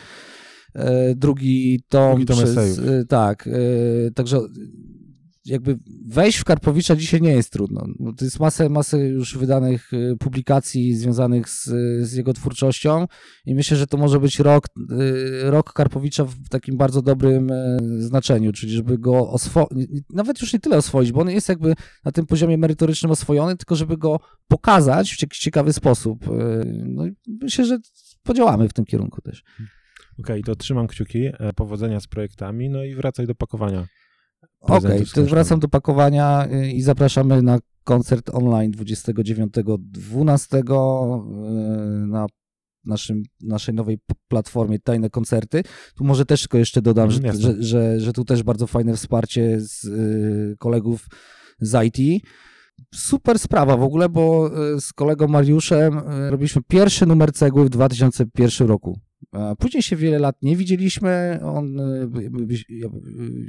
e, 0.76 1.15
drugi 1.15 1.84
tom, 1.89 2.10
Drugi 2.10 2.26
tom 2.26 2.38
przez, 2.38 2.80
e, 2.80 3.06
tak, 3.06 3.47
e, 3.47 4.12
także 4.12 4.39
jakby 5.45 5.80
wejść 6.08 6.38
w 6.38 6.43
Karpowicza 6.43 6.95
dzisiaj 6.95 7.21
nie 7.21 7.32
jest 7.32 7.51
trudno. 7.51 7.86
To 8.17 8.25
jest 8.25 8.39
masę, 8.39 8.69
masę 8.69 8.99
już 8.99 9.38
wydanych 9.38 9.91
e, 9.93 10.15
publikacji 10.15 10.95
związanych 10.95 11.49
z, 11.49 11.63
z 12.01 12.13
jego 12.13 12.34
twórczością 12.34 13.08
i 13.45 13.56
myślę, 13.56 13.77
że 13.77 13.88
to 13.88 13.97
może 13.97 14.19
być 14.19 14.39
rok, 14.39 14.65
e, 14.65 15.51
rok 15.51 15.73
Karpowicza 15.73 16.25
w 16.25 16.49
takim 16.49 16.77
bardzo 16.77 17.01
dobrym 17.01 17.51
e, 17.51 17.77
znaczeniu, 17.97 18.51
czyli 18.51 18.71
żeby 18.71 18.97
go 18.97 19.30
oswoić, 19.30 19.69
nawet 20.10 20.41
już 20.41 20.54
nie 20.54 20.60
tyle 20.60 20.77
oswoić, 20.77 21.12
bo 21.12 21.21
on 21.21 21.30
jest 21.30 21.49
jakby 21.49 21.73
na 22.06 22.12
tym 22.12 22.25
poziomie 22.25 22.58
merytorycznym 22.58 23.12
oswojony, 23.12 23.58
tylko 23.58 23.75
żeby 23.75 23.97
go 23.97 24.19
pokazać 24.47 25.15
w 25.15 25.21
jakiś 25.21 25.39
ciekawy 25.39 25.73
sposób. 25.73 26.25
No 26.86 27.04
myślę, 27.41 27.65
że 27.65 27.77
podziałamy 28.23 28.69
w 28.69 28.73
tym 28.73 28.86
kierunku 28.86 29.21
też. 29.21 29.43
Okej, 30.19 30.43
to 30.43 30.56
trzymam 30.56 30.88
kciuki, 30.88 31.25
e, 31.25 31.54
powodzenia 31.54 31.99
z 31.99 32.08
projektami, 32.08 32.69
no 32.69 32.84
i 32.84 32.95
wracaj 32.95 33.27
do 33.27 33.36
pakowania. 33.36 33.88
Okej, 34.62 35.01
książkami. 35.01 35.27
wracam 35.27 35.60
do 35.60 35.67
pakowania 35.67 36.47
y, 36.51 36.71
i 36.71 36.82
zapraszamy 36.82 37.41
na 37.41 37.60
koncert 37.84 38.30
online 38.34 38.71
29.12 38.71 40.58
y, 40.58 42.08
na 42.08 42.25
naszym, 42.86 43.23
naszej 43.41 43.75
nowej 43.75 43.99
platformie 44.27 44.80
Tajne 44.80 45.10
Koncerty. 45.10 45.63
Tu 45.95 46.04
może 46.04 46.25
też 46.25 46.41
tylko 46.41 46.58
jeszcze 46.58 46.82
dodam, 46.82 47.10
Mhm, 47.10 47.36
że, 47.36 47.41
że, 47.41 47.63
że, 47.63 47.99
że 47.99 48.13
tu 48.13 48.25
też 48.25 48.43
bardzo 48.43 48.67
fajne 48.67 48.95
wsparcie 48.95 49.60
z 49.60 49.84
y, 49.86 50.56
kolegów 50.60 51.08
z 51.60 51.84
IT. 51.84 52.23
Super 52.93 53.39
sprawa 53.39 53.77
w 53.77 53.84
ogóle, 53.84 54.10
bo 54.10 54.51
z 54.80 54.93
kolegą 54.93 55.27
Mariuszem 55.27 56.01
robiliśmy 56.30 56.62
pierwszy 56.67 57.06
numer 57.06 57.32
cegły 57.34 57.65
w 57.65 57.69
2001 57.69 58.67
roku. 58.67 58.99
Później 59.60 59.84
się 59.84 59.95
wiele 59.95 60.19
lat 60.19 60.36
nie 60.41 60.57
widzieliśmy. 60.57 61.39
On, 61.43 61.79
y, 61.79 62.07
by- 62.07 62.29
by- 62.29 62.45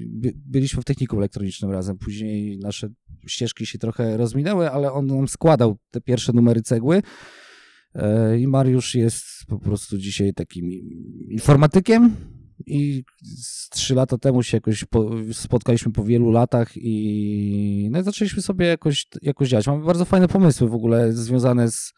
by- 0.09 0.33
byliśmy 0.37 0.83
w 0.83 0.85
technikum 0.85 1.19
elektronicznym 1.19 1.71
razem. 1.71 1.99
Później 1.99 2.59
nasze 2.59 2.89
ścieżki 3.27 3.67
się 3.67 3.79
trochę 3.79 4.17
rozminęły, 4.17 4.71
ale 4.71 4.93
on 4.93 5.07
nam 5.07 5.29
składał 5.29 5.77
te 5.91 6.01
pierwsze 6.01 6.33
numery 6.33 6.63
cegły. 6.63 7.03
E, 7.95 8.39
I 8.39 8.47
Mariusz 8.47 8.95
jest 8.95 9.25
po 9.49 9.59
prostu 9.59 9.99
dzisiaj 9.99 10.35
takim 10.35 10.71
informatykiem. 11.31 12.17
I 12.67 13.05
trzy 13.71 13.95
lata 13.95 14.19
temu 14.19 14.43
się 14.43 14.57
jakoś 14.57 14.85
po, 14.85 15.11
spotkaliśmy 15.33 15.93
po 15.93 16.05
wielu 16.05 16.31
latach 16.31 16.73
i, 16.77 17.89
no 17.93 18.03
zaczęliśmy 18.03 18.43
sobie 18.43 18.67
jakoś, 18.67 19.07
jakoś 19.23 19.49
działać. 19.49 19.67
Mamy 19.67 19.85
bardzo 19.85 20.05
fajne 20.05 20.29
pomysły 20.29 20.69
w 20.69 20.75
ogóle 20.75 21.13
związane 21.13 21.71
z 21.71 21.93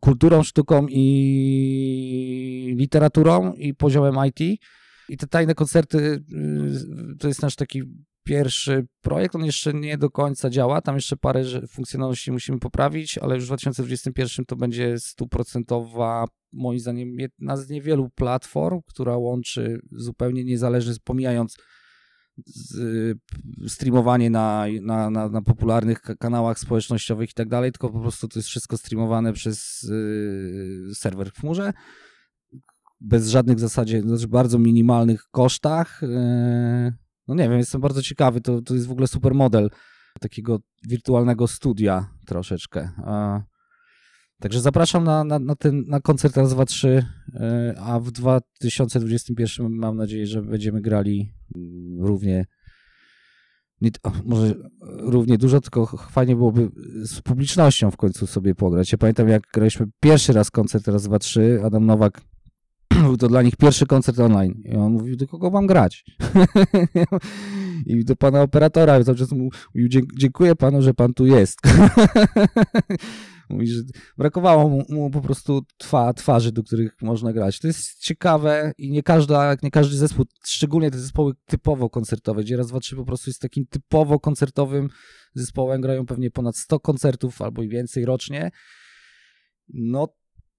kulturą, 0.00 0.42
sztuką 0.42 0.86
i 0.90 2.74
literaturą 2.78 3.52
i 3.52 3.74
poziomem 3.74 4.14
IT. 4.26 4.60
I 5.08 5.16
te 5.16 5.26
tajne 5.26 5.54
koncerty 5.54 5.98
y, 5.98 6.22
to 7.18 7.28
jest 7.28 7.42
nasz 7.42 7.56
taki 7.56 7.82
pierwszy 8.24 8.86
projekt. 9.00 9.34
On 9.34 9.44
jeszcze 9.44 9.74
nie 9.74 9.98
do 9.98 10.10
końca 10.10 10.50
działa. 10.50 10.80
Tam 10.80 10.94
jeszcze 10.94 11.16
parę 11.16 11.44
funkcjonalności 11.68 12.32
musimy 12.32 12.58
poprawić, 12.58 13.18
ale 13.18 13.34
już 13.34 13.44
w 13.44 13.46
2021 13.46 14.46
to 14.46 14.56
będzie 14.56 14.98
stuprocentowa, 14.98 16.24
moim 16.52 16.80
zdaniem, 16.80 17.18
jedna 17.18 17.56
z 17.56 17.68
niewielu 17.68 18.10
platform, 18.10 18.80
która 18.86 19.16
łączy 19.16 19.80
zupełnie 19.92 20.44
niezależnie, 20.44 20.94
pomijając 21.04 21.56
streamowanie 23.68 24.30
na, 24.30 24.66
na, 24.82 25.10
na, 25.10 25.28
na 25.28 25.42
popularnych 25.42 26.00
ka- 26.00 26.14
kanałach 26.14 26.58
społecznościowych 26.58 27.30
i 27.30 27.34
tak 27.34 27.48
dalej, 27.48 27.72
tylko 27.72 27.90
po 27.90 28.00
prostu 28.00 28.28
to 28.28 28.38
jest 28.38 28.48
wszystko 28.48 28.76
streamowane 28.76 29.32
przez 29.32 29.82
y, 29.82 30.94
serwer 30.94 31.30
w 31.30 31.40
chmurze 31.40 31.72
bez 33.00 33.28
żadnych 33.28 33.56
w 33.56 33.60
zasadzie, 33.60 34.00
znaczy 34.02 34.28
bardzo 34.28 34.58
minimalnych 34.58 35.22
kosztach. 35.30 36.02
y, 36.02 36.06
No 37.28 37.34
nie 37.34 37.48
wiem, 37.48 37.58
jestem 37.58 37.80
bardzo 37.80 38.02
ciekawy, 38.02 38.40
to, 38.40 38.62
to 38.62 38.74
jest 38.74 38.86
w 38.86 38.90
ogóle 38.90 39.06
super 39.06 39.34
model 39.34 39.70
takiego 40.20 40.58
wirtualnego 40.88 41.46
studia 41.46 42.08
troszeczkę. 42.26 42.90
Także 44.40 44.60
zapraszam 44.60 45.04
na, 45.04 45.24
na, 45.24 45.38
na 45.38 45.54
ten 45.56 45.84
na 45.86 46.00
koncert 46.00 46.36
raz, 46.36 46.50
dwa, 46.50 46.64
trzy, 46.64 47.06
y, 47.34 47.78
a 47.78 48.00
w 48.00 48.10
2021 48.10 49.72
mam 49.72 49.96
nadzieję, 49.96 50.26
że 50.26 50.42
będziemy 50.42 50.80
grali 50.80 51.32
równie 51.98 52.46
nie, 53.80 53.90
może 54.24 54.54
równie 54.82 55.38
dużo, 55.38 55.60
tylko 55.60 55.86
fajnie 55.86 56.36
byłoby 56.36 56.70
z 57.02 57.20
publicznością 57.20 57.90
w 57.90 57.96
końcu 57.96 58.26
sobie 58.26 58.54
pograć. 58.54 58.92
Ja 58.92 58.98
pamiętam, 58.98 59.28
jak 59.28 59.42
graliśmy 59.54 59.86
pierwszy 60.00 60.32
raz 60.32 60.50
koncert 60.50 60.88
raz, 60.88 61.02
dwa, 61.02 61.18
trzy, 61.18 61.60
Adam 61.64 61.86
Nowak 61.86 62.20
był 63.02 63.16
to 63.16 63.28
dla 63.28 63.42
nich 63.42 63.56
pierwszy 63.56 63.86
koncert 63.86 64.18
online. 64.18 64.62
I 64.64 64.76
on 64.76 64.92
mówił, 64.92 65.16
do 65.16 65.26
kogo 65.26 65.50
mam 65.50 65.66
grać? 65.66 66.04
I 67.86 68.04
do 68.04 68.16
pana 68.16 68.42
operatora 68.42 69.04
cały 69.04 69.18
czas 69.18 69.32
mówił, 69.32 69.88
"Dzie- 69.88 70.00
dziękuję 70.18 70.56
panu, 70.56 70.82
że 70.82 70.94
pan 70.94 71.14
tu 71.14 71.26
jest. 71.26 71.58
Mówi, 73.48 73.66
że 73.66 73.80
brakowało 74.18 74.68
mu, 74.68 74.84
mu 74.88 75.10
po 75.10 75.20
prostu 75.20 75.62
twa, 75.76 76.12
twarzy, 76.12 76.52
do 76.52 76.62
których 76.62 77.02
można 77.02 77.32
grać. 77.32 77.58
To 77.58 77.66
jest 77.66 77.98
ciekawe 77.98 78.72
i 78.78 78.90
nie, 78.90 79.02
każda, 79.02 79.56
nie 79.62 79.70
każdy 79.70 79.96
zespół, 79.96 80.24
szczególnie 80.44 80.90
te 80.90 80.98
zespoły 80.98 81.32
typowo 81.46 81.90
koncertowe, 81.90 82.42
gdzie 82.42 82.56
raz, 82.56 82.66
dwa, 82.66 82.80
trzy 82.80 82.96
po 82.96 83.04
prostu 83.04 83.30
jest 83.30 83.40
takim 83.40 83.66
typowo 83.66 84.20
koncertowym 84.20 84.88
zespołem, 85.34 85.80
grają 85.80 86.06
pewnie 86.06 86.30
ponad 86.30 86.56
100 86.56 86.80
koncertów 86.80 87.42
albo 87.42 87.62
i 87.62 87.68
więcej 87.68 88.04
rocznie. 88.04 88.50
No 89.68 90.08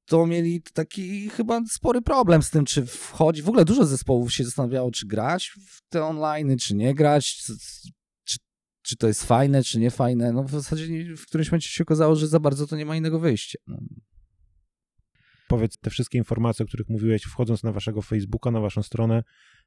to 0.05 0.27
mieli 0.27 0.61
taki 0.73 1.29
chyba 1.29 1.61
spory 1.69 2.01
problem 2.01 2.43
z 2.43 2.49
tym, 2.49 2.65
czy 2.65 2.85
wchodzi. 2.85 3.41
W 3.41 3.49
ogóle 3.49 3.65
dużo 3.65 3.85
zespołów 3.85 4.33
się 4.33 4.43
zastanawiało, 4.43 4.91
czy 4.91 5.07
grać 5.07 5.51
w 5.67 5.89
te 5.89 6.03
online, 6.03 6.57
czy 6.57 6.75
nie 6.75 6.95
grać, 6.95 7.43
czy, 8.87 8.97
to 8.97 9.07
jest 9.07 9.23
fajne, 9.23 9.63
czy 9.63 9.79
nie 9.79 9.91
fajne. 9.91 10.31
No 10.31 10.43
w 10.43 10.51
zasadzie 10.51 11.15
w 11.15 11.25
którymś 11.25 11.51
momencie 11.51 11.69
się 11.69 11.83
okazało, 11.83 12.15
że 12.15 12.27
za 12.27 12.39
bardzo 12.39 12.67
to 12.67 12.75
nie 12.75 12.85
ma 12.85 12.95
innego 12.95 13.19
wyjścia. 13.19 13.59
No. 13.67 13.77
Powiedz 15.47 15.77
te 15.77 15.89
wszystkie 15.89 16.17
informacje, 16.17 16.63
o 16.63 16.67
których 16.67 16.89
mówiłeś, 16.89 17.23
wchodząc 17.23 17.63
na 17.63 17.71
waszego 17.71 18.01
Facebooka, 18.01 18.51
na 18.51 18.59
waszą 18.59 18.83
stronę, 18.83 19.23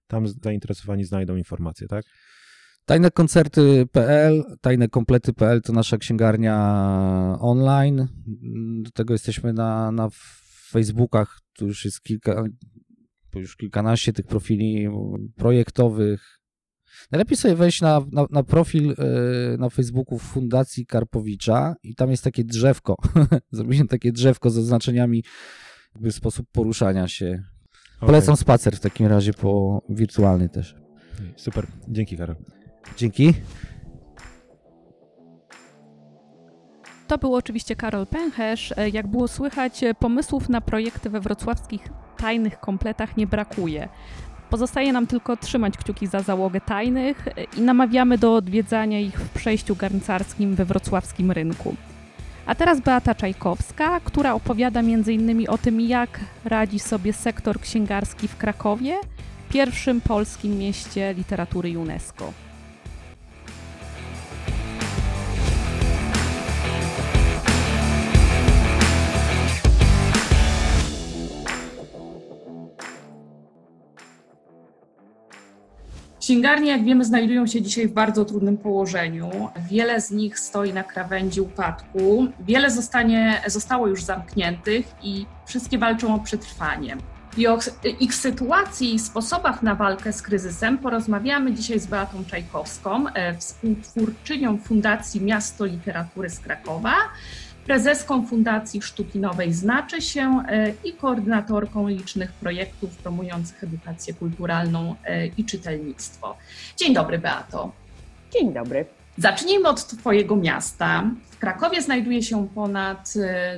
tam 0.07 0.29
zainteresowani 0.29 1.05
znajdą 1.05 1.37
informacje, 1.37 1.89
tak? 1.89 2.05
Tajnekoncerty.pl, 2.85 4.45
tajnekomplety.pl 4.61 5.63
to 5.63 5.73
nasza 5.73 5.99
księgarnia 5.99 6.57
online. 7.41 8.09
Do 8.83 8.91
tego 8.91 9.15
jesteśmy 9.15 9.53
na, 9.53 9.93
na 9.93 10.09
Facebookach. 10.71 11.41
Tu 11.57 11.67
już 11.67 11.85
jest 11.85 12.03
kilka, 12.03 12.45
już 13.35 13.57
kilkanaście 13.57 14.13
tych 14.13 14.27
profili 14.27 14.89
projektowych. 15.37 16.40
Najlepiej 17.13 17.37
sobie 17.37 17.55
wejść 17.55 17.81
na, 17.81 18.01
na, 18.13 18.27
na 18.31 18.43
profil 18.43 18.91
e, 18.91 19.57
na 19.59 19.71
Facebooku 19.71 20.19
Fundacji 20.19 20.87
Karpowicza 20.87 21.75
i 21.83 21.95
tam 21.95 22.11
jest 22.11 22.25
takie 22.25 22.45
drzewko. 22.45 22.97
Zrobiliśmy 23.53 23.89
takie 23.89 24.13
drzewko 24.13 24.51
z 24.51 24.59
oznaczeniami 24.59 25.25
jakby 25.95 26.13
sposób 26.13 26.47
poruszania 26.53 27.09
się. 27.09 27.43
Polecam 28.01 28.37
spacer 28.37 28.77
w 28.77 28.81
takim 28.81 29.07
razie 29.07 29.33
po 29.33 29.83
wirtualny 29.89 30.49
też. 30.49 30.77
Super, 31.37 31.67
dzięki 31.89 32.17
Karol. 32.17 32.37
Dzięki. 32.97 33.35
To 37.07 37.19
był 37.19 37.35
oczywiście 37.35 37.77
Karol 37.77 38.07
Pęcherz. 38.07 38.75
E, 38.77 38.89
Jak 38.89 39.07
było 39.07 39.29
słychać, 39.29 39.85
e, 39.85 39.95
pomysłów 39.95 40.49
na 40.49 40.61
projekty 40.61 41.11
we 41.11 41.21
wrocławskich 41.21 41.89
tajnych 42.17 42.61
kompletach 42.61 43.17
nie 43.17 43.27
brakuje. 43.27 43.89
Pozostaje 44.51 44.93
nam 44.93 45.07
tylko 45.07 45.37
trzymać 45.37 45.77
kciuki 45.77 46.07
za 46.07 46.21
załogę 46.21 46.61
tajnych 46.61 47.29
i 47.57 47.61
namawiamy 47.61 48.19
do 48.19 48.35
odwiedzania 48.35 49.01
ich 49.01 49.21
w 49.21 49.29
przejściu 49.29 49.77
garncarskim 49.77 50.55
we 50.55 50.65
wrocławskim 50.65 51.31
rynku. 51.31 51.77
A 52.47 52.55
teraz 52.55 52.81
Beata 52.81 53.15
Czajkowska, 53.15 54.01
która 54.01 54.35
opowiada 54.35 54.81
m.in. 54.81 55.45
o 55.49 55.59
tym, 55.59 55.81
jak 55.81 56.21
radzi 56.45 56.79
sobie 56.79 57.13
sektor 57.13 57.61
księgarski 57.61 58.29
w 58.29 58.37
Krakowie, 58.37 58.97
pierwszym 59.51 60.01
polskim 60.01 60.59
mieście 60.59 61.15
literatury 61.15 61.79
UNESCO. 61.79 62.33
Księgarnie, 76.31 76.71
jak 76.71 76.85
wiemy, 76.85 77.05
znajdują 77.05 77.47
się 77.47 77.63
dzisiaj 77.63 77.89
w 77.89 77.93
bardzo 77.93 78.25
trudnym 78.25 78.59
położeniu. 78.59 79.31
Wiele 79.71 80.01
z 80.01 80.11
nich 80.11 80.39
stoi 80.39 80.73
na 80.73 80.85
krawędzi 80.85 81.41
upadku. 81.41 82.27
Wiele 82.41 82.71
zostanie, 82.71 83.43
zostało 83.47 83.87
już 83.87 84.03
zamkniętych 84.03 84.87
i 85.03 85.27
wszystkie 85.47 85.79
walczą 85.79 86.15
o 86.15 86.19
przetrwanie. 86.19 86.97
I 87.37 87.47
o 87.47 87.59
ich 88.01 88.15
sytuacji 88.15 88.95
i 88.95 88.99
sposobach 88.99 89.63
na 89.63 89.75
walkę 89.75 90.13
z 90.13 90.23
kryzysem 90.23 90.79
porozmawiamy 90.79 91.53
dzisiaj 91.55 91.81
z 91.81 91.87
Beatą 91.87 92.25
Czajkowską, 92.25 93.09
e, 93.09 93.37
współtwórczynią 93.37 94.59
Fundacji 94.59 95.21
Miasto 95.21 95.65
Literatury 95.65 96.31
z 96.31 96.39
Krakowa, 96.39 96.95
prezeską 97.71 98.27
Fundacji 98.27 98.83
Sztuki 98.83 99.21
Nowej 99.21 99.53
Znaczy 99.53 100.03
się 100.03 100.43
e, 100.49 100.73
i 100.85 100.93
koordynatorką 100.93 101.89
licznych 101.89 102.33
projektów 102.33 102.97
promujących 102.97 103.65
edukację 103.65 104.15
kulturalną 104.15 104.95
e, 105.05 105.27
i 105.27 105.45
czytelnictwo. 105.45 106.37
Dzień 106.77 106.95
dobry, 106.95 107.19
Beato. 107.19 107.73
Dzień 108.33 108.53
dobry. 108.53 108.87
Zacznijmy 109.19 109.69
od 109.69 109.87
Twojego 109.87 110.37
miasta. 110.37 111.11
W 111.31 111.39
Krakowie 111.39 111.83
znajduje 111.83 112.23
się 112.23 112.49
ponad 112.49 113.15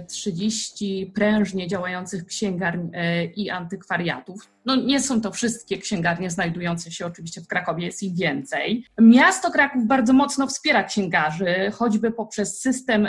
30 0.08 1.02
e, 1.08 1.12
prężnie 1.12 1.68
działających 1.68 2.26
księgarni 2.26 2.90
i 3.36 3.50
antykwariatów. 3.50 4.48
No, 4.64 4.76
nie 4.76 5.00
są 5.00 5.20
to 5.20 5.30
wszystkie 5.30 5.78
księgarnie 5.78 6.30
znajdujące 6.30 6.90
się 6.90 7.06
oczywiście 7.06 7.40
w 7.40 7.48
Krakowie, 7.48 7.86
jest 7.86 8.02
ich 8.02 8.16
więcej. 8.16 8.84
Miasto 9.00 9.50
Kraków 9.50 9.86
bardzo 9.86 10.12
mocno 10.12 10.46
wspiera 10.46 10.84
księgarzy, 10.84 11.70
choćby 11.74 12.10
poprzez 12.10 12.60
system 12.60 13.08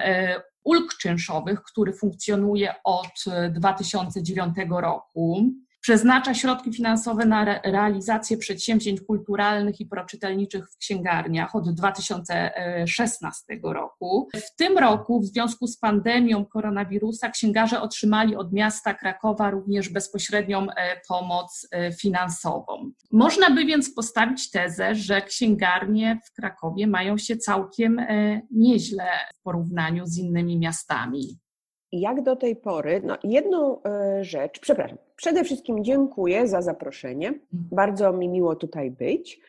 ulg 0.63 0.97
czynszowych, 0.97 1.63
który 1.63 1.93
funkcjonuje 1.93 2.73
od 2.83 3.23
2009 3.49 4.57
e, 4.57 4.81
roku. 4.81 5.49
Przeznacza 5.83 6.33
środki 6.33 6.73
finansowe 6.73 7.25
na 7.25 7.59
realizację 7.63 8.37
przedsięwzięć 8.37 9.01
kulturalnych 9.01 9.79
i 9.79 9.85
proczytelniczych 9.85 10.71
w 10.71 10.77
księgarniach 10.77 11.55
od 11.55 11.75
2016 11.75 13.43
roku. 13.63 14.27
W 14.35 14.55
tym 14.55 14.77
roku, 14.77 15.19
w 15.19 15.25
związku 15.25 15.67
z 15.67 15.77
pandemią 15.77 16.45
koronawirusa, 16.45 17.29
księgarze 17.29 17.81
otrzymali 17.81 18.35
od 18.35 18.53
miasta 18.53 18.93
Krakowa 18.93 19.49
również 19.49 19.89
bezpośrednią 19.89 20.67
e, 20.69 21.01
pomoc 21.07 21.67
e, 21.71 21.91
finansową. 21.91 22.91
Można 23.11 23.49
by 23.49 23.65
więc 23.65 23.93
postawić 23.93 24.51
tezę, 24.51 24.95
że 24.95 25.21
księgarnie 25.21 26.19
w 26.25 26.33
Krakowie 26.33 26.87
mają 26.87 27.17
się 27.17 27.37
całkiem 27.37 27.99
e, 27.99 28.41
nieźle 28.51 29.07
w 29.35 29.41
porównaniu 29.41 30.05
z 30.05 30.17
innymi 30.17 30.59
miastami 30.59 31.42
jak 31.99 32.21
do 32.21 32.35
tej 32.35 32.55
pory, 32.55 33.01
no 33.05 33.17
jedną 33.23 33.81
rzecz, 34.21 34.59
przepraszam, 34.59 34.97
Przede 35.23 35.43
wszystkim 35.43 35.83
dziękuję 35.83 36.47
za 36.47 36.61
zaproszenie. 36.61 37.27
Mhm. 37.27 37.43
Bardzo 37.51 38.13
mi 38.13 38.29
miło 38.29 38.55
tutaj 38.55 38.91
być. 38.91 39.41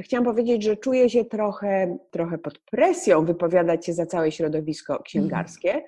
Chciałam 0.00 0.24
powiedzieć, 0.24 0.62
że 0.62 0.76
czuję 0.76 1.10
się 1.10 1.24
trochę, 1.24 1.98
trochę 2.10 2.38
pod 2.38 2.58
presją 2.58 3.24
wypowiadać 3.24 3.86
się 3.86 3.92
za 3.92 4.06
całe 4.06 4.32
środowisko 4.32 5.02
księgarskie, 5.02 5.84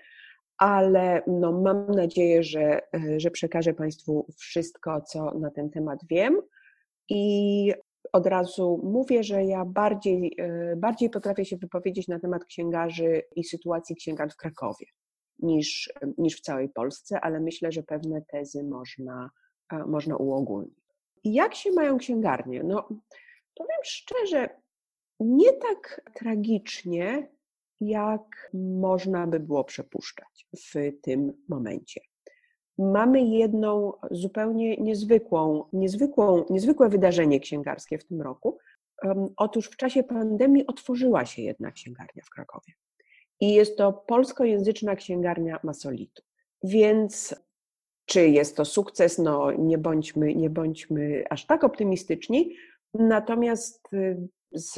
ale 0.58 1.22
no 1.26 1.52
mam 1.52 1.90
nadzieję, 1.90 2.42
że, 2.42 2.80
że 3.16 3.30
przekażę 3.30 3.74
Państwu 3.74 4.26
wszystko, 4.36 5.00
co 5.00 5.38
na 5.38 5.50
ten 5.50 5.70
temat 5.70 5.98
wiem. 6.10 6.40
I 7.08 7.72
od 8.12 8.26
razu 8.26 8.80
mówię, 8.84 9.22
że 9.22 9.44
ja 9.44 9.64
bardziej, 9.64 10.36
bardziej 10.76 11.10
potrafię 11.10 11.44
się 11.44 11.56
wypowiedzieć 11.56 12.08
na 12.08 12.20
temat 12.20 12.44
księgarzy 12.44 13.22
i 13.36 13.44
sytuacji 13.44 13.96
księgarzy 13.96 14.32
w 14.32 14.36
Krakowie 14.36 14.86
niż, 15.38 15.92
niż 16.18 16.36
w 16.36 16.40
całej 16.40 16.68
Polsce, 16.68 17.20
ale 17.20 17.40
myślę, 17.40 17.72
że 17.72 17.82
pewne 17.82 18.22
tezy 18.22 18.64
można, 18.64 19.30
można 19.86 20.16
uogólnić. 20.16 20.84
Jak 21.24 21.54
się 21.54 21.72
mają 21.72 21.98
księgarnie? 21.98 22.62
No, 22.62 22.88
powiem 23.54 23.80
szczerze, 23.84 24.48
nie 25.20 25.52
tak 25.52 26.10
tragicznie, 26.14 27.28
jak 27.80 28.50
można 28.54 29.26
by 29.26 29.40
było 29.40 29.64
przepuszczać 29.64 30.46
w 30.56 31.00
tym 31.02 31.44
momencie. 31.48 32.00
Mamy 32.78 33.22
jedną 33.22 33.92
zupełnie 34.10 34.76
niezwykłą, 34.76 35.64
niezwykłą, 35.72 36.44
niezwykłe 36.50 36.88
wydarzenie 36.88 37.40
księgarskie 37.40 37.98
w 37.98 38.04
tym 38.04 38.22
roku. 38.22 38.58
Otóż 39.36 39.66
w 39.66 39.76
czasie 39.76 40.02
pandemii 40.02 40.66
otworzyła 40.66 41.26
się 41.26 41.42
jedna 41.42 41.70
księgarnia 41.70 42.22
w 42.24 42.30
Krakowie 42.30 42.72
i 43.40 43.54
jest 43.54 43.76
to 43.78 43.92
polskojęzyczna 43.92 44.96
księgarnia 44.96 45.60
Masolitu. 45.62 46.22
Więc 46.62 47.34
czy 48.06 48.28
jest 48.28 48.56
to 48.56 48.64
sukces? 48.64 49.18
No 49.18 49.52
nie 49.52 49.78
bądźmy, 49.78 50.34
nie 50.34 50.50
bądźmy 50.50 51.24
aż 51.30 51.46
tak 51.46 51.64
optymistyczni. 51.64 52.56
Natomiast 52.94 53.92
y, 53.92 54.28
z 54.52 54.74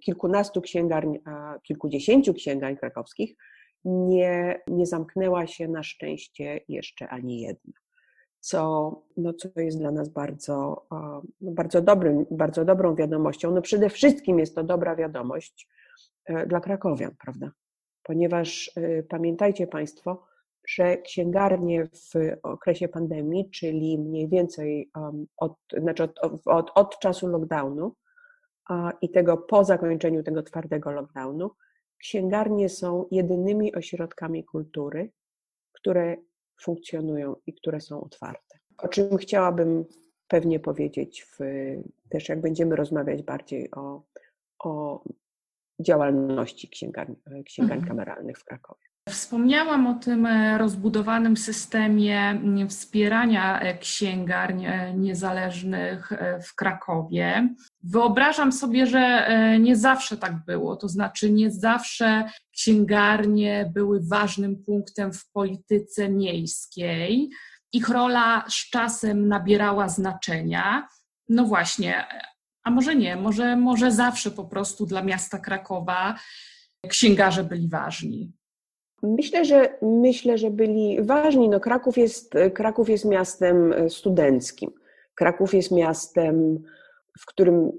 kilkunastu 0.00 0.60
księgarni, 0.60 1.20
a 1.24 1.58
kilkudziesięciu 1.62 2.34
księgarni 2.34 2.78
krakowskich 2.78 3.36
nie, 3.84 4.60
nie 4.66 4.86
zamknęła 4.86 5.46
się 5.46 5.68
na 5.68 5.82
szczęście 5.82 6.60
jeszcze 6.68 7.08
ani 7.08 7.40
jedna. 7.40 7.72
Co, 8.40 9.02
no, 9.16 9.32
co 9.32 9.48
jest 9.56 9.78
dla 9.78 9.90
nas 9.90 10.08
bardzo, 10.08 10.86
no, 11.40 11.52
bardzo, 11.52 11.82
dobrym, 11.82 12.26
bardzo 12.30 12.64
dobrą 12.64 12.94
wiadomością. 12.94 13.50
No 13.50 13.62
przede 13.62 13.90
wszystkim 13.90 14.38
jest 14.38 14.54
to 14.54 14.64
dobra 14.64 14.96
wiadomość 14.96 15.68
e, 16.24 16.46
dla 16.46 16.60
krakowian, 16.60 17.14
prawda? 17.24 17.50
Ponieważ 18.02 18.76
y, 18.76 19.06
pamiętajcie 19.08 19.66
Państwo, 19.66 20.22
że 20.68 20.96
księgarnie 20.96 21.86
w 21.86 22.12
okresie 22.42 22.88
pandemii, 22.88 23.50
czyli 23.50 23.98
mniej 23.98 24.28
więcej 24.28 24.90
od, 25.36 25.54
znaczy 25.78 26.02
od, 26.02 26.18
od, 26.46 26.70
od 26.74 26.98
czasu 26.98 27.26
lockdownu 27.26 27.94
i 29.00 29.10
tego 29.10 29.36
po 29.36 29.64
zakończeniu 29.64 30.22
tego 30.22 30.42
twardego 30.42 30.90
lockdownu, 30.90 31.50
księgarnie 31.98 32.68
są 32.68 33.06
jedynymi 33.10 33.74
ośrodkami 33.74 34.44
kultury, 34.44 35.12
które 35.72 36.16
funkcjonują 36.60 37.36
i 37.46 37.54
które 37.54 37.80
są 37.80 38.00
otwarte. 38.00 38.58
O 38.78 38.88
czym 38.88 39.16
chciałabym 39.16 39.84
pewnie 40.28 40.60
powiedzieć, 40.60 41.22
w, 41.24 41.38
też 42.08 42.28
jak 42.28 42.40
będziemy 42.40 42.76
rozmawiać 42.76 43.22
bardziej 43.22 43.70
o, 43.70 44.02
o 44.58 45.02
działalności 45.82 46.68
księgarni, 46.68 47.16
e, 47.26 47.42
księgarni 47.42 47.82
mhm. 47.82 47.88
kameralnych 47.88 48.38
w 48.38 48.44
Krakowie. 48.44 48.80
Wspomniałam 49.08 49.86
o 49.86 49.94
tym 49.94 50.26
e, 50.26 50.58
rozbudowanym 50.58 51.36
systemie 51.36 52.40
wspierania 52.68 53.60
e, 53.60 53.78
księgarni 53.78 54.66
niezależnych 54.94 56.12
w 56.48 56.54
Krakowie. 56.54 57.48
Wyobrażam 57.82 58.52
sobie, 58.52 58.86
że 58.86 59.28
nie 59.60 59.76
zawsze 59.76 60.16
tak 60.16 60.44
było, 60.44 60.76
to 60.76 60.88
znaczy 60.88 61.30
nie 61.30 61.50
zawsze 61.50 62.24
księgarnie 62.52 63.70
były 63.74 64.00
ważnym 64.08 64.64
punktem 64.64 65.12
w 65.12 65.30
polityce 65.30 66.08
miejskiej. 66.08 67.30
Ich 67.72 67.88
rola 67.88 68.44
z 68.48 68.70
czasem 68.70 69.28
nabierała 69.28 69.88
znaczenia. 69.88 70.88
No 71.28 71.44
właśnie, 71.44 72.04
a 72.64 72.70
może 72.70 72.96
nie, 72.96 73.16
może, 73.16 73.56
może 73.56 73.92
zawsze 73.92 74.30
po 74.30 74.44
prostu 74.44 74.86
dla 74.86 75.02
miasta 75.02 75.38
Krakowa 75.38 76.14
księgarze 76.88 77.44
byli 77.44 77.68
ważni. 77.68 78.32
Myślę, 79.02 79.44
że 79.44 79.78
myślę, 79.82 80.38
że 80.38 80.50
byli 80.50 81.02
ważni. 81.02 81.48
No, 81.48 81.60
Kraków, 81.60 81.98
jest, 81.98 82.34
Kraków 82.54 82.88
jest 82.88 83.04
miastem 83.04 83.74
studenckim. 83.88 84.70
Kraków 85.14 85.54
jest 85.54 85.70
miastem, 85.70 86.62
w 87.20 87.26
którym, 87.26 87.72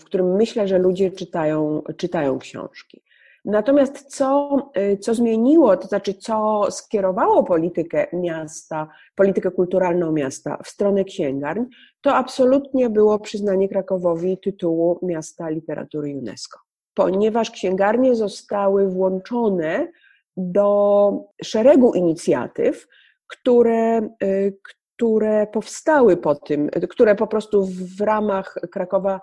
w 0.00 0.04
którym 0.04 0.36
myślę, 0.36 0.68
że 0.68 0.78
ludzie 0.78 1.10
czytają, 1.10 1.82
czytają 1.96 2.38
książki. 2.38 3.02
Natomiast 3.44 4.16
co, 4.16 4.56
y, 4.92 4.98
co 4.98 5.14
zmieniło, 5.14 5.76
to 5.76 5.88
znaczy 5.88 6.14
co 6.14 6.66
skierowało 6.70 7.44
politykę 7.44 8.06
miasta, 8.12 8.88
politykę 9.14 9.50
kulturalną 9.50 10.12
miasta 10.12 10.58
w 10.64 10.68
stronę 10.68 11.04
księgarni, 11.04 11.66
to 12.00 12.14
absolutnie 12.14 12.90
było 12.90 13.18
przyznanie 13.18 13.68
Krakowowi 13.68 14.38
tytułu 14.38 14.98
Miasta 15.02 15.48
Literatury 15.48 16.18
UNESCO. 16.18 16.58
Ponieważ 16.94 17.50
księgarnie 17.50 18.14
zostały 18.14 18.88
włączone 18.88 19.88
do 20.36 21.10
szeregu 21.44 21.94
inicjatyw, 21.94 22.88
które, 23.26 24.08
y, 24.22 24.58
które 24.96 25.46
powstały 25.46 26.16
po 26.16 26.34
tym, 26.34 26.70
które 26.90 27.14
po 27.14 27.26
prostu 27.26 27.66
w 27.66 28.00
ramach 28.00 28.54
Krakowa 28.72 29.20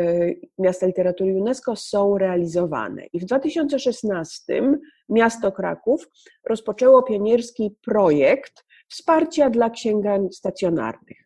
Y, 0.00 0.40
miasta 0.58 0.86
Literatury 0.86 1.34
UNESCO 1.34 1.76
są 1.76 2.18
realizowane. 2.18 3.06
I 3.12 3.20
w 3.20 3.24
2016 3.24 4.78
miasto 5.08 5.52
Kraków 5.52 6.08
rozpoczęło 6.44 7.02
pionierski 7.02 7.76
projekt 7.84 8.64
wsparcia 8.88 9.50
dla 9.50 9.70
księgarni 9.70 10.32
stacjonarnych. 10.32 11.21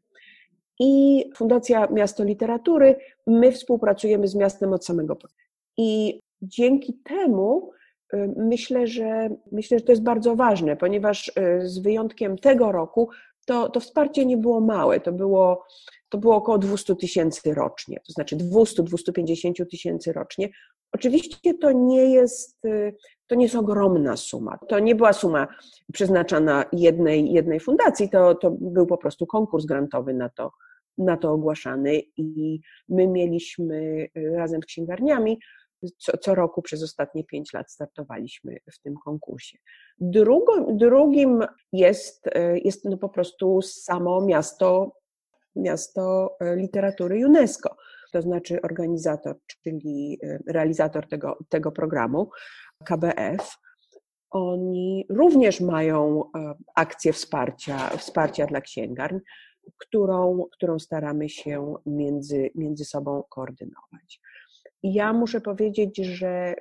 I 0.79 1.25
Fundacja 1.37 1.89
Miasto 1.91 2.25
Literatury, 2.25 2.97
my 3.27 3.53
współpracujemy 3.53 4.29
z 4.29 4.35
miastem 4.35 4.73
od 4.73 4.85
samego 4.85 5.17
początku. 5.17 5.39
I 5.77 6.21
dzięki 6.43 6.95
temu 7.05 7.71
y, 8.15 8.35
myślę, 8.37 8.87
że 8.87 9.31
myślę, 9.53 9.79
że 9.79 9.85
to 9.85 9.93
jest 9.93 10.03
bardzo 10.03 10.37
ważne, 10.37 10.77
ponieważ 10.77 11.29
y, 11.29 11.33
z 11.69 11.79
wyjątkiem 11.79 12.39
tego 12.39 12.73
roku 12.73 13.09
to, 13.47 13.69
to 13.69 13.81
wsparcie 13.81 14.27
nie 14.27 14.37
było 14.37 14.61
małe. 14.61 15.01
To 15.01 15.13
było 15.13 15.65
to 16.09 16.19
było 16.19 16.37
około 16.37 16.59
200 16.59 16.97
tysięcy 16.97 17.55
rocznie, 17.55 18.01
to 18.07 18.13
znaczy 18.13 18.37
200-250 18.37 19.67
tysięcy 19.71 20.13
rocznie. 20.13 20.49
Oczywiście 20.93 21.55
to 21.55 21.73
nie 21.73 22.11
jest, 22.11 22.63
to 23.27 23.35
nie 23.35 23.45
jest 23.45 23.57
ogromna 23.57 24.17
suma. 24.17 24.59
To 24.69 24.79
nie 24.79 24.95
była 24.95 25.13
suma 25.13 25.49
przeznaczana 25.93 26.65
jednej, 26.73 27.33
jednej 27.33 27.61
fundacji, 27.61 28.11
to, 28.11 28.35
to 28.35 28.51
był 28.51 28.87
po 28.87 28.99
prostu 28.99 29.27
konkurs 29.27 29.65
grantowy 29.65 30.15
na 30.15 30.29
to, 30.29 30.53
na 30.99 31.17
to 31.17 31.33
ogłaszany 31.33 32.01
i 32.17 32.61
my 32.89 33.07
mieliśmy 33.07 34.07
razem 34.15 34.63
z 34.63 34.67
księgarniami 34.67 35.39
co, 35.99 36.19
co 36.19 36.35
roku 36.35 36.63
przez 36.63 36.83
ostatnie 36.83 37.25
pięć 37.25 37.53
lat 37.53 37.73
startowaliśmy 37.73 38.57
w 38.73 38.79
tym 38.79 38.95
konkursie. 39.05 39.59
Drugo, 39.99 40.73
drugim 40.73 41.41
jest, 41.73 42.25
jest 42.65 42.85
no 42.85 42.97
po 42.97 43.09
prostu 43.09 43.63
samo 43.63 44.21
miasto, 44.21 44.93
miasto 45.57 46.37
literatury 46.57 47.27
UNESCO, 47.27 47.77
to 48.17 48.23
znaczy 48.23 48.63
organizator, 48.63 49.37
czyli 49.63 50.19
realizator 50.47 51.09
tego, 51.09 51.39
tego 51.49 51.73
programu, 51.73 52.31
KBF. 52.85 53.57
Oni 54.31 55.07
również 55.11 55.61
mają 55.61 56.23
akcję 56.75 57.13
wsparcia, 57.13 57.89
wsparcia 57.89 58.47
dla 58.47 58.61
księgarni, 58.61 59.21
którą, 59.77 60.45
którą 60.53 60.79
staramy 60.79 61.29
się 61.29 61.75
między, 61.87 62.51
między 62.55 62.85
sobą 62.85 63.23
koordynować. 63.31 64.21
Ja 64.83 65.13
muszę 65.13 65.41
powiedzieć, 65.41 65.97
że 65.97 66.55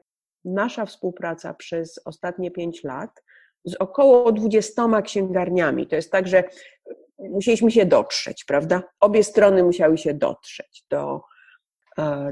nasza 0.46 0.86
współpraca 0.86 1.54
przez 1.54 2.00
ostatnie 2.06 2.52
pięć 2.52 2.84
lat 2.84 3.24
z 3.66 3.76
około 3.76 4.32
20 4.32 5.02
księgarniami, 5.02 5.88
to 5.88 5.96
jest 5.96 6.12
tak, 6.12 6.28
że 6.28 6.44
musieliśmy 7.20 7.72
się 7.72 7.86
dotrzeć, 7.86 8.46
prawda? 8.46 8.84
Obie 9.00 9.24
strony 9.24 9.64
musiały 9.64 9.98
się 9.98 10.14
dotrzeć 10.14 10.86
do, 10.90 11.16
e, 11.16 11.20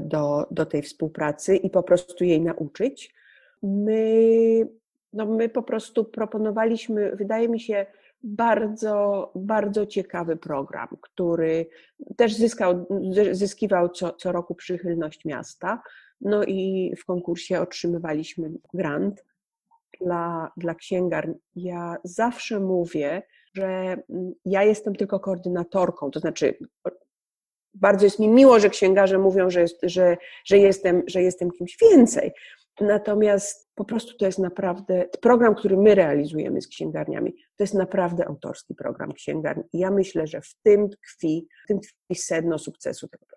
do, 0.02 0.46
do 0.50 0.66
tej 0.66 0.82
współpracy 0.82 1.56
i 1.56 1.70
po 1.70 1.82
prostu 1.82 2.24
jej 2.24 2.40
nauczyć. 2.40 3.14
My, 3.62 4.68
no 5.12 5.26
my 5.26 5.48
po 5.48 5.62
prostu 5.62 6.04
proponowaliśmy, 6.04 7.16
wydaje 7.16 7.48
mi 7.48 7.60
się, 7.60 7.86
bardzo, 8.24 9.30
bardzo 9.34 9.86
ciekawy 9.86 10.36
program, 10.36 10.88
który 11.00 11.66
też 12.16 12.34
zyskał, 12.34 12.86
zyskiwał 13.32 13.88
co, 13.88 14.12
co 14.12 14.32
roku 14.32 14.54
przychylność 14.54 15.24
miasta. 15.24 15.82
No 16.20 16.44
i 16.44 16.92
w 16.98 17.04
konkursie 17.04 17.60
otrzymywaliśmy 17.60 18.50
grant 18.74 19.24
dla, 20.00 20.52
dla 20.56 20.74
księgarni. 20.74 21.34
Ja 21.56 21.96
zawsze 22.04 22.60
mówię, 22.60 23.22
że 23.54 23.66
mm, 24.10 24.32
ja 24.44 24.62
jestem 24.62 24.94
tylko 24.94 25.20
koordynatorką, 25.20 26.10
to 26.10 26.20
znaczy 26.20 26.58
bardzo 27.74 28.04
jest 28.04 28.18
mi 28.18 28.28
miło, 28.28 28.60
że 28.60 28.70
księgarze 28.70 29.18
mówią, 29.18 29.50
że, 29.50 29.60
jest, 29.60 29.78
że, 29.82 30.16
że, 30.44 30.58
jestem, 30.58 31.02
że 31.06 31.22
jestem 31.22 31.50
kimś 31.50 31.76
więcej, 31.82 32.32
Natomiast 32.80 33.70
po 33.74 33.84
prostu 33.84 34.16
to 34.16 34.26
jest 34.26 34.38
naprawdę 34.38 35.08
program, 35.20 35.54
który 35.54 35.76
my 35.76 35.94
realizujemy 35.94 36.60
z 36.60 36.68
księgarniami, 36.68 37.32
to 37.32 37.64
jest 37.64 37.74
naprawdę 37.74 38.26
autorski 38.28 38.74
program 38.74 39.12
księgarni. 39.12 39.64
I 39.72 39.78
ja 39.78 39.90
myślę, 39.90 40.26
że 40.26 40.40
w 40.40 40.54
tym 40.62 40.90
tkwi, 40.90 41.48
w 41.64 41.68
tym 41.68 41.80
tkwi 41.80 42.14
sedno 42.14 42.58
sukcesu 42.58 43.08
tego 43.08 43.26
projektu. 43.26 43.33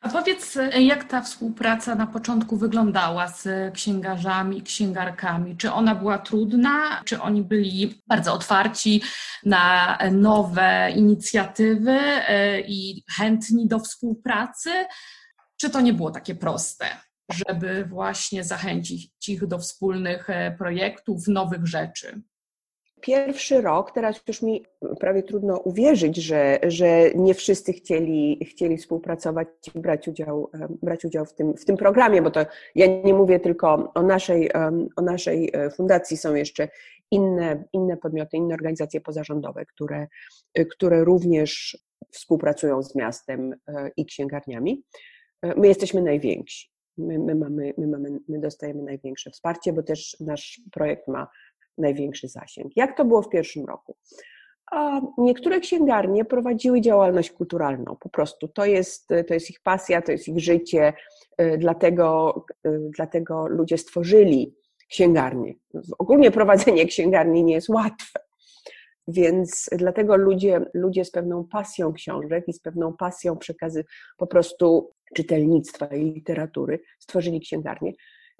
A 0.00 0.08
powiedz, 0.08 0.58
jak 0.78 1.04
ta 1.04 1.22
współpraca 1.22 1.94
na 1.94 2.06
początku 2.06 2.56
wyglądała 2.56 3.28
z 3.28 3.74
księgarzami, 3.74 4.62
księgarkami? 4.62 5.56
Czy 5.56 5.72
ona 5.72 5.94
była 5.94 6.18
trudna? 6.18 7.02
Czy 7.04 7.20
oni 7.20 7.42
byli 7.42 8.02
bardzo 8.06 8.34
otwarci 8.34 9.02
na 9.44 9.98
nowe 10.12 10.92
inicjatywy 10.96 11.90
e, 11.90 12.60
i 12.60 13.04
chętni 13.16 13.68
do 13.68 13.78
współpracy? 13.78 14.70
Czy 15.56 15.70
to 15.70 15.80
nie 15.80 15.92
było 15.92 16.10
takie 16.10 16.34
proste? 16.34 16.86
żeby 17.32 17.84
właśnie 17.84 18.44
zachęcić 18.44 19.28
ich 19.28 19.46
do 19.46 19.58
wspólnych 19.58 20.30
e, 20.30 20.56
projektów, 20.58 21.28
nowych 21.28 21.66
rzeczy? 21.66 22.22
Pierwszy 23.00 23.60
rok, 23.60 23.92
teraz 23.92 24.20
już 24.28 24.42
mi 24.42 24.64
prawie 25.00 25.22
trudno 25.22 25.58
uwierzyć, 25.58 26.16
że, 26.16 26.58
że 26.62 27.10
nie 27.14 27.34
wszyscy 27.34 27.72
chcieli, 27.72 28.44
chcieli 28.50 28.76
współpracować 28.76 29.48
i 29.74 29.78
brać 29.78 30.08
udział, 30.08 30.50
e, 30.54 30.68
brać 30.82 31.04
udział 31.04 31.26
w, 31.26 31.34
tym, 31.34 31.56
w 31.56 31.64
tym 31.64 31.76
programie, 31.76 32.22
bo 32.22 32.30
to 32.30 32.46
ja 32.74 32.86
nie 32.86 33.14
mówię 33.14 33.40
tylko 33.40 33.92
o 33.94 34.02
naszej, 34.02 34.52
o 34.96 35.02
naszej 35.02 35.50
e, 35.52 35.70
fundacji, 35.70 36.16
są 36.16 36.34
jeszcze 36.34 36.68
inne, 37.10 37.64
inne 37.72 37.96
podmioty, 37.96 38.36
inne 38.36 38.54
organizacje 38.54 39.00
pozarządowe, 39.00 39.66
które, 39.66 40.06
które 40.70 41.04
również 41.04 41.78
współpracują 42.10 42.82
z 42.82 42.94
miastem 42.94 43.54
i 43.96 44.06
księgarniami. 44.06 44.82
My 45.56 45.68
jesteśmy 45.68 46.02
najwięksi. 46.02 46.70
My, 46.98 47.18
my, 47.18 47.34
mamy, 47.34 47.74
my, 47.78 47.86
mamy, 47.86 48.18
my 48.28 48.38
dostajemy 48.38 48.82
największe 48.82 49.30
wsparcie, 49.30 49.72
bo 49.72 49.82
też 49.82 50.16
nasz 50.20 50.60
projekt 50.72 51.08
ma 51.08 51.28
największy 51.78 52.28
zasięg. 52.28 52.76
Jak 52.76 52.96
to 52.96 53.04
było 53.04 53.22
w 53.22 53.28
pierwszym 53.28 53.64
roku? 53.64 53.96
A 54.70 55.00
niektóre 55.18 55.60
księgarnie 55.60 56.24
prowadziły 56.24 56.80
działalność 56.80 57.30
kulturalną, 57.30 57.96
po 58.00 58.08
prostu. 58.08 58.48
To 58.48 58.64
jest, 58.64 59.08
to 59.28 59.34
jest 59.34 59.50
ich 59.50 59.60
pasja, 59.60 60.02
to 60.02 60.12
jest 60.12 60.28
ich 60.28 60.40
życie, 60.40 60.92
y, 61.40 61.58
dlatego, 61.58 62.34
y, 62.66 62.90
dlatego 62.96 63.46
ludzie 63.48 63.78
stworzyli 63.78 64.54
księgarnię. 64.90 65.54
Ogólnie 65.98 66.30
prowadzenie 66.30 66.86
księgarni 66.86 67.44
nie 67.44 67.54
jest 67.54 67.68
łatwe, 67.68 68.20
więc 69.08 69.70
dlatego 69.72 70.16
ludzie, 70.16 70.60
ludzie 70.74 71.04
z 71.04 71.10
pewną 71.10 71.44
pasją 71.44 71.92
książek 71.92 72.48
i 72.48 72.52
z 72.52 72.60
pewną 72.60 72.96
pasją 72.96 73.36
przekazy 73.36 73.84
po 74.16 74.26
prostu 74.26 74.90
czytelnictwa 75.14 75.86
i 75.86 76.04
literatury, 76.04 76.80
stworzyli 76.98 77.40
księgarnię. 77.40 77.92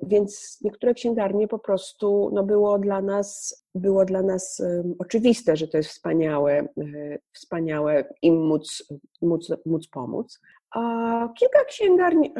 Więc 0.02 0.58
niektóre 0.64 0.94
księgarnie 0.94 1.48
po 1.48 1.58
prostu 1.58 2.30
no 2.34 2.44
było 2.44 2.78
dla 2.78 3.02
nas, 3.02 3.60
było 3.74 4.04
dla 4.04 4.22
nas 4.22 4.62
oczywiste, 4.98 5.56
że 5.56 5.68
to 5.68 5.76
jest 5.76 5.90
wspaniałe, 5.90 6.68
um, 6.76 6.92
wspaniałe 7.32 8.14
im 8.22 8.46
móc, 8.46 8.84
móc, 9.22 9.52
móc 9.66 9.88
pomóc. 9.88 10.40
A 10.70 11.28
kilka 11.38 11.64
księgarni 11.64 12.34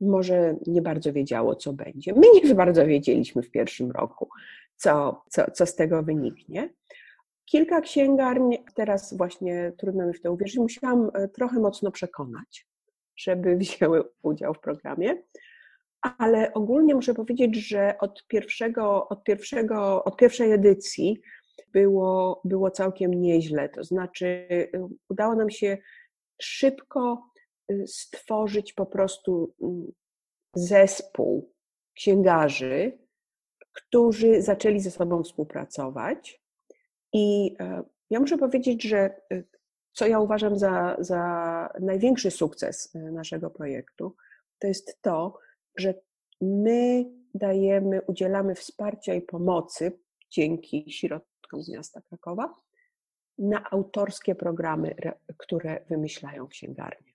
może 0.00 0.56
nie 0.66 0.82
bardzo 0.82 1.12
wiedziało, 1.12 1.56
co 1.56 1.72
będzie. 1.72 2.12
My 2.12 2.26
nie 2.44 2.54
bardzo 2.54 2.86
wiedzieliśmy 2.86 3.42
w 3.42 3.50
pierwszym 3.50 3.90
roku, 3.90 4.28
co, 4.76 5.22
co, 5.28 5.50
co 5.50 5.66
z 5.66 5.74
tego 5.74 6.02
wyniknie. 6.02 6.68
Kilka 7.44 7.80
księgarni, 7.80 8.58
teraz 8.74 9.16
właśnie 9.16 9.72
trudno 9.78 10.06
mi 10.06 10.14
w 10.14 10.20
to 10.20 10.32
uwierzyć, 10.32 10.58
musiałam 10.58 11.10
e, 11.14 11.28
trochę 11.28 11.60
mocno 11.60 11.90
przekonać 11.90 12.66
żeby 13.16 13.56
wzięły 13.56 14.04
udział 14.22 14.54
w 14.54 14.60
programie. 14.60 15.22
Ale 16.18 16.52
ogólnie 16.52 16.94
muszę 16.94 17.14
powiedzieć, 17.14 17.68
że 17.68 17.94
od, 18.00 18.26
pierwszego, 18.26 19.08
od, 19.08 19.24
pierwszego, 19.24 20.04
od 20.04 20.16
pierwszej 20.16 20.52
edycji 20.52 21.20
było, 21.72 22.40
było 22.44 22.70
całkiem 22.70 23.14
nieźle. 23.14 23.68
To 23.68 23.84
znaczy, 23.84 24.26
y, 24.50 24.70
udało 25.08 25.34
nam 25.34 25.50
się 25.50 25.78
szybko 26.42 27.30
y, 27.70 27.86
stworzyć 27.86 28.72
po 28.72 28.86
prostu 28.86 29.54
mm, 29.62 29.92
zespół 30.54 31.52
księgarzy, 31.94 32.98
którzy 33.72 34.42
zaczęli 34.42 34.80
ze 34.80 34.90
sobą 34.90 35.22
współpracować. 35.22 36.42
I 37.12 37.56
e, 37.60 37.82
ja 38.10 38.20
muszę 38.20 38.38
powiedzieć, 38.38 38.82
że 38.82 39.16
y, 39.32 39.44
co 39.92 40.06
ja 40.06 40.20
uważam 40.20 40.58
za, 40.58 40.96
za 40.98 41.68
największy 41.80 42.30
sukces 42.30 42.94
naszego 42.94 43.50
projektu, 43.50 44.16
to 44.58 44.66
jest 44.66 45.02
to, 45.02 45.38
że 45.78 45.94
my 46.40 47.04
dajemy, 47.34 48.02
udzielamy 48.02 48.54
wsparcia 48.54 49.14
i 49.14 49.22
pomocy 49.22 49.98
dzięki 50.30 50.92
środkom 50.92 51.62
z 51.62 51.68
miasta 51.68 52.00
Krakowa 52.00 52.54
na 53.38 53.70
autorskie 53.70 54.34
programy, 54.34 54.94
które 55.38 55.84
wymyślają 55.88 56.46
księgarnie. 56.48 57.14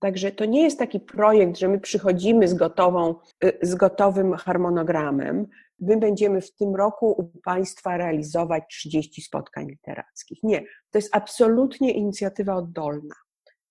Także 0.00 0.32
to 0.32 0.44
nie 0.44 0.62
jest 0.62 0.78
taki 0.78 1.00
projekt, 1.00 1.58
że 1.58 1.68
my 1.68 1.80
przychodzimy 1.80 2.48
z, 2.48 2.54
gotową, 2.54 3.14
y, 3.44 3.58
z 3.62 3.74
gotowym 3.74 4.34
harmonogramem. 4.34 5.46
My 5.80 5.96
będziemy 5.96 6.40
w 6.40 6.54
tym 6.54 6.76
roku 6.76 7.10
u 7.10 7.40
Państwa 7.44 7.96
realizować 7.96 8.64
30 8.70 9.22
spotkań 9.22 9.66
literackich. 9.66 10.42
Nie, 10.42 10.60
to 10.60 10.98
jest 10.98 11.16
absolutnie 11.16 11.92
inicjatywa 11.92 12.56
oddolna. 12.56 13.14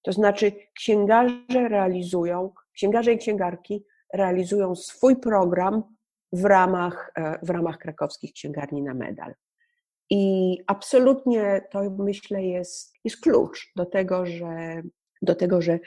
To 0.01 0.11
znaczy, 0.11 0.51
księgarze 0.75 1.67
realizują, 1.69 2.53
księgarze 2.73 3.13
i 3.13 3.17
księgarki 3.17 3.85
realizują 4.13 4.75
swój 4.75 5.15
program 5.15 5.83
w 6.33 6.45
ramach, 6.45 7.11
e, 7.15 7.39
w 7.43 7.49
ramach 7.49 7.77
krakowskich 7.77 8.33
księgarni 8.33 8.81
na 8.81 8.93
medal. 8.93 9.35
I 10.09 10.57
absolutnie 10.67 11.61
to 11.71 11.81
myślę 11.89 12.43
jest, 12.43 12.93
jest 13.03 13.21
klucz 13.21 13.71
do 13.75 13.85
tego, 13.85 14.25
że, 14.25 14.81
do 15.21 15.35
tego, 15.35 15.61
że 15.61 15.79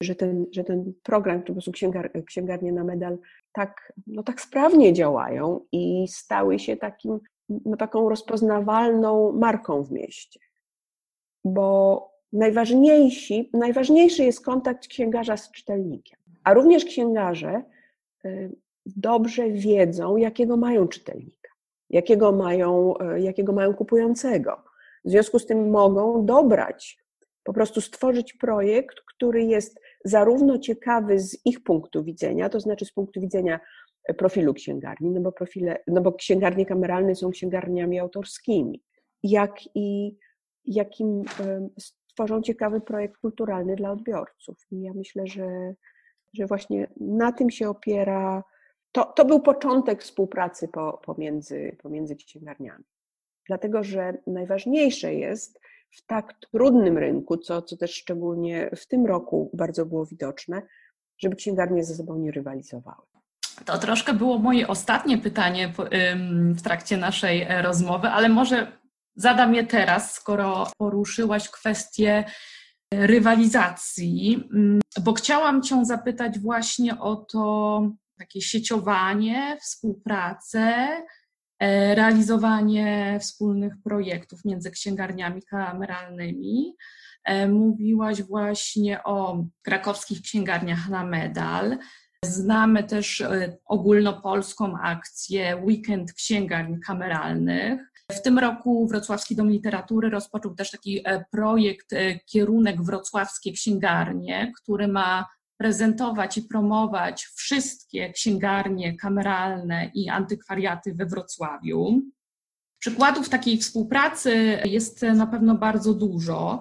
że 0.00 0.14
ten, 0.14 0.46
że 0.52 0.64
ten 0.64 0.92
program, 1.02 1.42
po 1.42 1.52
prostu 1.52 1.72
księgar, 1.72 2.10
księgarnie 2.26 2.72
na 2.72 2.84
medal 2.84 3.18
tak, 3.52 3.92
no 4.06 4.22
tak 4.22 4.40
sprawnie 4.40 4.92
działają 4.92 5.60
i 5.72 6.08
stały 6.08 6.58
się 6.58 6.76
takim, 6.76 7.20
no 7.48 7.76
taką 7.76 8.08
rozpoznawalną 8.08 9.32
marką 9.32 9.82
w 9.82 9.92
mieście. 9.92 10.40
Bo 11.44 12.10
najważniejsi, 12.32 13.50
najważniejszy 13.52 14.24
jest 14.24 14.44
kontakt 14.44 14.86
księgarza 14.86 15.36
z 15.36 15.50
czytelnikiem, 15.50 16.18
a 16.44 16.54
również 16.54 16.84
księgarze 16.84 17.62
y, 18.24 18.56
dobrze 18.86 19.50
wiedzą, 19.50 20.16
jakiego 20.16 20.56
mają 20.56 20.88
czytelnika, 20.88 21.50
jakiego 21.90 22.32
mają, 22.32 22.94
y, 23.16 23.20
jakiego 23.20 23.52
mają 23.52 23.74
kupującego. 23.74 24.64
W 25.04 25.10
związku 25.10 25.38
z 25.38 25.46
tym 25.46 25.70
mogą 25.70 26.26
dobrać, 26.26 27.04
po 27.44 27.52
prostu 27.52 27.80
stworzyć 27.80 28.32
projekt, 28.32 29.00
który 29.14 29.44
jest 29.44 29.80
zarówno 30.04 30.58
ciekawy 30.58 31.20
z 31.20 31.46
ich 31.46 31.62
punktu 31.62 32.04
widzenia, 32.04 32.48
to 32.48 32.60
znaczy 32.60 32.84
z 32.84 32.92
punktu 32.92 33.20
widzenia 33.20 33.60
profilu 34.18 34.54
księgarni, 34.54 35.10
no 35.10 35.20
bo, 35.20 35.32
profile, 35.32 35.78
no 35.86 36.00
bo 36.00 36.12
księgarnie 36.12 36.66
kameralne 36.66 37.14
są 37.14 37.30
księgarniami 37.30 37.98
autorskimi, 37.98 38.82
jak 39.22 39.54
i 39.74 40.16
jakim 40.66 41.22
stworzą 41.78 42.42
ciekawy 42.42 42.80
projekt 42.80 43.16
kulturalny 43.16 43.76
dla 43.76 43.92
odbiorców. 43.92 44.66
I 44.70 44.82
ja 44.82 44.92
myślę, 44.94 45.26
że, 45.26 45.74
że 46.34 46.46
właśnie 46.46 46.86
na 46.96 47.32
tym 47.32 47.50
się 47.50 47.68
opiera. 47.68 48.44
To, 48.92 49.04
to 49.04 49.24
był 49.24 49.40
początek 49.40 50.02
współpracy 50.02 50.68
po, 50.68 51.00
pomiędzy, 51.04 51.76
pomiędzy 51.82 52.16
księgarniami. 52.16 52.84
Dlatego, 53.46 53.84
że 53.84 54.18
najważniejsze 54.26 55.14
jest 55.14 55.60
w 55.90 56.06
tak 56.06 56.34
trudnym 56.52 56.98
rynku, 56.98 57.36
co, 57.36 57.62
co 57.62 57.76
też 57.76 57.94
szczególnie 57.94 58.70
w 58.76 58.86
tym 58.86 59.06
roku 59.06 59.50
bardzo 59.52 59.86
było 59.86 60.06
widoczne, 60.06 60.62
żeby 61.18 61.36
księgarnie 61.36 61.84
ze 61.84 61.94
sobą 61.94 62.18
nie 62.18 62.32
rywalizowały. 62.32 63.06
To 63.64 63.78
troszkę 63.78 64.12
było 64.12 64.38
moje 64.38 64.68
ostatnie 64.68 65.18
pytanie 65.18 65.72
w 66.54 66.62
trakcie 66.62 66.96
naszej 66.96 67.42
e, 67.42 67.62
rozmowy, 67.62 68.08
ale 68.08 68.28
może 68.28 68.72
zadam 69.16 69.54
je 69.54 69.66
teraz, 69.66 70.14
skoro 70.14 70.66
poruszyłaś 70.78 71.48
kwestię 71.48 72.24
rywalizacji, 72.92 74.48
mm, 74.54 74.80
bo 75.02 75.12
chciałam 75.12 75.62
Cię 75.62 75.84
zapytać 75.84 76.38
właśnie 76.38 76.98
o 76.98 77.16
to 77.16 77.82
takie 78.18 78.40
sieciowanie, 78.40 79.56
współpracę, 79.60 80.88
e, 81.58 81.94
realizowanie 81.94 83.18
wspólnych 83.20 83.74
projektów 83.84 84.44
między 84.44 84.70
księgarniami 84.70 85.42
kameralnymi. 85.42 86.76
Mówiłaś 87.48 88.22
właśnie 88.22 89.04
o 89.04 89.44
krakowskich 89.62 90.22
księgarniach 90.22 90.88
na 90.88 91.04
medal. 91.04 91.78
Znamy 92.24 92.84
też 92.84 93.20
e, 93.20 93.56
ogólnopolską 93.64 94.78
akcję 94.78 95.56
Weekend 95.56 96.12
Księgarni 96.12 96.80
Kameralnych. 96.80 97.93
W 98.12 98.22
tym 98.22 98.38
roku 98.38 98.86
Wrocławski 98.88 99.36
Dom 99.36 99.50
Literatury 99.50 100.10
rozpoczął 100.10 100.54
też 100.54 100.70
taki 100.70 101.00
e, 101.04 101.24
projekt 101.30 101.92
e, 101.92 102.18
Kierunek 102.18 102.82
Wrocławskie 102.82 103.52
Księgarnie, 103.52 104.52
który 104.62 104.88
ma 104.88 105.26
prezentować 105.56 106.38
i 106.38 106.42
promować 106.42 107.26
wszystkie 107.34 108.12
księgarnie 108.12 108.96
kameralne 108.96 109.90
i 109.94 110.08
antykwariaty 110.08 110.94
we 110.94 111.06
Wrocławiu. 111.06 112.02
Przykładów 112.78 113.28
takiej 113.28 113.58
współpracy 113.58 114.60
jest 114.64 115.02
na 115.02 115.26
pewno 115.26 115.54
bardzo 115.54 115.94
dużo. 115.94 116.60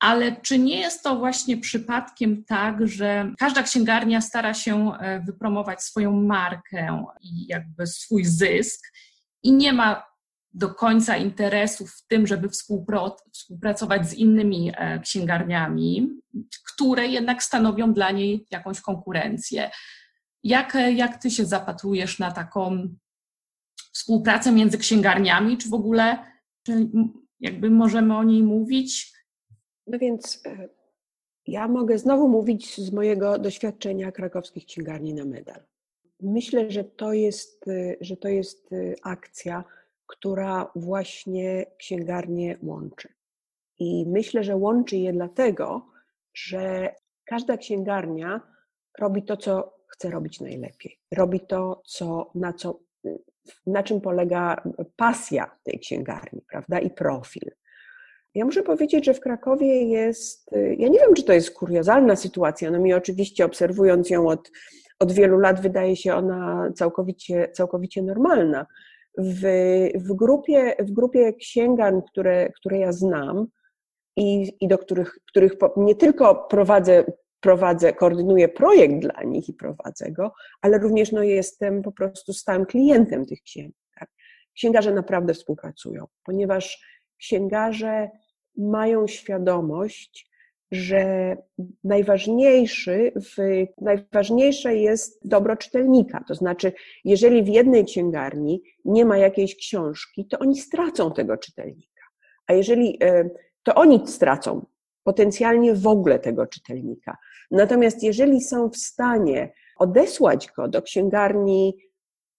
Ale 0.00 0.40
czy 0.40 0.58
nie 0.58 0.80
jest 0.80 1.02
to 1.02 1.16
właśnie 1.16 1.56
przypadkiem 1.56 2.44
tak, 2.44 2.88
że 2.88 3.32
każda 3.38 3.62
księgarnia 3.62 4.20
stara 4.20 4.54
się 4.54 4.92
e, 4.92 5.20
wypromować 5.20 5.82
swoją 5.82 6.22
markę 6.22 7.04
i 7.20 7.46
jakby 7.46 7.86
swój 7.86 8.24
zysk 8.24 8.92
i 9.42 9.52
nie 9.52 9.72
ma 9.72 10.15
do 10.56 10.74
końca 10.74 11.16
interesu 11.16 11.86
w 11.86 12.06
tym, 12.08 12.26
żeby 12.26 12.48
współpracować 12.48 14.08
z 14.08 14.14
innymi 14.14 14.72
e, 14.76 15.00
księgarniami, 15.00 16.10
które 16.72 17.06
jednak 17.06 17.42
stanowią 17.42 17.92
dla 17.92 18.10
niej 18.10 18.46
jakąś 18.50 18.80
konkurencję. 18.80 19.70
Jak, 20.42 20.76
e, 20.76 20.92
jak 20.92 21.22
ty 21.22 21.30
się 21.30 21.44
zapatrujesz 21.44 22.18
na 22.18 22.32
taką 22.32 22.88
współpracę 23.92 24.52
między 24.52 24.78
księgarniami? 24.78 25.58
Czy 25.58 25.68
w 25.68 25.74
ogóle 25.74 26.18
czy 26.62 26.88
jakby 27.40 27.70
możemy 27.70 28.16
o 28.16 28.24
niej 28.24 28.42
mówić? 28.42 29.12
No 29.86 29.98
więc 29.98 30.42
e, 30.46 30.68
ja 31.46 31.68
mogę 31.68 31.98
znowu 31.98 32.28
mówić 32.28 32.76
z 32.76 32.92
mojego 32.92 33.38
doświadczenia 33.38 34.12
krakowskich 34.12 34.66
księgarni 34.66 35.14
na 35.14 35.24
medal. 35.24 35.60
Myślę, 36.20 36.70
że 36.70 36.84
to 36.84 37.12
jest, 37.12 37.64
że 38.00 38.16
to 38.16 38.28
jest 38.28 38.70
akcja, 39.02 39.64
która 40.06 40.70
właśnie 40.74 41.66
księgarnie 41.78 42.58
łączy. 42.62 43.08
I 43.78 44.06
myślę, 44.08 44.44
że 44.44 44.56
łączy 44.56 44.96
je 44.96 45.12
dlatego, 45.12 45.86
że 46.34 46.94
każda 47.24 47.56
księgarnia 47.56 48.40
robi 48.98 49.22
to, 49.22 49.36
co 49.36 49.76
chce 49.88 50.10
robić 50.10 50.40
najlepiej. 50.40 50.98
Robi 51.16 51.40
to, 51.40 51.82
co, 51.86 52.30
na, 52.34 52.52
co, 52.52 52.80
na 53.66 53.82
czym 53.82 54.00
polega 54.00 54.62
pasja 54.96 55.58
tej 55.62 55.78
księgarni, 55.78 56.42
prawda? 56.50 56.78
I 56.78 56.90
profil. 56.90 57.50
Ja 58.34 58.44
muszę 58.44 58.62
powiedzieć, 58.62 59.04
że 59.04 59.14
w 59.14 59.20
Krakowie 59.20 59.82
jest, 59.82 60.50
ja 60.52 60.88
nie 60.88 60.98
wiem, 60.98 61.14
czy 61.14 61.22
to 61.22 61.32
jest 61.32 61.50
kuriozalna 61.50 62.16
sytuacja, 62.16 62.70
no 62.70 62.78
mi 62.78 62.94
oczywiście 62.94 63.44
obserwując 63.44 64.10
ją 64.10 64.28
od, 64.28 64.50
od 64.98 65.12
wielu 65.12 65.38
lat 65.38 65.60
wydaje 65.60 65.96
się 65.96 66.14
ona 66.14 66.72
całkowicie, 66.74 67.48
całkowicie 67.52 68.02
normalna. 68.02 68.66
W, 69.18 69.42
w, 69.94 70.14
grupie, 70.14 70.74
w 70.78 70.92
grupie 70.92 71.32
księgarni, 71.32 72.02
które, 72.10 72.52
które 72.52 72.78
ja 72.78 72.92
znam 72.92 73.46
i, 74.16 74.52
i 74.60 74.68
do 74.68 74.78
których, 74.78 75.18
których 75.28 75.52
nie 75.76 75.94
tylko 75.94 76.34
prowadzę, 76.34 77.04
prowadzę, 77.40 77.92
koordynuję 77.92 78.48
projekt 78.48 78.98
dla 78.98 79.22
nich 79.22 79.48
i 79.48 79.54
prowadzę 79.54 80.12
go, 80.12 80.32
ale 80.60 80.78
również 80.78 81.12
no, 81.12 81.22
jestem 81.22 81.82
po 81.82 81.92
prostu 81.92 82.32
stałym 82.32 82.66
klientem 82.66 83.26
tych. 83.26 83.38
Tak? 83.98 84.10
Księgarze 84.54 84.94
naprawdę 84.94 85.34
współpracują, 85.34 86.06
ponieważ 86.24 86.84
księgarze 87.18 88.10
mają 88.56 89.06
świadomość, 89.06 90.30
że 90.72 91.36
najważniejszy 91.84 93.12
w, 93.16 93.64
najważniejsze 93.80 94.76
jest 94.76 95.28
dobro 95.28 95.56
czytelnika. 95.56 96.24
To 96.28 96.34
znaczy, 96.34 96.72
jeżeli 97.04 97.42
w 97.42 97.48
jednej 97.48 97.84
księgarni 97.84 98.62
nie 98.84 99.04
ma 99.04 99.18
jakiejś 99.18 99.56
książki, 99.56 100.26
to 100.26 100.38
oni 100.38 100.58
stracą 100.58 101.12
tego 101.12 101.36
czytelnika. 101.36 102.02
A 102.46 102.52
jeżeli 102.52 102.98
e, 103.02 103.30
to 103.62 103.74
oni 103.74 104.08
stracą 104.08 104.66
potencjalnie 105.02 105.74
w 105.74 105.86
ogóle 105.86 106.18
tego 106.18 106.46
czytelnika. 106.46 107.16
Natomiast 107.50 108.02
jeżeli 108.02 108.40
są 108.40 108.70
w 108.70 108.76
stanie 108.76 109.52
odesłać 109.78 110.48
go 110.56 110.68
do 110.68 110.82
księgarni 110.82 111.76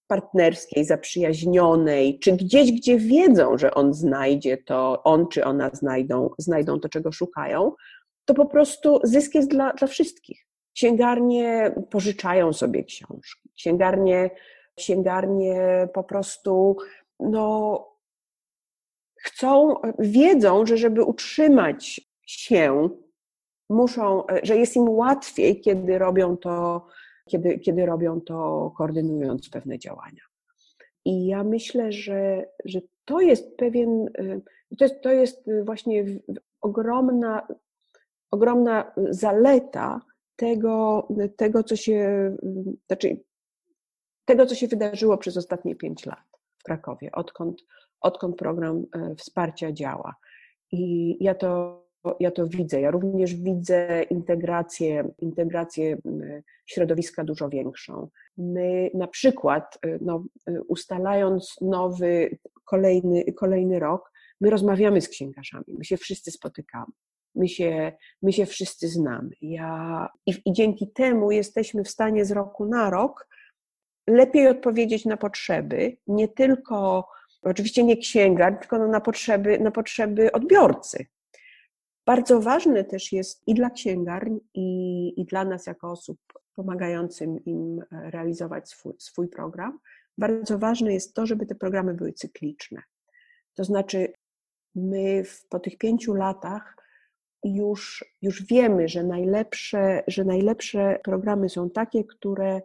partnerskiej, 0.08 0.86
zaprzyjaźnionej, 0.86 2.20
czy 2.20 2.32
gdzieś, 2.32 2.72
gdzie 2.72 2.98
wiedzą, 2.98 3.58
że 3.58 3.74
on 3.74 3.94
znajdzie 3.94 4.58
to, 4.58 5.04
on 5.04 5.28
czy 5.28 5.46
ona 5.46 5.70
znajdą, 5.74 6.30
znajdą 6.38 6.80
to, 6.80 6.90
czego 6.90 7.12
szukają, 7.12 7.72
to 8.28 8.34
po 8.34 8.46
prostu 8.46 9.00
zysk 9.04 9.36
jest 9.36 9.50
dla, 9.50 9.74
dla 9.74 9.88
wszystkich. 9.88 10.48
Księgarnie 10.74 11.72
pożyczają 11.90 12.54
sobie 12.54 12.84
książki, 12.84 13.50
księgarnie, 13.58 14.30
księgarnie 14.76 15.88
po 15.94 16.04
prostu 16.04 16.78
no, 17.20 17.88
chcą, 19.24 19.76
wiedzą, 20.00 20.66
że 20.66 20.78
żeby 20.78 21.04
utrzymać 21.04 22.02
się, 22.28 22.90
muszą, 23.70 24.24
że 24.44 24.58
jest 24.58 24.76
im 24.76 24.90
łatwiej, 24.90 25.62
kiedy 25.62 25.98
robią 25.98 26.38
to 26.38 26.88
kiedy, 27.28 27.60
kiedy 27.60 27.86
robią 27.86 28.22
to 28.22 28.72
koordynując 28.78 29.50
pewne 29.50 29.80
działania. 29.80 30.22
I 31.06 31.26
ja 31.26 31.44
myślę, 31.44 31.92
że, 31.92 32.46
że 32.66 32.80
to 33.06 33.22
jest 33.22 33.58
pewien, 33.58 34.10
to 34.78 34.86
jest, 34.86 35.02
to 35.02 35.12
jest 35.12 35.50
właśnie 35.66 36.06
ogromna, 36.62 37.48
ogromna 38.32 38.92
zaleta 39.10 40.02
tego, 40.36 41.08
tego, 41.38 41.64
co 41.64 41.76
się, 41.76 42.32
znaczy 42.88 43.20
tego, 44.26 44.46
co 44.46 44.56
się 44.56 44.68
wydarzyło 44.68 45.18
przez 45.18 45.38
ostatnie 45.38 45.76
pięć 45.76 46.06
lat 46.06 46.26
w 46.58 46.64
Krakowie, 46.64 47.12
odkąd, 47.12 47.62
odkąd 48.02 48.36
program 48.36 48.86
e, 48.94 49.16
wsparcia 49.16 49.72
działa. 49.72 50.16
I 50.72 51.18
ja 51.24 51.36
to 51.36 51.88
ja 52.20 52.32
to 52.32 52.48
widzę. 52.48 52.82
Ja 52.82 52.92
również 52.92 53.36
widzę 53.36 54.04
integrację, 54.04 55.14
integrację 55.20 55.98
środowiska 56.66 57.24
dużo 57.24 57.50
większą. 57.50 58.10
My 58.38 58.92
na 58.94 59.08
przykład, 59.08 59.80
y, 59.86 60.00
no, 60.02 60.24
y, 60.50 60.64
ustalając 60.68 61.56
nowy, 61.62 62.38
kolejny, 62.66 63.34
kolejny 63.34 63.80
rok, 63.80 64.12
my 64.42 64.50
rozmawiamy 64.50 65.02
z 65.02 65.10
księgarzami, 65.10 65.66
my 65.68 65.86
się 65.86 65.98
wszyscy 65.98 66.32
spotykamy. 66.32 66.92
My 67.36 67.48
się, 67.48 67.92
my 68.22 68.34
się 68.34 68.46
wszyscy 68.46 68.88
znamy. 68.88 69.30
Ja, 69.42 70.10
i, 70.26 70.42
I 70.46 70.54
dzięki 70.54 70.92
temu 70.92 71.32
jesteśmy 71.32 71.84
w 71.84 71.90
stanie 71.90 72.26
z 72.26 72.32
roku 72.32 72.66
na 72.66 72.90
rok 72.90 73.28
lepiej 74.08 74.48
odpowiedzieć 74.48 75.06
na 75.06 75.18
potrzeby, 75.18 75.98
nie 76.08 76.28
tylko, 76.28 77.08
oczywiście 77.42 77.84
nie 77.84 77.98
księgarz, 77.98 78.54
tylko 78.60 78.80
no 78.80 78.88
na, 78.88 79.02
potrzeby, 79.02 79.60
na 79.60 79.72
potrzeby 79.72 80.32
odbiorcy 80.32 81.06
Bardzo 82.06 82.42
ważne 82.42 82.84
też 82.84 83.12
jest 83.12 83.48
i 83.48 83.54
dla 83.54 83.70
księgarni, 83.70 84.40
i, 84.54 85.22
i 85.22 85.26
dla 85.26 85.46
nas 85.46 85.68
jako 85.68 85.92
osób 85.92 86.20
pomagającym 86.56 87.46
im 87.46 87.82
realizować 87.92 88.70
swój, 88.70 88.94
swój 88.98 89.28
program, 89.28 89.80
bardzo 90.18 90.60
ważne 90.60 90.94
jest 90.94 91.14
to, 91.14 91.26
żeby 91.26 91.46
te 91.46 91.56
programy 91.56 91.94
były 91.94 92.14
cykliczne. 92.14 92.82
To 93.54 93.64
znaczy, 93.64 94.14
my 94.76 95.24
w, 95.24 95.48
po 95.48 95.60
tych 95.60 95.78
pięciu 95.78 96.14
latach 96.14 96.77
już, 97.56 98.06
już 98.22 98.44
wiemy, 98.46 98.88
że 98.88 99.04
najlepsze, 99.04 100.04
że 100.08 100.26
najlepsze 100.26 101.00
programy 101.04 101.50
są 101.50 101.70
takie, 101.70 102.04
które, 102.04 102.62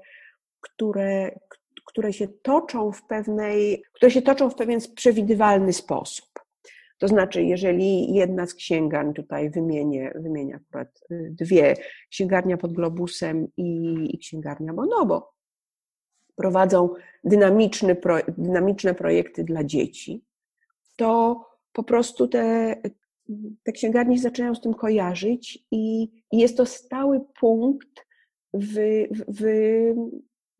które, 0.60 1.38
które 1.84 2.12
się 2.12 2.28
toczą 2.28 2.92
w 2.92 3.06
pewnej, 3.06 3.82
które 3.92 4.10
się 4.10 4.22
toczą 4.22 4.50
w 4.50 4.54
pewien 4.54 4.80
przewidywalny 4.94 5.72
sposób. 5.72 6.32
To 6.98 7.08
znaczy, 7.08 7.42
jeżeli 7.42 8.14
jedna 8.14 8.46
z 8.46 8.54
księgarni, 8.54 9.14
tutaj 9.14 9.50
wymienię, 9.50 10.12
wymienię 10.14 10.56
akurat 10.56 11.00
y, 11.10 11.34
dwie, 11.38 11.74
księgarnia 12.10 12.56
pod 12.56 12.72
Globusem 12.72 13.48
i, 13.56 13.94
i 14.14 14.18
księgarnia 14.18 14.72
Bonobo, 14.72 15.32
prowadzą 16.36 16.88
dynamiczny 17.24 17.94
pro, 17.94 18.18
dynamiczne 18.38 18.94
projekty 18.94 19.44
dla 19.44 19.64
dzieci, 19.64 20.24
to 20.96 21.40
po 21.72 21.82
prostu 21.82 22.28
te, 22.28 22.76
te 23.62 23.72
księgarnie 23.72 24.18
zaczynają 24.18 24.54
z 24.54 24.60
tym 24.60 24.74
kojarzyć 24.74 25.64
i, 25.70 26.08
jest 26.32 26.56
to 26.56 26.66
stały 26.66 27.20
punkt 27.40 28.06
w, 28.54 28.74
w, 29.28 29.42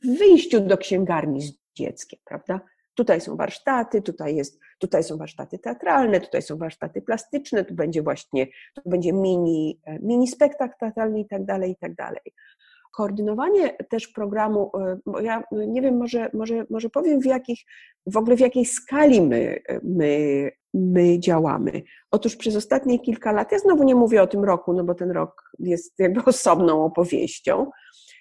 w 0.02 0.18
wyjściu 0.18 0.60
do 0.60 0.78
księgarni 0.78 1.42
z 1.42 1.52
dzieckiem, 1.74 2.20
prawda? 2.24 2.60
Tutaj 2.94 3.20
są 3.20 3.36
warsztaty, 3.36 4.02
tutaj, 4.02 4.36
jest, 4.36 4.60
tutaj 4.78 5.04
są 5.04 5.16
warsztaty 5.16 5.58
teatralne, 5.58 6.20
tutaj 6.20 6.42
są 6.42 6.56
warsztaty 6.56 7.02
plastyczne, 7.02 7.64
tu 7.64 7.74
będzie 7.74 8.02
właśnie, 8.02 8.46
tu 8.74 8.90
będzie 8.90 9.12
mini, 9.12 9.80
mini 10.02 10.28
spektakl 10.28 10.74
teatralny 10.80 11.20
i 11.20 11.26
tak 11.26 11.44
dalej, 11.44 11.70
i 11.70 11.76
tak 11.76 11.94
dalej. 11.94 12.34
Koordynowanie 12.92 13.70
też 13.70 14.08
programu, 14.08 14.70
e, 14.80 14.98
bo 15.06 15.20
ja 15.20 15.44
nie 15.52 15.82
wiem, 15.82 15.96
może, 15.96 16.30
może, 16.34 16.66
może 16.70 16.90
powiem 16.90 17.20
w 17.20 17.26
jakich, 17.26 17.60
w 18.06 18.16
ogóle 18.16 18.36
w 18.36 18.40
jakiej 18.40 18.64
skali 18.64 19.20
my, 19.20 19.62
my, 19.82 20.50
my 20.74 21.18
działamy. 21.18 21.82
Otóż 22.10 22.36
przez 22.36 22.56
ostatnie 22.56 22.98
kilka 22.98 23.32
lat, 23.32 23.52
ja 23.52 23.58
znowu 23.58 23.84
nie 23.84 23.94
mówię 23.94 24.22
o 24.22 24.26
tym 24.26 24.44
roku, 24.44 24.72
no 24.72 24.84
bo 24.84 24.94
ten 24.94 25.10
rok 25.10 25.50
jest 25.58 25.98
jakby 25.98 26.24
osobną 26.34 26.84
opowieścią, 26.84 27.70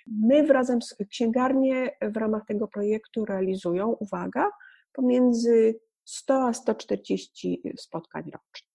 My 0.07 0.47
razem 0.47 0.81
z 0.81 0.95
księgarnie 1.09 1.97
w 2.01 2.17
ramach 2.17 2.45
tego 2.45 2.67
projektu 2.67 3.25
realizują, 3.25 3.95
uwaga, 3.99 4.49
pomiędzy 4.93 5.79
100 6.05 6.47
a 6.47 6.53
140 6.53 7.61
spotkań 7.77 8.23
rocznie. 8.23 8.71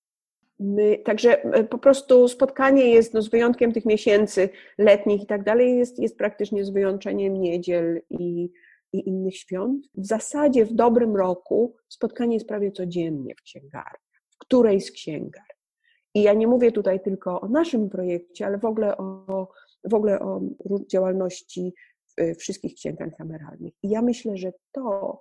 My, 0.60 0.98
także 1.04 1.42
e, 1.42 1.64
po 1.64 1.78
prostu 1.78 2.28
spotkanie 2.28 2.90
jest, 2.90 3.14
no 3.14 3.22
z 3.22 3.28
wyjątkiem 3.28 3.72
tych 3.72 3.84
miesięcy 3.84 4.48
letnich 4.78 5.22
i 5.22 5.26
tak 5.26 5.44
dalej, 5.44 5.78
jest, 5.78 5.98
jest 5.98 6.18
praktycznie 6.18 6.64
z 6.64 6.70
wyłączeniem 6.70 7.40
niedziel 7.40 8.02
i, 8.10 8.52
i 8.98 9.08
innych 9.08 9.36
świąt. 9.36 9.86
W 9.94 10.06
zasadzie 10.06 10.64
w 10.64 10.72
dobrym 10.72 11.16
roku 11.16 11.76
spotkanie 11.88 12.34
jest 12.34 12.48
prawie 12.48 12.72
codziennie 12.72 13.34
w 13.34 13.42
księgarni, 13.42 14.06
w 14.30 14.38
której 14.38 14.80
z 14.80 14.90
księgarni. 14.90 15.56
I 16.14 16.22
ja 16.22 16.34
nie 16.34 16.46
mówię 16.46 16.72
tutaj 16.72 17.00
tylko 17.02 17.40
o 17.40 17.48
naszym 17.48 17.90
projekcie, 17.90 18.46
ale 18.46 18.58
w 18.58 18.64
ogóle 18.64 18.96
o, 18.96 19.48
w 19.84 19.94
ogóle 19.94 20.20
o 20.20 20.40
działalności 20.90 21.74
wszystkich 22.38 22.74
księgarni 22.74 23.14
kameralnych. 23.18 23.74
I 23.82 23.88
ja 23.88 24.02
myślę, 24.02 24.36
że 24.36 24.52
to 24.72 25.20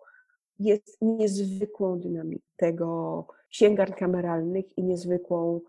jest 0.59 0.97
niezwykłą 1.01 1.99
dynamiką 1.99 2.45
tego 2.55 3.27
księgarni 3.49 3.95
kameralnych 3.95 4.77
i 4.77 4.83
niezwykłą, 4.83 5.61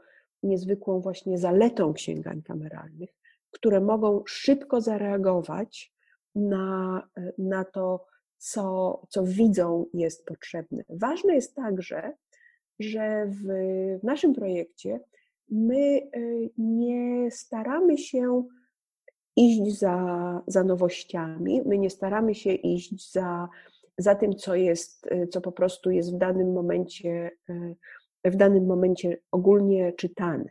niezwykłą 0.43 1.01
właśnie 1.01 1.39
zaletą 1.39 1.93
księgarni 1.93 2.43
kameralnych, 2.43 3.11
które 3.51 3.81
mogą 3.81 4.23
szybko 4.27 4.81
zareagować 4.81 5.96
na, 6.37 7.03
na 7.39 7.65
to, 7.65 8.07
co, 8.39 9.03
co 9.09 9.25
widzą 9.25 9.87
jest 9.95 10.25
potrzebne. 10.25 10.85
Ważne 10.89 11.35
jest 11.35 11.55
także, 11.55 12.13
że 12.79 13.27
w, 13.27 13.43
w 14.01 14.05
naszym 14.05 14.35
projekcie 14.35 15.01
my 15.51 16.11
y, 16.17 16.51
nie 16.59 17.31
staramy 17.31 17.99
się 17.99 18.45
iść 19.37 19.79
za, 19.79 20.43
za 20.47 20.65
nowościami, 20.65 21.63
my 21.67 21.79
nie 21.79 21.91
staramy 21.91 22.35
się 22.35 22.53
iść 22.53 23.13
za, 23.13 23.49
za 23.99 24.15
tym, 24.15 24.35
co 24.35 24.55
jest, 24.55 25.07
y, 25.07 25.29
co 25.29 25.41
po 25.41 25.53
prostu 25.53 25.91
jest 25.91 26.15
w 26.15 26.19
danym 26.19 26.53
momencie, 26.53 27.31
y, 27.51 28.31
w 28.31 28.37
danym 28.37 28.67
momencie 28.67 29.19
ogólnie 29.31 29.93
czytane. 29.93 30.45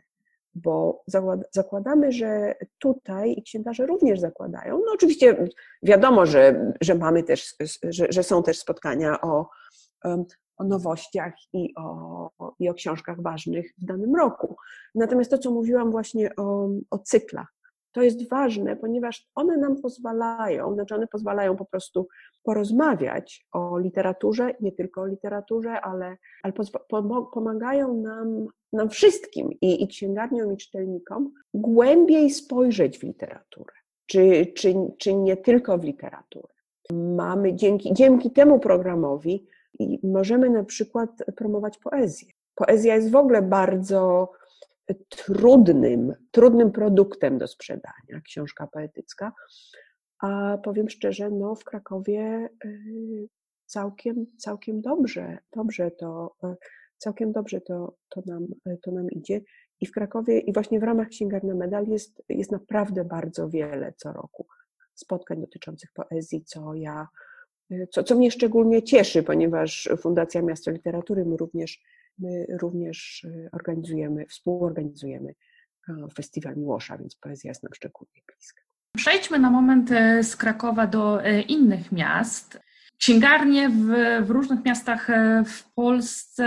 Bo 0.56 1.02
zakładamy, 1.50 2.12
że 2.12 2.54
tutaj 2.78 3.32
i 3.32 3.42
księgarze 3.42 3.86
również 3.86 4.20
zakładają. 4.20 4.78
No 4.86 4.92
oczywiście 4.94 5.48
wiadomo, 5.82 6.26
że, 6.26 6.72
że 6.80 6.94
mamy 6.94 7.22
też, 7.22 7.54
że, 7.82 8.06
że 8.10 8.22
są 8.22 8.42
też 8.42 8.58
spotkania 8.58 9.20
o, 9.20 9.48
o 10.56 10.64
nowościach 10.64 11.34
i 11.52 11.74
o, 11.76 12.30
i 12.58 12.68
o 12.68 12.74
książkach 12.74 13.22
ważnych 13.22 13.72
w 13.78 13.84
danym 13.84 14.16
roku. 14.16 14.56
Natomiast 14.94 15.30
to, 15.30 15.38
co 15.38 15.50
mówiłam 15.50 15.90
właśnie 15.90 16.36
o, 16.36 16.68
o 16.90 16.98
cyklach, 16.98 17.55
to 17.96 18.02
jest 18.02 18.28
ważne, 18.28 18.76
ponieważ 18.76 19.28
one 19.34 19.56
nam 19.56 19.76
pozwalają, 19.82 20.74
znaczy 20.74 20.94
one 20.94 21.06
pozwalają 21.06 21.56
po 21.56 21.64
prostu 21.64 22.08
porozmawiać 22.42 23.46
o 23.52 23.78
literaturze, 23.78 24.54
nie 24.60 24.72
tylko 24.72 25.00
o 25.00 25.06
literaturze, 25.06 25.80
ale, 25.80 26.16
ale 26.42 26.52
pomagają 27.32 27.94
nam, 27.94 28.46
nam 28.72 28.88
wszystkim 28.88 29.52
i, 29.60 29.82
i 29.82 29.88
księgarniom, 29.88 30.52
i 30.52 30.56
czytelnikom 30.56 31.32
głębiej 31.54 32.30
spojrzeć 32.30 32.98
w 32.98 33.02
literaturę, 33.02 33.74
czy, 34.06 34.46
czy, 34.56 34.74
czy 34.98 35.14
nie 35.14 35.36
tylko 35.36 35.78
w 35.78 35.84
literaturę. 35.84 36.54
Mamy 36.92 37.54
dzięki, 37.54 37.92
dzięki 37.94 38.30
temu 38.30 38.58
programowi 38.58 39.46
możemy 40.02 40.50
na 40.50 40.64
przykład 40.64 41.10
promować 41.36 41.78
poezję. 41.78 42.28
Poezja 42.54 42.94
jest 42.94 43.10
w 43.10 43.16
ogóle 43.16 43.42
bardzo 43.42 44.30
trudnym, 45.08 46.14
trudnym 46.30 46.72
produktem 46.72 47.38
do 47.38 47.46
sprzedania, 47.46 48.20
książka 48.24 48.66
poetycka. 48.66 49.32
A 50.22 50.58
powiem 50.64 50.88
szczerze, 50.88 51.30
no 51.30 51.54
w 51.54 51.64
Krakowie 51.64 52.48
y, 52.64 53.28
całkiem, 53.66 54.26
całkiem 54.38 54.80
dobrze, 54.80 55.38
dobrze 55.56 55.90
to, 55.90 56.36
y, 56.44 56.56
całkiem 56.98 57.32
dobrze 57.32 57.60
to, 57.60 57.96
to, 58.08 58.22
nam, 58.26 58.46
to 58.82 58.92
nam 58.92 59.10
idzie. 59.10 59.40
I 59.80 59.86
w 59.86 59.92
Krakowie, 59.92 60.38
i 60.38 60.52
właśnie 60.52 60.80
w 60.80 60.82
ramach 60.82 61.08
Księgarnia 61.08 61.54
Medal 61.54 61.86
jest, 61.86 62.22
jest 62.28 62.52
naprawdę 62.52 63.04
bardzo 63.04 63.48
wiele 63.48 63.92
co 63.96 64.12
roku 64.12 64.46
spotkań 64.94 65.40
dotyczących 65.40 65.90
poezji, 65.92 66.44
co 66.44 66.74
ja, 66.74 67.08
y, 67.70 67.88
co, 67.90 68.04
co 68.04 68.14
mnie 68.14 68.30
szczególnie 68.30 68.82
cieszy, 68.82 69.22
ponieważ 69.22 69.88
Fundacja 69.98 70.42
Miasto 70.42 70.70
Literatury 70.70 71.24
my 71.24 71.36
również 71.36 71.80
My 72.18 72.46
również 72.60 73.24
y, 73.24 73.48
organizujemy, 73.52 74.26
współorganizujemy 74.26 75.34
Festiwal 76.14 76.56
Miłosza, 76.56 76.98
więc 76.98 77.16
poezja 77.16 77.50
jest 77.50 77.62
nam 77.62 77.74
szczególnie 77.74 78.22
bliska. 78.26 78.62
Przejdźmy 78.96 79.38
na 79.38 79.50
moment 79.50 79.92
e, 79.92 80.22
z 80.22 80.36
Krakowa 80.36 80.86
do 80.86 81.24
e, 81.24 81.40
innych 81.40 81.92
miast. 81.92 82.60
Księgarnie 82.98 83.68
w, 83.68 83.86
w, 84.26 84.30
różnych 84.30 84.64
miastach 84.64 85.10
e, 85.10 85.44
w 85.46 85.72
Polsce, 85.74 86.44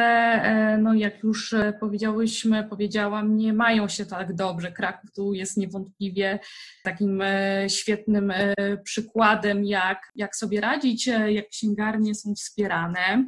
no 0.81 0.93
jak 0.93 1.23
już 1.23 1.55
powiedziałyśmy, 1.79 2.63
powiedziałam, 2.63 3.37
nie 3.37 3.53
mają 3.53 3.87
się 3.87 4.05
tak 4.05 4.33
dobrze. 4.33 4.71
Kraków 4.71 5.11
tu 5.11 5.33
jest 5.33 5.57
niewątpliwie 5.57 6.39
takim 6.83 7.23
świetnym 7.67 8.33
przykładem, 8.83 9.65
jak, 9.65 10.11
jak 10.15 10.35
sobie 10.35 10.61
radzić, 10.61 11.07
jak 11.07 11.49
księgarnie 11.49 12.15
są 12.15 12.35
wspierane. 12.35 13.25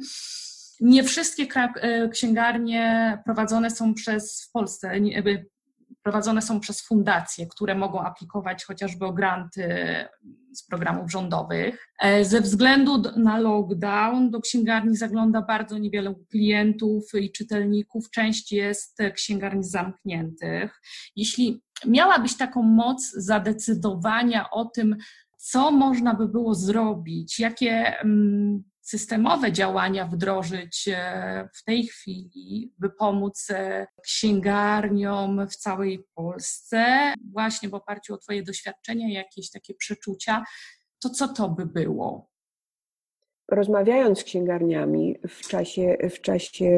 Nie 0.82 1.04
wszystkie 1.04 1.46
e, 1.54 2.08
księgarnie 2.08 3.18
prowadzone 3.24 3.70
są 3.70 3.94
przez 3.94 4.44
w 4.48 4.50
Polsce, 4.52 4.92
prowadzone 6.02 6.42
są 6.42 6.60
przez 6.60 6.82
fundacje, 6.82 7.46
które 7.46 7.74
mogą 7.74 8.00
aplikować 8.00 8.64
chociażby 8.64 9.04
o 9.06 9.12
granty 9.12 9.68
z 10.52 10.66
programów 10.66 11.10
rządowych. 11.10 11.88
E, 12.00 12.24
ze 12.24 12.40
względu 12.40 13.02
na 13.16 13.38
lockdown 13.38 14.30
do 14.30 14.40
księgarni 14.40 14.96
zagląda 14.96 15.42
bardzo 15.42 15.78
niewiele 15.78 16.14
klientów 16.30 17.04
i 17.14 17.32
czytelników. 17.32 18.10
Część 18.10 18.52
jest 18.52 18.98
księgarni 19.14 19.64
zamkniętych. 19.64 20.80
Jeśli 21.16 21.62
miałabyś 21.86 22.36
taką 22.36 22.62
moc 22.62 23.12
zadecydowania 23.12 24.50
o 24.50 24.64
tym, 24.64 24.96
co 25.36 25.70
można 25.70 26.14
by 26.14 26.28
było 26.28 26.54
zrobić, 26.54 27.40
jakie 27.40 28.00
mm, 28.00 28.71
systemowe 28.82 29.52
działania 29.52 30.06
wdrożyć 30.06 30.88
e, 30.88 31.48
w 31.54 31.64
tej 31.64 31.86
chwili, 31.86 32.72
by 32.78 32.90
pomóc 32.90 33.50
e, 33.50 33.86
księgarniom 34.02 35.46
w 35.48 35.56
całej 35.56 36.04
Polsce, 36.14 37.14
właśnie 37.32 37.68
w 37.68 37.74
oparciu 37.74 38.14
o 38.14 38.18
Twoje 38.18 38.42
doświadczenia, 38.42 39.08
jakieś 39.08 39.50
takie 39.50 39.74
przeczucia, 39.74 40.44
to 41.02 41.10
co 41.10 41.28
to 41.28 41.48
by 41.48 41.66
było? 41.66 42.30
Rozmawiając 43.50 44.20
z 44.20 44.24
księgarniami 44.24 45.18
w 45.28 45.48
czasie, 45.48 45.96
w 46.10 46.20
czasie 46.20 46.70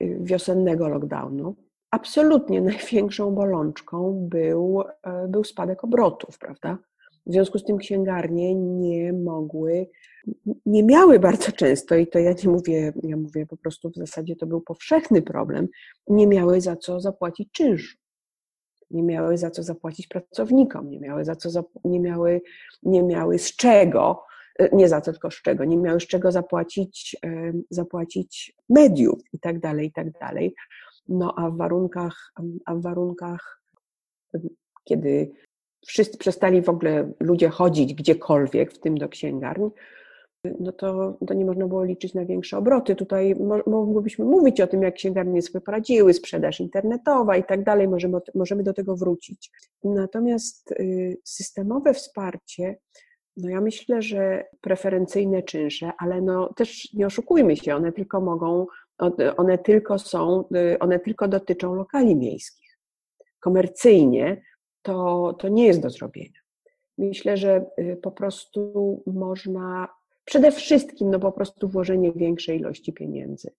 wiosennego 0.00 0.88
lockdownu, 0.88 1.56
absolutnie 1.90 2.60
największą 2.70 3.34
bolączką 3.34 4.28
był, 4.28 4.82
e, 5.02 5.28
był 5.28 5.44
spadek 5.44 5.84
obrotów, 5.84 6.38
prawda? 6.38 6.78
W 7.26 7.32
związku 7.32 7.58
z 7.58 7.64
tym 7.64 7.78
księgarnie 7.78 8.54
nie 8.54 9.12
mogły, 9.12 9.86
nie 10.66 10.82
miały 10.82 11.18
bardzo 11.18 11.52
często, 11.52 11.96
i 11.96 12.06
to 12.06 12.18
ja 12.18 12.34
nie 12.44 12.50
mówię, 12.50 12.92
ja 13.02 13.16
mówię 13.16 13.46
po 13.46 13.56
prostu 13.56 13.90
w 13.90 13.96
zasadzie 13.96 14.36
to 14.36 14.46
był 14.46 14.60
powszechny 14.60 15.22
problem, 15.22 15.68
nie 16.08 16.26
miały 16.26 16.60
za 16.60 16.76
co 16.76 17.00
zapłacić 17.00 17.48
czynszu. 17.52 17.96
Nie 18.90 19.02
miały 19.02 19.38
za 19.38 19.50
co 19.50 19.62
zapłacić 19.62 20.06
pracownikom, 20.06 20.90
nie 20.90 21.00
miały 21.00 21.24
za 21.24 21.36
co, 21.36 21.64
nie 21.84 22.00
miały, 22.00 22.40
nie 22.82 23.02
miały 23.02 23.38
z 23.38 23.56
czego, 23.56 24.24
e, 24.58 24.76
nie 24.76 24.88
za 24.88 25.00
co, 25.00 25.12
tylko 25.12 25.30
z 25.30 25.42
czego, 25.42 25.64
nie 25.64 25.76
miały 25.76 26.00
z 26.00 26.06
czego 26.06 26.32
zapłacić, 26.32 27.16
e, 27.24 27.52
zapłacić 27.70 28.56
mediów 28.68 29.20
i 29.32 29.38
tak 29.38 29.60
dalej, 29.60 29.86
i 29.86 29.92
tak 29.92 30.10
dalej. 30.10 30.54
No 31.08 31.34
a 31.36 31.50
w 31.50 31.56
warunkach, 31.56 32.32
a 32.66 32.74
w 32.74 32.82
warunkach, 32.82 33.62
kiedy 34.84 35.30
wszyscy 35.86 36.18
przestali 36.18 36.62
w 36.62 36.68
ogóle 36.68 37.12
ludzie 37.20 37.48
chodzić 37.48 37.94
gdziekolwiek, 37.94 38.72
w 38.72 38.78
tym 38.78 38.98
do 38.98 39.08
księgarni, 39.08 39.70
no 40.60 40.72
to, 40.72 41.18
to 41.26 41.34
nie 41.34 41.44
można 41.44 41.66
było 41.66 41.84
liczyć 41.84 42.14
na 42.14 42.24
większe 42.24 42.58
obroty. 42.58 42.96
Tutaj 42.96 43.36
moglibyśmy 43.66 44.24
mówić 44.24 44.60
o 44.60 44.66
tym, 44.66 44.82
jak 44.82 44.94
księgarnie 44.94 45.42
sobie 45.42 45.60
poradziły, 45.60 46.14
sprzedaż 46.14 46.60
internetowa 46.60 47.36
i 47.36 47.44
tak 47.44 47.64
dalej, 47.64 47.88
możemy, 47.88 48.18
możemy 48.34 48.62
do 48.62 48.72
tego 48.72 48.96
wrócić. 48.96 49.50
Natomiast 49.84 50.72
y, 50.72 51.18
systemowe 51.24 51.94
wsparcie, 51.94 52.78
no 53.36 53.48
ja 53.48 53.60
myślę, 53.60 54.02
że 54.02 54.44
preferencyjne 54.60 55.42
czynsze, 55.42 55.92
ale 55.98 56.20
no 56.20 56.52
też 56.52 56.92
nie 56.94 57.06
oszukujmy 57.06 57.56
się, 57.56 57.74
one 57.74 57.92
tylko 57.92 58.20
mogą 58.20 58.66
one 59.36 59.58
tylko 59.58 59.98
są, 59.98 60.44
y, 60.56 60.78
one 60.78 60.98
tylko 60.98 61.28
dotyczą 61.28 61.74
lokali 61.74 62.16
miejskich. 62.16 62.78
Komercyjnie 63.40 64.42
to, 64.82 65.32
to 65.38 65.48
nie 65.48 65.66
jest 65.66 65.80
do 65.80 65.90
zrobienia. 65.90 66.40
Myślę, 66.98 67.36
że 67.36 67.66
y, 67.78 67.96
po 68.02 68.10
prostu 68.10 69.02
można, 69.06 69.88
przede 70.24 70.52
wszystkim, 70.52 71.10
no 71.10 71.20
po 71.20 71.32
prostu 71.32 71.68
włożenie 71.68 72.12
większej 72.12 72.58
ilości 72.58 72.92
pieniędzy 72.92 73.50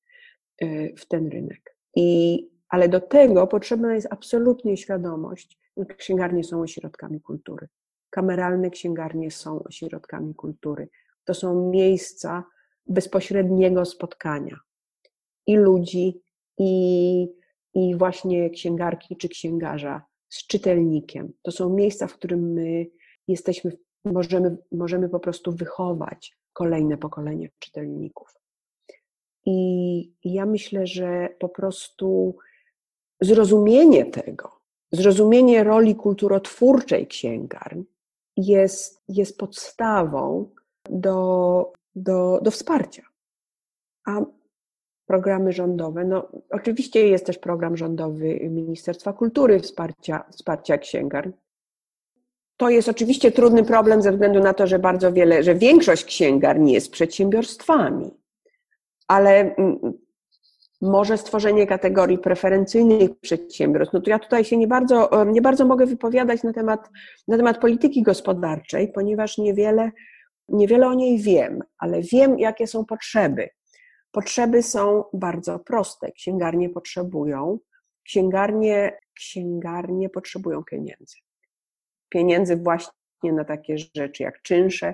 y, 0.64 0.94
w 0.98 1.06
ten 1.06 1.28
rynek. 1.28 1.76
I, 1.96 2.40
ale 2.70 2.90
do 2.90 3.00
tego 3.00 3.48
potrzebna 3.48 3.96
jest 3.96 4.08
absolutnie 4.10 4.78
świadomość, 4.78 5.60
że 5.78 5.86
księgarnie 5.86 6.44
są 6.44 6.62
ośrodkami 6.62 7.22
kultury. 7.22 7.68
Kameralne 8.10 8.70
księgarnie 8.70 9.32
są 9.32 9.64
ośrodkami 9.64 10.36
kultury. 10.36 10.90
To 11.26 11.34
są 11.34 11.70
miejsca 11.70 12.44
bezpośredniego 12.88 13.86
spotkania 13.86 14.60
i 15.48 15.58
ludzi, 15.58 16.22
i, 16.58 17.28
i 17.74 17.96
właśnie 17.96 18.50
księgarki 18.50 19.18
czy 19.18 19.30
księgarza 19.30 20.02
z 20.32 20.48
czytelnikiem. 20.48 21.34
To 21.42 21.52
są 21.52 21.70
miejsca, 21.70 22.08
w 22.08 22.14
którym 22.14 22.54
my 22.54 22.86
jesteśmy, 23.28 23.78
możemy, 24.06 24.58
możemy 24.72 25.10
po 25.10 25.20
prostu 25.20 25.52
wychować 25.52 26.38
kolejne 26.54 26.98
pokolenie 26.98 27.50
czytelników. 27.60 28.34
I 29.46 30.14
ja 30.24 30.46
myślę, 30.46 30.88
że 30.88 31.30
po 31.40 31.50
prostu 31.50 32.36
zrozumienie 33.22 34.06
tego, 34.06 34.52
zrozumienie 34.92 35.64
roli 35.64 35.96
kulturotwórczej 35.96 37.08
księgarni 37.08 37.86
jest, 38.38 39.04
jest 39.08 39.38
podstawą 39.38 40.50
do, 40.90 41.72
do, 41.96 42.40
do 42.42 42.52
wsparcia. 42.52 43.04
A 44.08 44.22
programy 45.12 45.52
rządowe. 45.52 46.06
No, 46.06 46.28
oczywiście 46.50 47.08
jest 47.08 47.26
też 47.26 47.38
program 47.38 47.78
rządowy 47.78 48.40
Ministerstwa 48.50 49.14
Kultury 49.14 49.60
wsparcia, 49.60 50.24
wsparcia 50.32 50.78
księgarni. 50.78 51.34
To 52.58 52.70
jest 52.70 52.90
oczywiście 52.90 53.32
trudny 53.32 53.64
problem 53.64 54.02
ze 54.02 54.12
względu 54.12 54.40
na 54.40 54.54
to, 54.54 54.68
że 54.68 54.80
bardzo 54.80 55.14
wiele, 55.14 55.44
że 55.44 55.56
większość 55.56 56.06
księgarni 56.06 56.74
jest 56.74 56.92
przedsiębiorstwami, 56.92 58.12
ale 59.08 59.56
mm, 59.56 59.94
może 60.82 61.18
stworzenie 61.18 61.68
kategorii 61.68 62.18
preferencyjnych 62.18 63.20
przedsiębiorstw. 63.20 63.94
No 63.94 64.02
to 64.02 64.10
ja 64.10 64.20
tutaj 64.20 64.46
się 64.46 64.58
nie 64.58 64.68
bardzo, 64.68 65.10
nie 65.26 65.42
bardzo 65.42 65.66
mogę 65.66 65.86
wypowiadać 65.86 66.44
na 66.44 66.54
temat, 66.54 66.90
na 67.28 67.38
temat 67.38 67.58
polityki 67.58 68.04
gospodarczej, 68.04 68.92
ponieważ 68.92 69.38
niewiele, 69.38 69.92
niewiele 70.50 70.88
o 70.88 70.94
niej 70.94 71.20
wiem, 71.20 71.60
ale 71.78 72.02
wiem, 72.02 72.40
jakie 72.40 72.68
są 72.68 72.86
potrzeby 72.86 73.50
Potrzeby 74.12 74.64
są 74.64 75.04
bardzo 75.14 75.60
proste. 75.60 76.12
Księgarnie 76.12 76.70
potrzebują, 76.70 77.60
księgarnie, 78.04 79.00
księgarnie 79.16 80.10
potrzebują 80.10 80.64
pieniędzy. 80.64 81.16
Pieniędzy 82.10 82.58
właśnie 82.58 82.92
na 83.34 83.44
takie 83.44 83.76
rzeczy 83.96 84.24
jak 84.24 84.42
czynsze, 84.42 84.94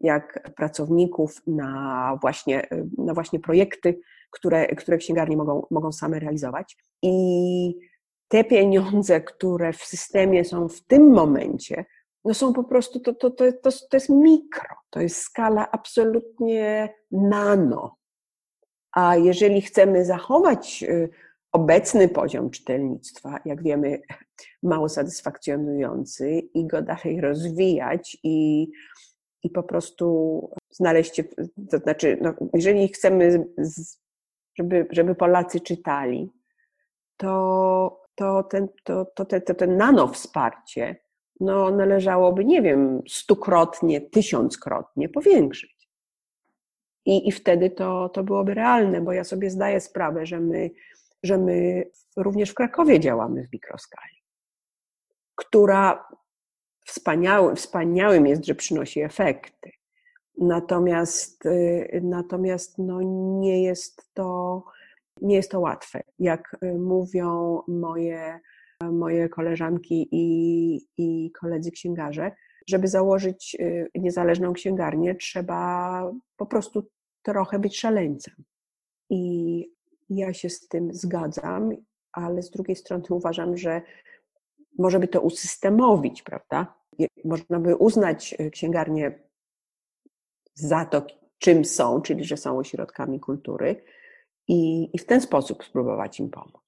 jak 0.00 0.50
pracowników, 0.56 1.42
na 1.46 2.18
właśnie, 2.20 2.66
na 2.98 3.14
właśnie 3.14 3.40
projekty, 3.40 4.00
które, 4.30 4.66
które 4.66 4.98
księgarnie 4.98 5.36
mogą, 5.36 5.66
mogą 5.70 5.92
same 5.92 6.18
realizować. 6.18 6.76
I 7.02 7.78
te 8.28 8.44
pieniądze, 8.44 9.20
które 9.20 9.72
w 9.72 9.84
systemie 9.84 10.44
są 10.44 10.68
w 10.68 10.80
tym 10.84 11.12
momencie, 11.12 11.84
no 12.24 12.34
są 12.34 12.52
po 12.52 12.64
prostu, 12.64 13.00
to, 13.00 13.14
to, 13.14 13.30
to, 13.30 13.52
to, 13.52 13.70
to 13.90 13.96
jest 13.96 14.08
mikro, 14.08 14.76
to 14.90 15.00
jest 15.00 15.16
skala 15.16 15.70
absolutnie 15.70 16.94
nano. 17.10 17.96
A 18.96 19.16
jeżeli 19.16 19.62
chcemy 19.62 20.04
zachować 20.04 20.82
y, 20.88 21.08
obecny 21.52 22.08
poziom 22.08 22.50
czytelnictwa, 22.50 23.40
jak 23.44 23.62
wiemy, 23.62 24.00
mało 24.62 24.88
satysfakcjonujący, 24.88 26.30
i 26.54 26.66
go 26.66 26.82
dalej 26.82 27.20
rozwijać 27.20 28.16
i, 28.22 28.68
i 29.42 29.50
po 29.50 29.62
prostu 29.62 30.50
znaleźć, 30.70 31.22
to 31.70 31.78
znaczy, 31.78 32.18
no, 32.20 32.34
jeżeli 32.54 32.88
chcemy, 32.88 33.46
żeby, 34.58 34.86
żeby 34.90 35.14
Polacy 35.14 35.60
czytali, 35.60 36.30
to, 37.16 38.00
to, 38.14 38.42
ten, 38.42 38.68
to, 38.84 39.04
to, 39.04 39.24
to, 39.24 39.40
to 39.40 39.54
ten 39.54 39.76
nano 39.76 40.08
wsparcie 40.08 40.96
no, 41.40 41.70
należałoby, 41.70 42.44
nie 42.44 42.62
wiem, 42.62 43.02
stukrotnie, 43.08 44.00
tysiąckrotnie 44.00 45.08
powiększyć. 45.08 45.75
I, 47.06 47.28
i 47.28 47.32
wtedy 47.32 47.70
to, 47.70 48.08
to 48.08 48.24
byłoby 48.24 48.54
realne, 48.54 49.00
bo 49.00 49.12
ja 49.12 49.24
sobie 49.24 49.50
zdaję 49.50 49.80
sprawę, 49.80 50.26
że 50.26 50.40
my, 50.40 50.70
że 51.22 51.38
my 51.38 51.84
również 52.16 52.50
w 52.50 52.54
Krakowie 52.54 53.00
działamy 53.00 53.46
w 53.46 53.52
mikroskali, 53.52 54.22
która 55.34 56.08
wspaniałym, 56.86 57.56
wspaniałym 57.56 58.26
jest, 58.26 58.44
że 58.44 58.54
przynosi 58.54 59.00
efekty. 59.00 59.70
Natomiast, 60.38 61.46
y, 61.46 62.00
natomiast 62.04 62.78
no 62.78 63.00
nie, 63.40 63.62
jest 63.62 64.14
to, 64.14 64.64
nie 65.22 65.36
jest 65.36 65.50
to 65.50 65.60
łatwe. 65.60 66.02
Jak 66.18 66.56
y, 66.62 66.78
mówią 66.78 67.60
moje, 67.68 68.40
moje 68.92 69.28
koleżanki 69.28 70.08
i, 70.12 70.76
i 70.98 71.32
koledzy 71.32 71.70
księgarze, 71.70 72.32
żeby 72.68 72.88
założyć 72.88 73.56
y, 73.60 73.90
niezależną 73.94 74.52
księgarnię, 74.52 75.14
trzeba 75.14 76.02
po 76.36 76.46
prostu 76.46 76.88
trochę 77.26 77.58
być 77.58 77.78
szaleńcem. 77.78 78.34
I 79.10 79.72
ja 80.10 80.32
się 80.34 80.50
z 80.50 80.68
tym 80.68 80.94
zgadzam, 80.94 81.70
ale 82.12 82.42
z 82.42 82.50
drugiej 82.50 82.76
strony 82.76 83.04
uważam, 83.10 83.56
że 83.56 83.82
może 84.78 85.00
by 85.00 85.08
to 85.08 85.20
usystemowić, 85.20 86.22
prawda? 86.22 86.74
Można 87.24 87.60
by 87.60 87.76
uznać 87.76 88.34
e, 88.38 88.50
księgarnię 88.50 89.18
za 90.54 90.84
to, 90.84 91.06
czym 91.38 91.64
są, 91.64 92.02
czyli 92.02 92.24
że 92.24 92.36
są 92.36 92.58
ośrodkami 92.58 93.20
kultury 93.20 93.84
i, 94.48 94.90
i 94.92 94.98
w 94.98 95.06
ten 95.06 95.20
sposób 95.20 95.64
spróbować 95.64 96.20
im 96.20 96.30
pomóc. 96.30 96.62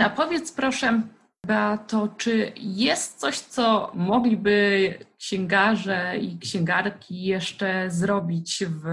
A 0.00 0.10
powiedz 0.10 0.52
proszę, 0.52 1.02
Beato, 1.46 2.08
czy 2.08 2.52
jest 2.56 3.18
coś, 3.18 3.38
co 3.38 3.92
mogliby 3.94 4.94
księgarze 5.18 6.16
i 6.20 6.38
księgarki 6.38 7.24
jeszcze 7.24 7.90
zrobić 7.90 8.64
w 8.68 8.84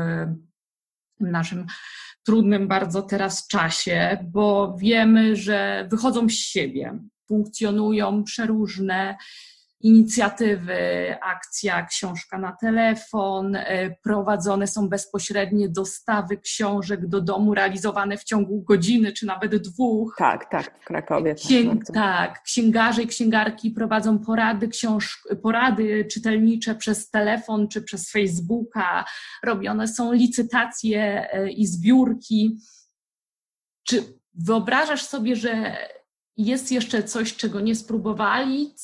w 1.27 1.31
naszym 1.31 1.65
trudnym 2.23 2.67
bardzo 2.67 3.01
teraz 3.01 3.47
czasie, 3.47 4.17
bo 4.23 4.77
wiemy, 4.79 5.35
że 5.35 5.87
wychodzą 5.91 6.29
z 6.29 6.33
siebie, 6.33 6.99
funkcjonują 7.27 8.23
przeróżne 8.23 9.15
inicjatywy, 9.83 10.75
akcja 11.21 11.85
Książka 11.85 12.37
na 12.37 12.51
telefon, 12.51 13.55
e, 13.55 13.95
prowadzone 14.03 14.67
są 14.67 14.89
bezpośrednie 14.89 15.69
dostawy 15.69 16.37
książek 16.37 17.07
do 17.07 17.21
domu, 17.21 17.53
realizowane 17.53 18.17
w 18.17 18.23
ciągu 18.23 18.61
godziny 18.61 19.13
czy 19.13 19.25
nawet 19.25 19.55
dwóch. 19.55 20.15
Tak, 20.17 20.49
tak, 20.49 20.79
w 20.81 20.85
Krakowie. 20.85 21.35
Księg, 21.35 21.85
tak, 21.85 21.95
tak, 21.95 22.43
księgarze 22.43 23.03
i 23.03 23.07
księgarki 23.07 23.71
prowadzą 23.71 24.19
porady, 24.19 24.67
książ, 24.67 25.23
porady 25.43 26.05
czytelnicze 26.05 26.75
przez 26.75 27.09
telefon 27.09 27.67
czy 27.67 27.81
przez 27.81 28.11
Facebooka, 28.11 29.05
robione 29.43 29.87
są 29.87 30.13
licytacje 30.13 31.31
e, 31.33 31.51
i 31.51 31.67
zbiórki. 31.67 32.57
Czy 33.83 34.03
wyobrażasz 34.33 35.03
sobie, 35.03 35.35
że 35.35 35.77
jest 36.37 36.71
jeszcze 36.71 37.03
coś, 37.03 37.35
czego 37.35 37.59
nie 37.59 37.75
spróbowali? 37.75 38.75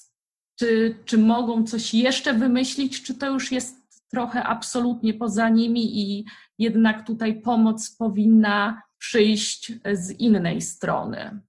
Czy, 0.59 0.95
czy 1.05 1.17
mogą 1.17 1.63
coś 1.63 1.93
jeszcze 1.93 2.33
wymyślić, 2.33 3.03
czy 3.03 3.13
to 3.15 3.27
już 3.27 3.51
jest 3.51 3.77
trochę 4.09 4.43
absolutnie 4.43 5.13
poza 5.13 5.49
nimi 5.49 5.99
i 6.01 6.25
jednak 6.59 7.07
tutaj 7.07 7.41
pomoc 7.41 7.95
powinna 7.95 8.81
przyjść 8.97 9.73
z 9.93 10.11
innej 10.11 10.61
strony? 10.61 11.39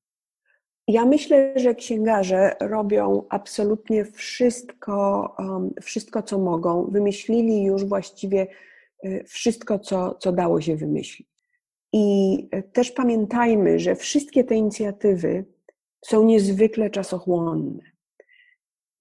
Ja 0.88 1.04
myślę, 1.04 1.52
że 1.56 1.74
księgarze 1.74 2.56
robią 2.60 3.26
absolutnie 3.28 4.04
wszystko, 4.04 5.34
um, 5.38 5.74
wszystko 5.82 6.22
co 6.22 6.38
mogą. 6.38 6.90
Wymyślili 6.90 7.64
już 7.64 7.84
właściwie 7.84 8.46
y, 9.04 9.24
wszystko, 9.26 9.78
co, 9.78 10.14
co 10.14 10.32
dało 10.32 10.60
się 10.60 10.76
wymyślić. 10.76 11.28
I 11.92 12.38
y, 12.54 12.62
też 12.62 12.92
pamiętajmy, 12.92 13.78
że 13.78 13.96
wszystkie 13.96 14.44
te 14.44 14.54
inicjatywy 14.54 15.44
są 16.04 16.24
niezwykle 16.24 16.90
czasochłonne. 16.90 17.97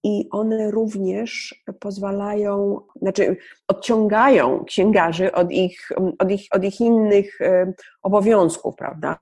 I 0.04 0.28
one 0.30 0.70
również 0.70 1.54
pozwalają, 1.80 2.80
znaczy 3.02 3.36
odciągają 3.68 4.64
księgarzy 4.64 5.32
od 5.32 5.52
ich, 5.52 5.88
od 6.18 6.30
ich, 6.30 6.46
od 6.50 6.64
ich 6.64 6.80
innych 6.80 7.40
y, 7.40 7.74
obowiązków, 8.02 8.76
prawda? 8.76 9.18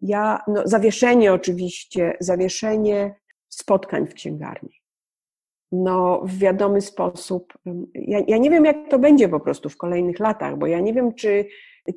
Ja, 0.00 0.42
no, 0.48 0.62
zawieszenie 0.64 1.32
oczywiście, 1.32 2.16
zawieszenie 2.20 3.14
spotkań 3.48 4.06
w 4.06 4.14
księgarni. 4.14 4.82
No, 5.72 6.22
w 6.24 6.38
wiadomy 6.38 6.80
sposób. 6.80 7.52
Ja, 7.94 8.20
ja 8.28 8.38
nie 8.38 8.50
wiem, 8.50 8.64
jak 8.64 8.76
to 8.90 8.98
będzie 8.98 9.28
po 9.28 9.40
prostu 9.40 9.68
w 9.68 9.76
kolejnych 9.76 10.20
latach, 10.20 10.58
bo 10.58 10.66
ja 10.66 10.80
nie 10.80 10.94
wiem, 10.94 11.14
czy 11.14 11.46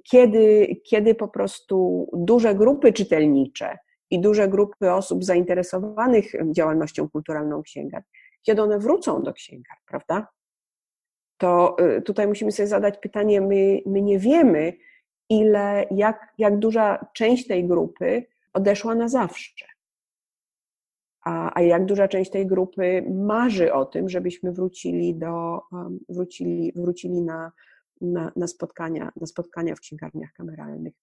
kiedy, 0.04 0.76
kiedy 0.84 1.16
po 1.16 1.28
prostu 1.28 2.08
duże 2.14 2.56
grupy 2.56 2.94
czytelnicze 2.94 3.78
i 4.10 4.22
duże 4.22 4.48
grupy 4.48 4.92
osób 4.92 5.24
zainteresowanych 5.24 6.26
działalnością 6.52 7.10
kulturalną 7.10 7.64
księgarni, 7.64 8.08
kiedy 8.42 8.62
one 8.62 8.80
wrócą 8.80 9.24
do 9.24 9.34
księgarni, 9.34 9.84
prawda? 9.88 10.28
To 11.38 11.76
y, 11.98 12.02
tutaj 12.02 12.28
musimy 12.28 12.52
sobie 12.52 12.68
zadać 12.68 12.98
pytanie, 12.98 13.42
my, 13.42 13.82
my 13.86 14.02
nie 14.02 14.20
wiemy, 14.20 14.74
ile, 15.30 15.86
jak, 15.92 16.34
jak 16.38 16.60
duża 16.60 17.06
część 17.14 17.48
tej 17.48 17.68
grupy 17.68 18.26
odeszła 18.54 18.96
na 18.96 19.08
zawsze. 19.08 19.66
A, 21.26 21.60
a 21.60 21.62
jak 21.62 21.86
duża 21.86 22.08
część 22.08 22.32
tej 22.32 22.48
grupy 22.48 23.06
marzy 23.12 23.74
o 23.74 23.86
tym, 23.86 24.10
żebyśmy 24.10 24.52
wrócili 24.52 25.16
do, 25.16 25.62
um, 25.72 26.00
wrócili, 26.10 26.74
wrócili 26.76 27.22
na, 27.22 27.52
na, 28.02 28.32
na, 28.36 28.48
spotkania, 28.48 29.12
na 29.16 29.28
spotkania 29.28 29.76
w 29.76 29.80
księgarniach 29.80 30.34
kameralnych. 30.34 30.94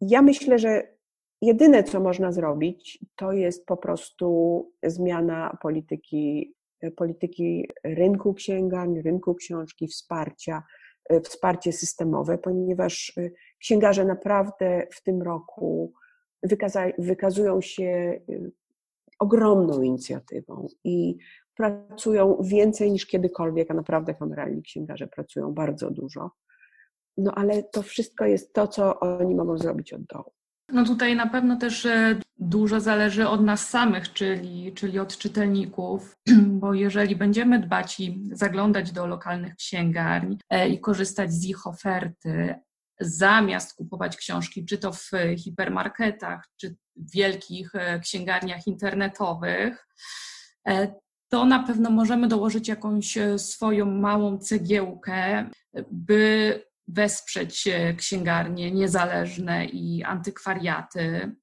Ja 0.00 0.22
myślę, 0.22 0.58
że 0.58 0.95
jedyne, 1.42 1.84
co 1.84 2.00
można 2.00 2.32
zrobić, 2.32 3.04
to 3.16 3.32
jest 3.32 3.66
po 3.66 3.76
prostu 3.76 4.70
zmiana 4.82 5.58
polityki, 5.62 6.54
polityki 6.96 7.68
rynku 7.84 8.34
księgarni, 8.34 9.02
rynku 9.02 9.34
książki, 9.34 9.88
wsparcia, 9.88 10.62
E, 11.08 11.20
wsparcie 11.20 11.72
systemowe, 11.72 12.38
ponieważ 12.38 13.12
e, 13.16 13.30
księgarze 13.58 14.04
naprawdę 14.04 14.86
w 14.92 15.02
tym 15.02 15.22
roku 15.22 15.92
wykazują 16.98 17.60
się 17.60 17.84
e, 17.84 18.20
ogromną 19.18 19.82
inicjatywą 19.82 20.68
i 20.84 21.16
pracują 21.54 22.38
więcej 22.42 22.92
niż 22.92 23.06
kiedykolwiek, 23.06 23.70
a 23.70 23.74
naprawdę 23.74 24.14
kameralni 24.14 24.62
księgarze 24.62 25.06
pracują 25.06 25.54
bardzo 25.54 25.90
dużo. 25.90 26.30
No 27.16 27.32
ale 27.34 27.62
to 27.62 27.82
wszystko 27.82 28.24
jest 28.26 28.52
to, 28.52 28.68
co 28.68 29.00
oni 29.00 29.34
mogą 29.34 29.58
zrobić 29.58 29.92
od 29.92 30.02
dołu. 30.02 30.32
No 30.72 30.84
tutaj 30.84 31.16
na 31.16 31.26
pewno 31.26 31.56
też 31.56 31.86
e, 31.86 32.20
dużo 32.38 32.80
zależy 32.80 33.28
od 33.28 33.44
nas 33.44 33.68
samych, 33.68 34.12
czyli, 34.12 34.72
czyli 34.74 34.98
od 34.98 35.18
czytelników, 35.18 36.16
bo 36.60 36.74
jeżeli 36.74 37.16
będziemy 37.16 37.58
dbać 37.58 38.00
i 38.00 38.22
zaglądać 38.32 38.92
do 38.92 39.06
lokalnych 39.06 39.56
księgarni 39.56 40.38
e, 40.50 40.68
i 40.68 40.80
korzystać 40.80 41.32
z 41.32 41.44
ich 41.44 41.66
oferty, 41.66 42.54
zamiast 43.00 43.74
kupować 43.74 44.16
książki, 44.16 44.64
czy 44.64 44.78
to 44.78 44.92
w 44.92 45.10
hipermarketach, 45.38 46.44
czy 46.56 46.76
w 46.96 47.12
wielkich 47.12 47.74
e, 47.74 48.00
księgarniach 48.00 48.66
internetowych, 48.66 49.86
to 51.28 51.44
na 51.44 51.62
pewno 51.62 51.90
możemy 51.90 52.28
dołożyć 52.28 52.68
jakąś 52.68 53.18
swoją 53.36 53.86
małą 53.86 54.38
cegiełkę, 54.38 55.50
by 55.90 56.62
wesprzeć 56.88 57.64
księgarnie 57.96 58.72
niezależne 58.72 59.66
i 59.66 60.04
antykwariaty. 60.04 61.36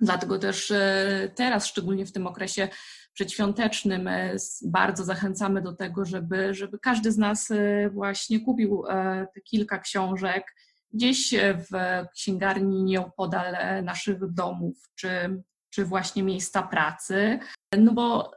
Dlatego 0.00 0.38
też 0.38 0.70
e, 0.70 1.30
teraz, 1.34 1.66
szczególnie 1.66 2.06
w 2.06 2.12
tym 2.12 2.26
okresie 2.26 2.68
przedświątecznym, 3.12 4.08
e, 4.08 4.36
bardzo 4.64 5.04
zachęcamy 5.04 5.62
do 5.62 5.72
tego, 5.72 6.04
żeby, 6.04 6.54
żeby 6.54 6.78
każdy 6.78 7.12
z 7.12 7.18
nas 7.18 7.50
e, 7.50 7.90
właśnie 7.90 8.40
kupił 8.40 8.82
te 9.34 9.40
kilka 9.40 9.78
książek 9.78 10.44
gdzieś 10.92 11.34
w 11.70 12.04
księgarni 12.14 12.82
nieopodal 12.82 13.56
naszych 13.84 14.32
domów, 14.32 14.76
czy, 14.94 15.42
czy 15.70 15.84
właśnie 15.84 16.22
miejsca 16.22 16.62
pracy. 16.62 17.38
No 17.78 17.92
bo 17.92 18.30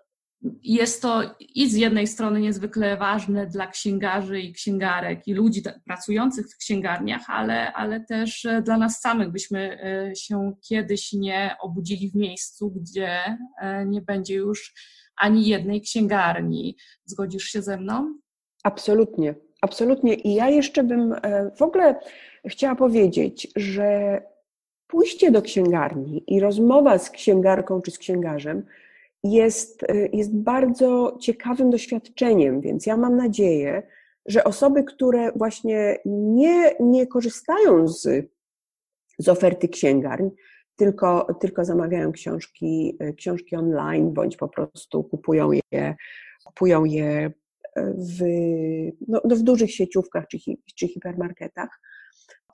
jest 0.63 1.01
to 1.01 1.21
i 1.55 1.69
z 1.69 1.75
jednej 1.75 2.07
strony 2.07 2.41
niezwykle 2.41 2.97
ważne 2.97 3.47
dla 3.47 3.67
księgarzy 3.67 4.39
i 4.39 4.53
księgarek 4.53 5.27
i 5.27 5.33
ludzi 5.33 5.61
pracujących 5.85 6.45
w 6.49 6.57
księgarniach, 6.57 7.21
ale, 7.27 7.73
ale 7.73 7.99
też 7.99 8.45
e, 8.45 8.61
dla 8.61 8.77
nas 8.77 9.01
samych, 9.01 9.31
byśmy 9.31 9.79
e, 9.83 10.15
się 10.15 10.53
kiedyś 10.69 11.13
nie 11.13 11.55
obudzili 11.61 12.09
w 12.09 12.15
miejscu, 12.15 12.71
gdzie 12.71 13.37
e, 13.61 13.85
nie 13.85 14.01
będzie 14.01 14.35
już 14.35 14.73
ani 15.17 15.47
jednej 15.47 15.81
księgarni. 15.81 16.77
Zgodzisz 17.05 17.43
się 17.43 17.61
ze 17.61 17.77
mną? 17.77 18.19
Absolutnie, 18.63 19.35
absolutnie. 19.61 20.13
I 20.13 20.33
ja 20.33 20.49
jeszcze 20.49 20.83
bym 20.83 21.15
w 21.57 21.61
ogóle 21.61 21.99
chciała 22.47 22.75
powiedzieć, 22.75 23.47
że 23.55 24.21
pójście 24.87 25.31
do 25.31 25.41
księgarni 25.41 26.23
i 26.27 26.39
rozmowa 26.39 26.97
z 26.97 27.09
księgarką 27.09 27.81
czy 27.81 27.91
z 27.91 27.97
księgarzem 27.97 28.65
jest, 29.23 29.83
y, 29.83 30.09
jest 30.13 30.35
bardzo 30.35 31.17
ciekawym 31.21 31.69
doświadczeniem, 31.69 32.61
więc 32.61 32.85
ja 32.85 32.97
mam 32.97 33.15
nadzieję, 33.17 33.83
że 34.25 34.43
osoby, 34.43 34.83
które 34.83 35.31
właśnie 35.31 35.97
nie, 36.05 36.75
nie 36.79 37.07
korzystają 37.07 37.87
z, 37.87 38.29
z 39.19 39.29
oferty 39.29 39.67
księgarni, 39.67 40.31
tylko, 40.75 41.27
tylko 41.39 41.65
zamawiają 41.65 42.11
książki, 42.11 42.97
y, 43.03 43.13
książki 43.13 43.55
online, 43.55 44.13
bądź 44.13 44.37
po 44.37 44.47
prostu 44.47 45.03
kupują 45.03 45.51
je, 45.51 45.95
kupują 46.45 46.85
je 46.85 47.31
w, 47.97 48.23
no, 49.07 49.21
no 49.25 49.35
w 49.35 49.41
dużych 49.41 49.71
sieciówkach 49.71 50.27
czy, 50.27 50.37
czy 50.75 50.87
hipermarketach, 50.87 51.81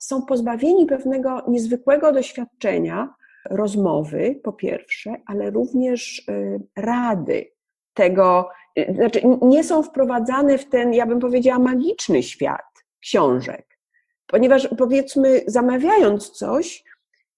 są 0.00 0.22
pozbawieni 0.22 0.86
pewnego 0.86 1.44
niezwykłego 1.48 2.12
doświadczenia, 2.12 3.14
rozmowy, 3.50 4.40
po 4.42 4.52
pierwsze, 4.52 5.14
ale 5.26 5.50
również 5.50 6.28
y, 6.28 6.60
rady 6.76 7.50
tego, 7.94 8.48
y, 8.78 8.94
znaczy 8.94 9.20
nie 9.42 9.64
są 9.64 9.82
wprowadzane 9.82 10.58
w 10.58 10.68
ten, 10.68 10.94
ja 10.94 11.06
bym 11.06 11.20
powiedziała, 11.20 11.58
magiczny 11.58 12.22
świat 12.22 12.84
książek. 13.00 13.78
Ponieważ 14.26 14.68
powiedzmy, 14.78 15.42
zamawiając 15.46 16.30
coś, 16.30 16.84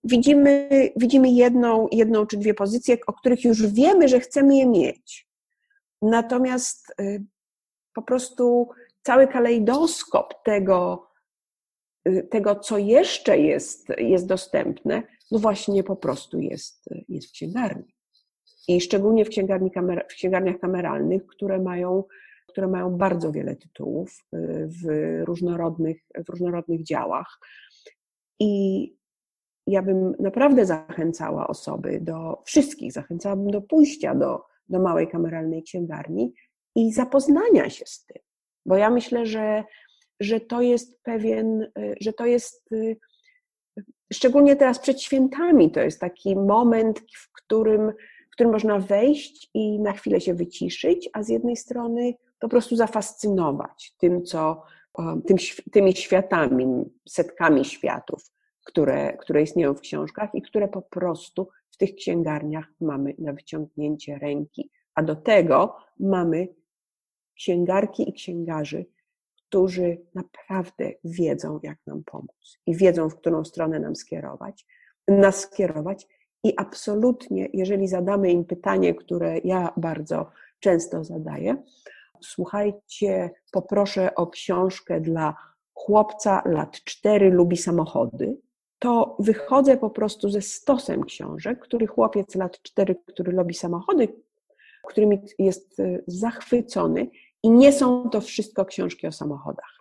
widzimy, 0.04 0.68
widzimy 0.96 1.28
jedną, 1.28 1.88
jedną 1.92 2.26
czy 2.26 2.36
dwie 2.36 2.54
pozycje, 2.54 2.96
o 3.06 3.12
których 3.12 3.44
już 3.44 3.66
wiemy, 3.66 4.08
że 4.08 4.20
chcemy 4.20 4.56
je 4.56 4.66
mieć. 4.66 5.28
Natomiast 6.02 6.94
y, 7.00 7.24
po 7.94 8.02
prostu 8.02 8.68
cały 9.02 9.28
kalejdoskop 9.28 10.42
tego, 10.44 11.06
tego 12.30 12.54
co 12.54 12.78
jeszcze 12.78 13.38
jest, 13.38 13.88
jest 13.98 14.26
dostępne, 14.26 15.02
no 15.30 15.38
właśnie 15.38 15.82
po 15.82 15.96
prostu 15.96 16.40
jest, 16.40 16.88
jest 17.08 17.28
w 17.28 17.32
księgarni. 17.32 17.96
I 18.68 18.80
szczególnie 18.80 19.24
w, 19.24 19.28
księgarni 19.28 19.70
kamer, 19.70 20.06
w 20.10 20.14
księgarniach 20.14 20.58
kameralnych, 20.58 21.26
które 21.26 21.58
mają, 21.58 22.04
które 22.48 22.68
mają 22.68 22.96
bardzo 22.96 23.32
wiele 23.32 23.56
tytułów 23.56 24.24
y, 24.34 24.68
w 24.68 24.86
różnorodnych, 25.24 25.96
w 26.26 26.28
różnorodnych 26.28 26.84
działach. 26.84 27.38
I 28.40 28.92
ja 29.66 29.82
bym 29.82 30.14
naprawdę 30.18 30.66
zachęcała 30.66 31.46
osoby 31.46 32.00
do, 32.00 32.42
wszystkich 32.44 32.92
zachęcałabym 32.92 33.50
do 33.50 33.60
pójścia 33.60 34.14
do, 34.14 34.42
do 34.68 34.80
małej 34.80 35.08
kameralnej 35.08 35.62
księgarni 35.62 36.34
i 36.74 36.92
zapoznania 36.92 37.70
się 37.70 37.86
z 37.86 38.04
tym. 38.04 38.22
Bo 38.66 38.76
ja 38.76 38.90
myślę, 38.90 39.26
że, 39.26 39.64
że 40.20 40.40
to 40.40 40.60
jest 40.60 41.02
pewien, 41.02 41.62
y, 41.62 41.94
że 42.00 42.12
to 42.12 42.26
jest 42.26 42.72
y, 42.72 42.96
Szczególnie 44.12 44.56
teraz 44.56 44.78
przed 44.78 45.02
świętami 45.02 45.70
to 45.70 45.80
jest 45.80 46.00
taki 46.00 46.36
moment, 46.36 47.00
w 47.00 47.32
którym, 47.32 47.92
w 48.28 48.30
którym 48.30 48.52
można 48.52 48.78
wejść 48.78 49.50
i 49.54 49.80
na 49.80 49.92
chwilę 49.92 50.20
się 50.20 50.34
wyciszyć, 50.34 51.10
a 51.12 51.22
z 51.22 51.28
jednej 51.28 51.56
strony 51.56 52.14
po 52.40 52.48
prostu 52.48 52.76
zafascynować 52.76 53.94
tym, 53.98 54.24
co, 54.24 54.62
tym, 55.26 55.36
tymi 55.72 55.92
światami, 55.92 56.84
setkami 57.08 57.64
światów, 57.64 58.22
które, 58.64 59.16
które 59.16 59.42
istnieją 59.42 59.74
w 59.74 59.80
książkach 59.80 60.34
i 60.34 60.42
które 60.42 60.68
po 60.68 60.82
prostu 60.82 61.48
w 61.70 61.76
tych 61.76 61.94
księgarniach 61.94 62.66
mamy 62.80 63.14
na 63.18 63.32
wyciągnięcie 63.32 64.18
ręki, 64.18 64.70
a 64.94 65.02
do 65.02 65.16
tego 65.16 65.76
mamy 66.00 66.48
księgarki 67.34 68.10
i 68.10 68.12
księgarzy, 68.12 68.86
którzy 69.48 69.98
naprawdę 70.14 70.92
wiedzą, 71.04 71.60
jak 71.62 71.78
nam 71.86 72.04
pomóc 72.04 72.58
i 72.66 72.76
wiedzą, 72.76 73.08
w 73.08 73.16
którą 73.16 73.44
stronę 73.44 73.80
nam 73.80 73.96
skierować, 73.96 74.66
nas 75.08 75.40
skierować. 75.40 76.06
I 76.44 76.54
absolutnie, 76.56 77.48
jeżeli 77.52 77.88
zadamy 77.88 78.30
im 78.30 78.44
pytanie, 78.44 78.94
które 78.94 79.38
ja 79.38 79.72
bardzo 79.76 80.30
często 80.60 81.04
zadaję, 81.04 81.62
słuchajcie, 82.20 83.30
poproszę 83.52 84.14
o 84.14 84.26
książkę 84.26 85.00
dla 85.00 85.34
chłopca 85.74 86.42
lat 86.44 86.72
4 86.84 87.30
lubi 87.30 87.56
samochody, 87.56 88.36
to 88.78 89.16
wychodzę 89.18 89.76
po 89.76 89.90
prostu 89.90 90.30
ze 90.30 90.42
stosem 90.42 91.04
książek, 91.04 91.58
który 91.58 91.86
chłopiec 91.86 92.34
lat 92.34 92.62
4, 92.62 92.96
który 93.06 93.32
lubi 93.32 93.54
samochody, 93.54 94.08
którymi 94.86 95.20
jest 95.38 95.80
y, 95.80 96.04
zachwycony 96.06 97.10
i 97.42 97.50
nie 97.50 97.72
są 97.72 98.10
to 98.10 98.20
wszystko 98.20 98.64
książki 98.64 99.06
o 99.06 99.12
samochodach. 99.12 99.76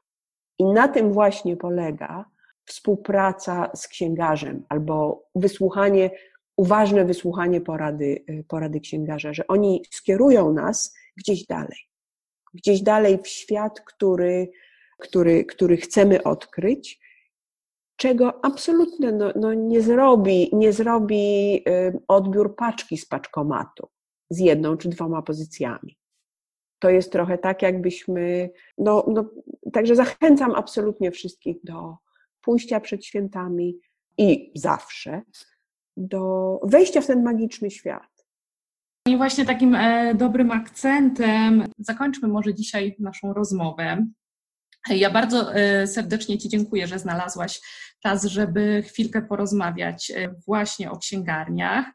I 0.60 0.66
na 0.66 0.88
tym 0.88 1.14
właśnie 1.14 1.58
polega 1.58 2.26
współpraca 2.66 3.72
z 3.76 3.88
księgarzem 3.88 4.66
albo 4.70 5.24
wysłuchanie, 5.36 6.12
uważne 6.58 7.06
wysłuchanie 7.06 7.62
porady, 7.62 8.26
y, 8.30 8.44
porady 8.48 8.80
księgarza, 8.80 9.34
że 9.34 9.48
oni 9.48 9.84
skierują 9.92 10.54
nas 10.54 10.96
gdzieś 11.18 11.46
dalej. 11.46 11.80
Gdzieś 12.54 12.82
dalej 12.82 13.20
w 13.24 13.28
świat, 13.28 13.82
który, 13.82 14.52
który, 15.00 15.46
który 15.46 15.78
chcemy 15.78 16.24
odkryć, 16.24 17.00
czego 17.96 18.46
absolutnie 18.46 19.12
no, 19.12 19.32
no 19.36 19.54
nie 19.54 19.82
zrobi, 19.82 20.50
nie 20.54 20.74
zrobi 20.74 21.56
y, 21.70 22.00
odbiór 22.08 22.56
paczki 22.56 22.98
z 22.98 23.06
paczkomatu 23.06 23.88
z 24.30 24.40
jedną 24.40 24.78
czy 24.78 24.90
dwoma 24.90 25.22
pozycjami. 25.22 25.98
To 26.80 26.90
jest 26.90 27.12
trochę 27.12 27.38
tak, 27.38 27.62
jakbyśmy. 27.62 28.50
No, 28.78 29.06
no, 29.08 29.30
także 29.74 29.96
zachęcam 29.96 30.56
absolutnie 30.56 31.12
wszystkich 31.12 31.58
do 31.64 31.96
pójścia 32.42 32.80
przed 32.80 33.06
świętami 33.06 33.80
i 34.18 34.52
zawsze 34.56 35.22
do 35.98 36.60
wejścia 36.64 37.02
w 37.02 37.08
ten 37.08 37.24
magiczny 37.24 37.72
świat. 37.72 38.26
I 39.08 39.18
właśnie 39.18 39.46
takim 39.46 39.76
e, 39.76 40.16
dobrym 40.16 40.52
akcentem 40.52 41.66
zakończmy 41.78 42.28
może 42.28 42.54
dzisiaj 42.54 42.96
naszą 43.00 43.34
rozmowę. 43.34 44.06
Ja 44.90 45.10
bardzo 45.10 45.56
e, 45.56 45.88
serdecznie 45.88 46.38
Ci 46.38 46.50
dziękuję, 46.50 46.88
że 46.88 47.00
znalazłaś 47.00 47.62
czas, 48.04 48.26
żeby 48.26 48.84
chwilkę 48.88 49.22
porozmawiać 49.22 50.12
e, 50.12 50.36
właśnie 50.48 50.92
o 50.92 50.98
księgarniach. 50.98 51.86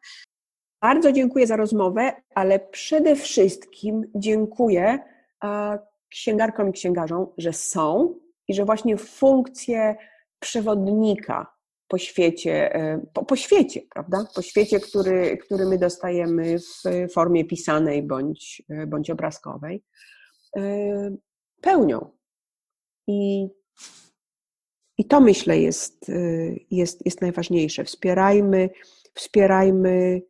Bardzo 0.83 1.12
dziękuję 1.12 1.47
za 1.47 1.57
rozmowę, 1.57 2.12
ale 2.35 2.59
przede 2.59 3.16
wszystkim 3.16 4.11
dziękuję 4.14 4.99
e, 5.45 5.78
księgarkom 6.09 6.68
i 6.68 6.72
księgarzom, 6.72 7.26
że 7.39 7.53
są 7.53 8.14
i 8.49 8.55
że 8.55 8.64
właśnie 8.64 8.97
funkcję 8.97 9.97
przewodnika 10.39 11.55
po 11.89 11.99
świecie, 11.99 12.74
e, 12.74 13.07
po, 13.12 13.24
po 13.24 13.37
świecie, 13.37 13.81
prawda? 13.95 14.24
Po 14.35 14.43
świecie, 14.43 14.81
który, 14.81 15.39
który 15.39 15.66
my 15.66 15.78
dostajemy 15.78 16.59
w 16.59 17.12
formie 17.12 17.45
pisanej 17.45 18.03
bądź, 18.03 18.62
e, 18.68 18.87
bądź 18.87 19.11
obrazkowej, 19.11 19.85
pełnią. 21.61 22.11
I, 23.07 23.49
i 24.99 25.05
to 25.05 25.20
myślę 25.20 25.61
jest, 25.61 26.11
jest, 26.70 27.07
jest 27.07 27.20
najważniejsze. 27.20 27.85
Wspierajmy, 27.85 28.70
wspierajmy 29.14 30.22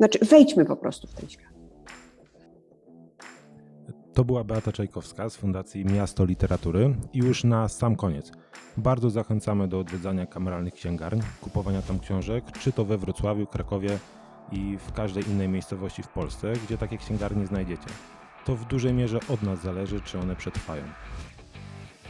znaczy, 0.00 0.18
wejdźmy 0.24 0.64
po 0.64 0.76
prostu 0.76 1.06
w 1.06 1.14
ten 1.14 1.28
świat. 1.28 1.52
To 4.14 4.24
była 4.24 4.44
Beata 4.44 4.72
Czajkowska 4.72 5.30
z 5.30 5.36
Fundacji 5.36 5.84
Miasto 5.84 6.24
Literatury. 6.24 6.94
I 7.12 7.18
już 7.18 7.44
na 7.44 7.68
sam 7.68 7.96
koniec. 7.96 8.32
Bardzo 8.76 9.10
zachęcamy 9.10 9.68
do 9.68 9.78
odwiedzania 9.78 10.26
kameralnych 10.26 10.74
księgarni, 10.74 11.22
kupowania 11.40 11.82
tam 11.82 12.00
książek, 12.00 12.44
czy 12.52 12.72
to 12.72 12.84
we 12.84 12.98
Wrocławiu, 12.98 13.46
Krakowie 13.46 13.98
i 14.52 14.78
w 14.78 14.92
każdej 14.92 15.28
innej 15.28 15.48
miejscowości 15.48 16.02
w 16.02 16.08
Polsce, 16.08 16.52
gdzie 16.66 16.78
takie 16.78 16.98
księgarnie 16.98 17.46
znajdziecie. 17.46 17.86
To 18.44 18.56
w 18.56 18.64
dużej 18.64 18.94
mierze 18.94 19.20
od 19.28 19.42
nas 19.42 19.62
zależy, 19.62 20.00
czy 20.00 20.18
one 20.18 20.36
przetrwają. 20.36 20.82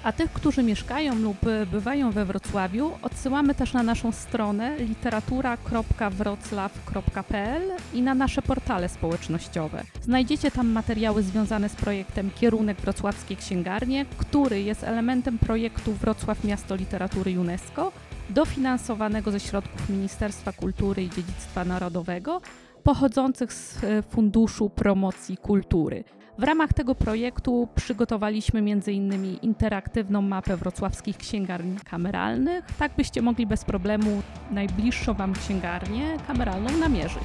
A 0.02 0.12
tych, 0.12 0.32
którzy 0.32 0.62
mieszkają 0.62 1.14
lub 1.14 1.36
bywają 1.72 2.10
we 2.10 2.24
Wrocławiu, 2.24 2.92
odsyłamy 3.02 3.54
też 3.54 3.72
na 3.72 3.82
naszą 3.82 4.12
stronę 4.12 4.76
literatura.wroclaw.pl 4.78 7.62
i 7.94 8.02
na 8.02 8.14
nasze 8.14 8.42
portale 8.42 8.88
społecznościowe. 8.88 9.82
Znajdziecie 10.02 10.50
tam 10.50 10.68
materiały 10.68 11.22
związane 11.22 11.68
z 11.68 11.74
projektem 11.74 12.30
Kierunek 12.30 12.80
Wrocławskie 12.80 13.36
Księgarnie, 13.36 14.06
który 14.16 14.62
jest 14.62 14.84
elementem 14.84 15.38
projektu 15.38 15.92
Wrocław 15.92 16.44
Miasto 16.44 16.76
Literatury 16.76 17.40
UNESCO, 17.40 17.92
dofinansowanego 18.30 19.30
ze 19.30 19.40
środków 19.40 19.88
Ministerstwa 19.88 20.52
Kultury 20.52 21.02
i 21.02 21.10
Dziedzictwa 21.10 21.64
Narodowego, 21.64 22.40
pochodzących 22.82 23.52
z 23.52 23.78
Funduszu 24.10 24.70
Promocji 24.70 25.36
Kultury. 25.36 26.04
W 26.38 26.42
ramach 26.42 26.72
tego 26.72 26.94
projektu 26.94 27.68
przygotowaliśmy 27.74 28.60
m.in. 28.60 29.36
interaktywną 29.42 30.22
mapę 30.22 30.56
wrocławskich 30.56 31.16
księgarni 31.16 31.76
kameralnych, 31.90 32.64
tak 32.78 32.92
byście 32.96 33.22
mogli 33.22 33.46
bez 33.46 33.64
problemu 33.64 34.22
najbliższą 34.50 35.14
Wam 35.14 35.32
księgarnię 35.32 36.16
kameralną 36.26 36.76
namierzyć. 36.78 37.22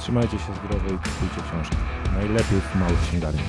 Trzymajcie 0.00 0.38
się 0.38 0.54
zdrowo 0.64 0.86
i 0.86 0.98
kupujcie 0.98 1.48
książki. 1.50 1.76
Najlepiej 2.14 2.60
w 2.60 2.74
małych 2.74 3.00
księgarniach. 3.00 3.44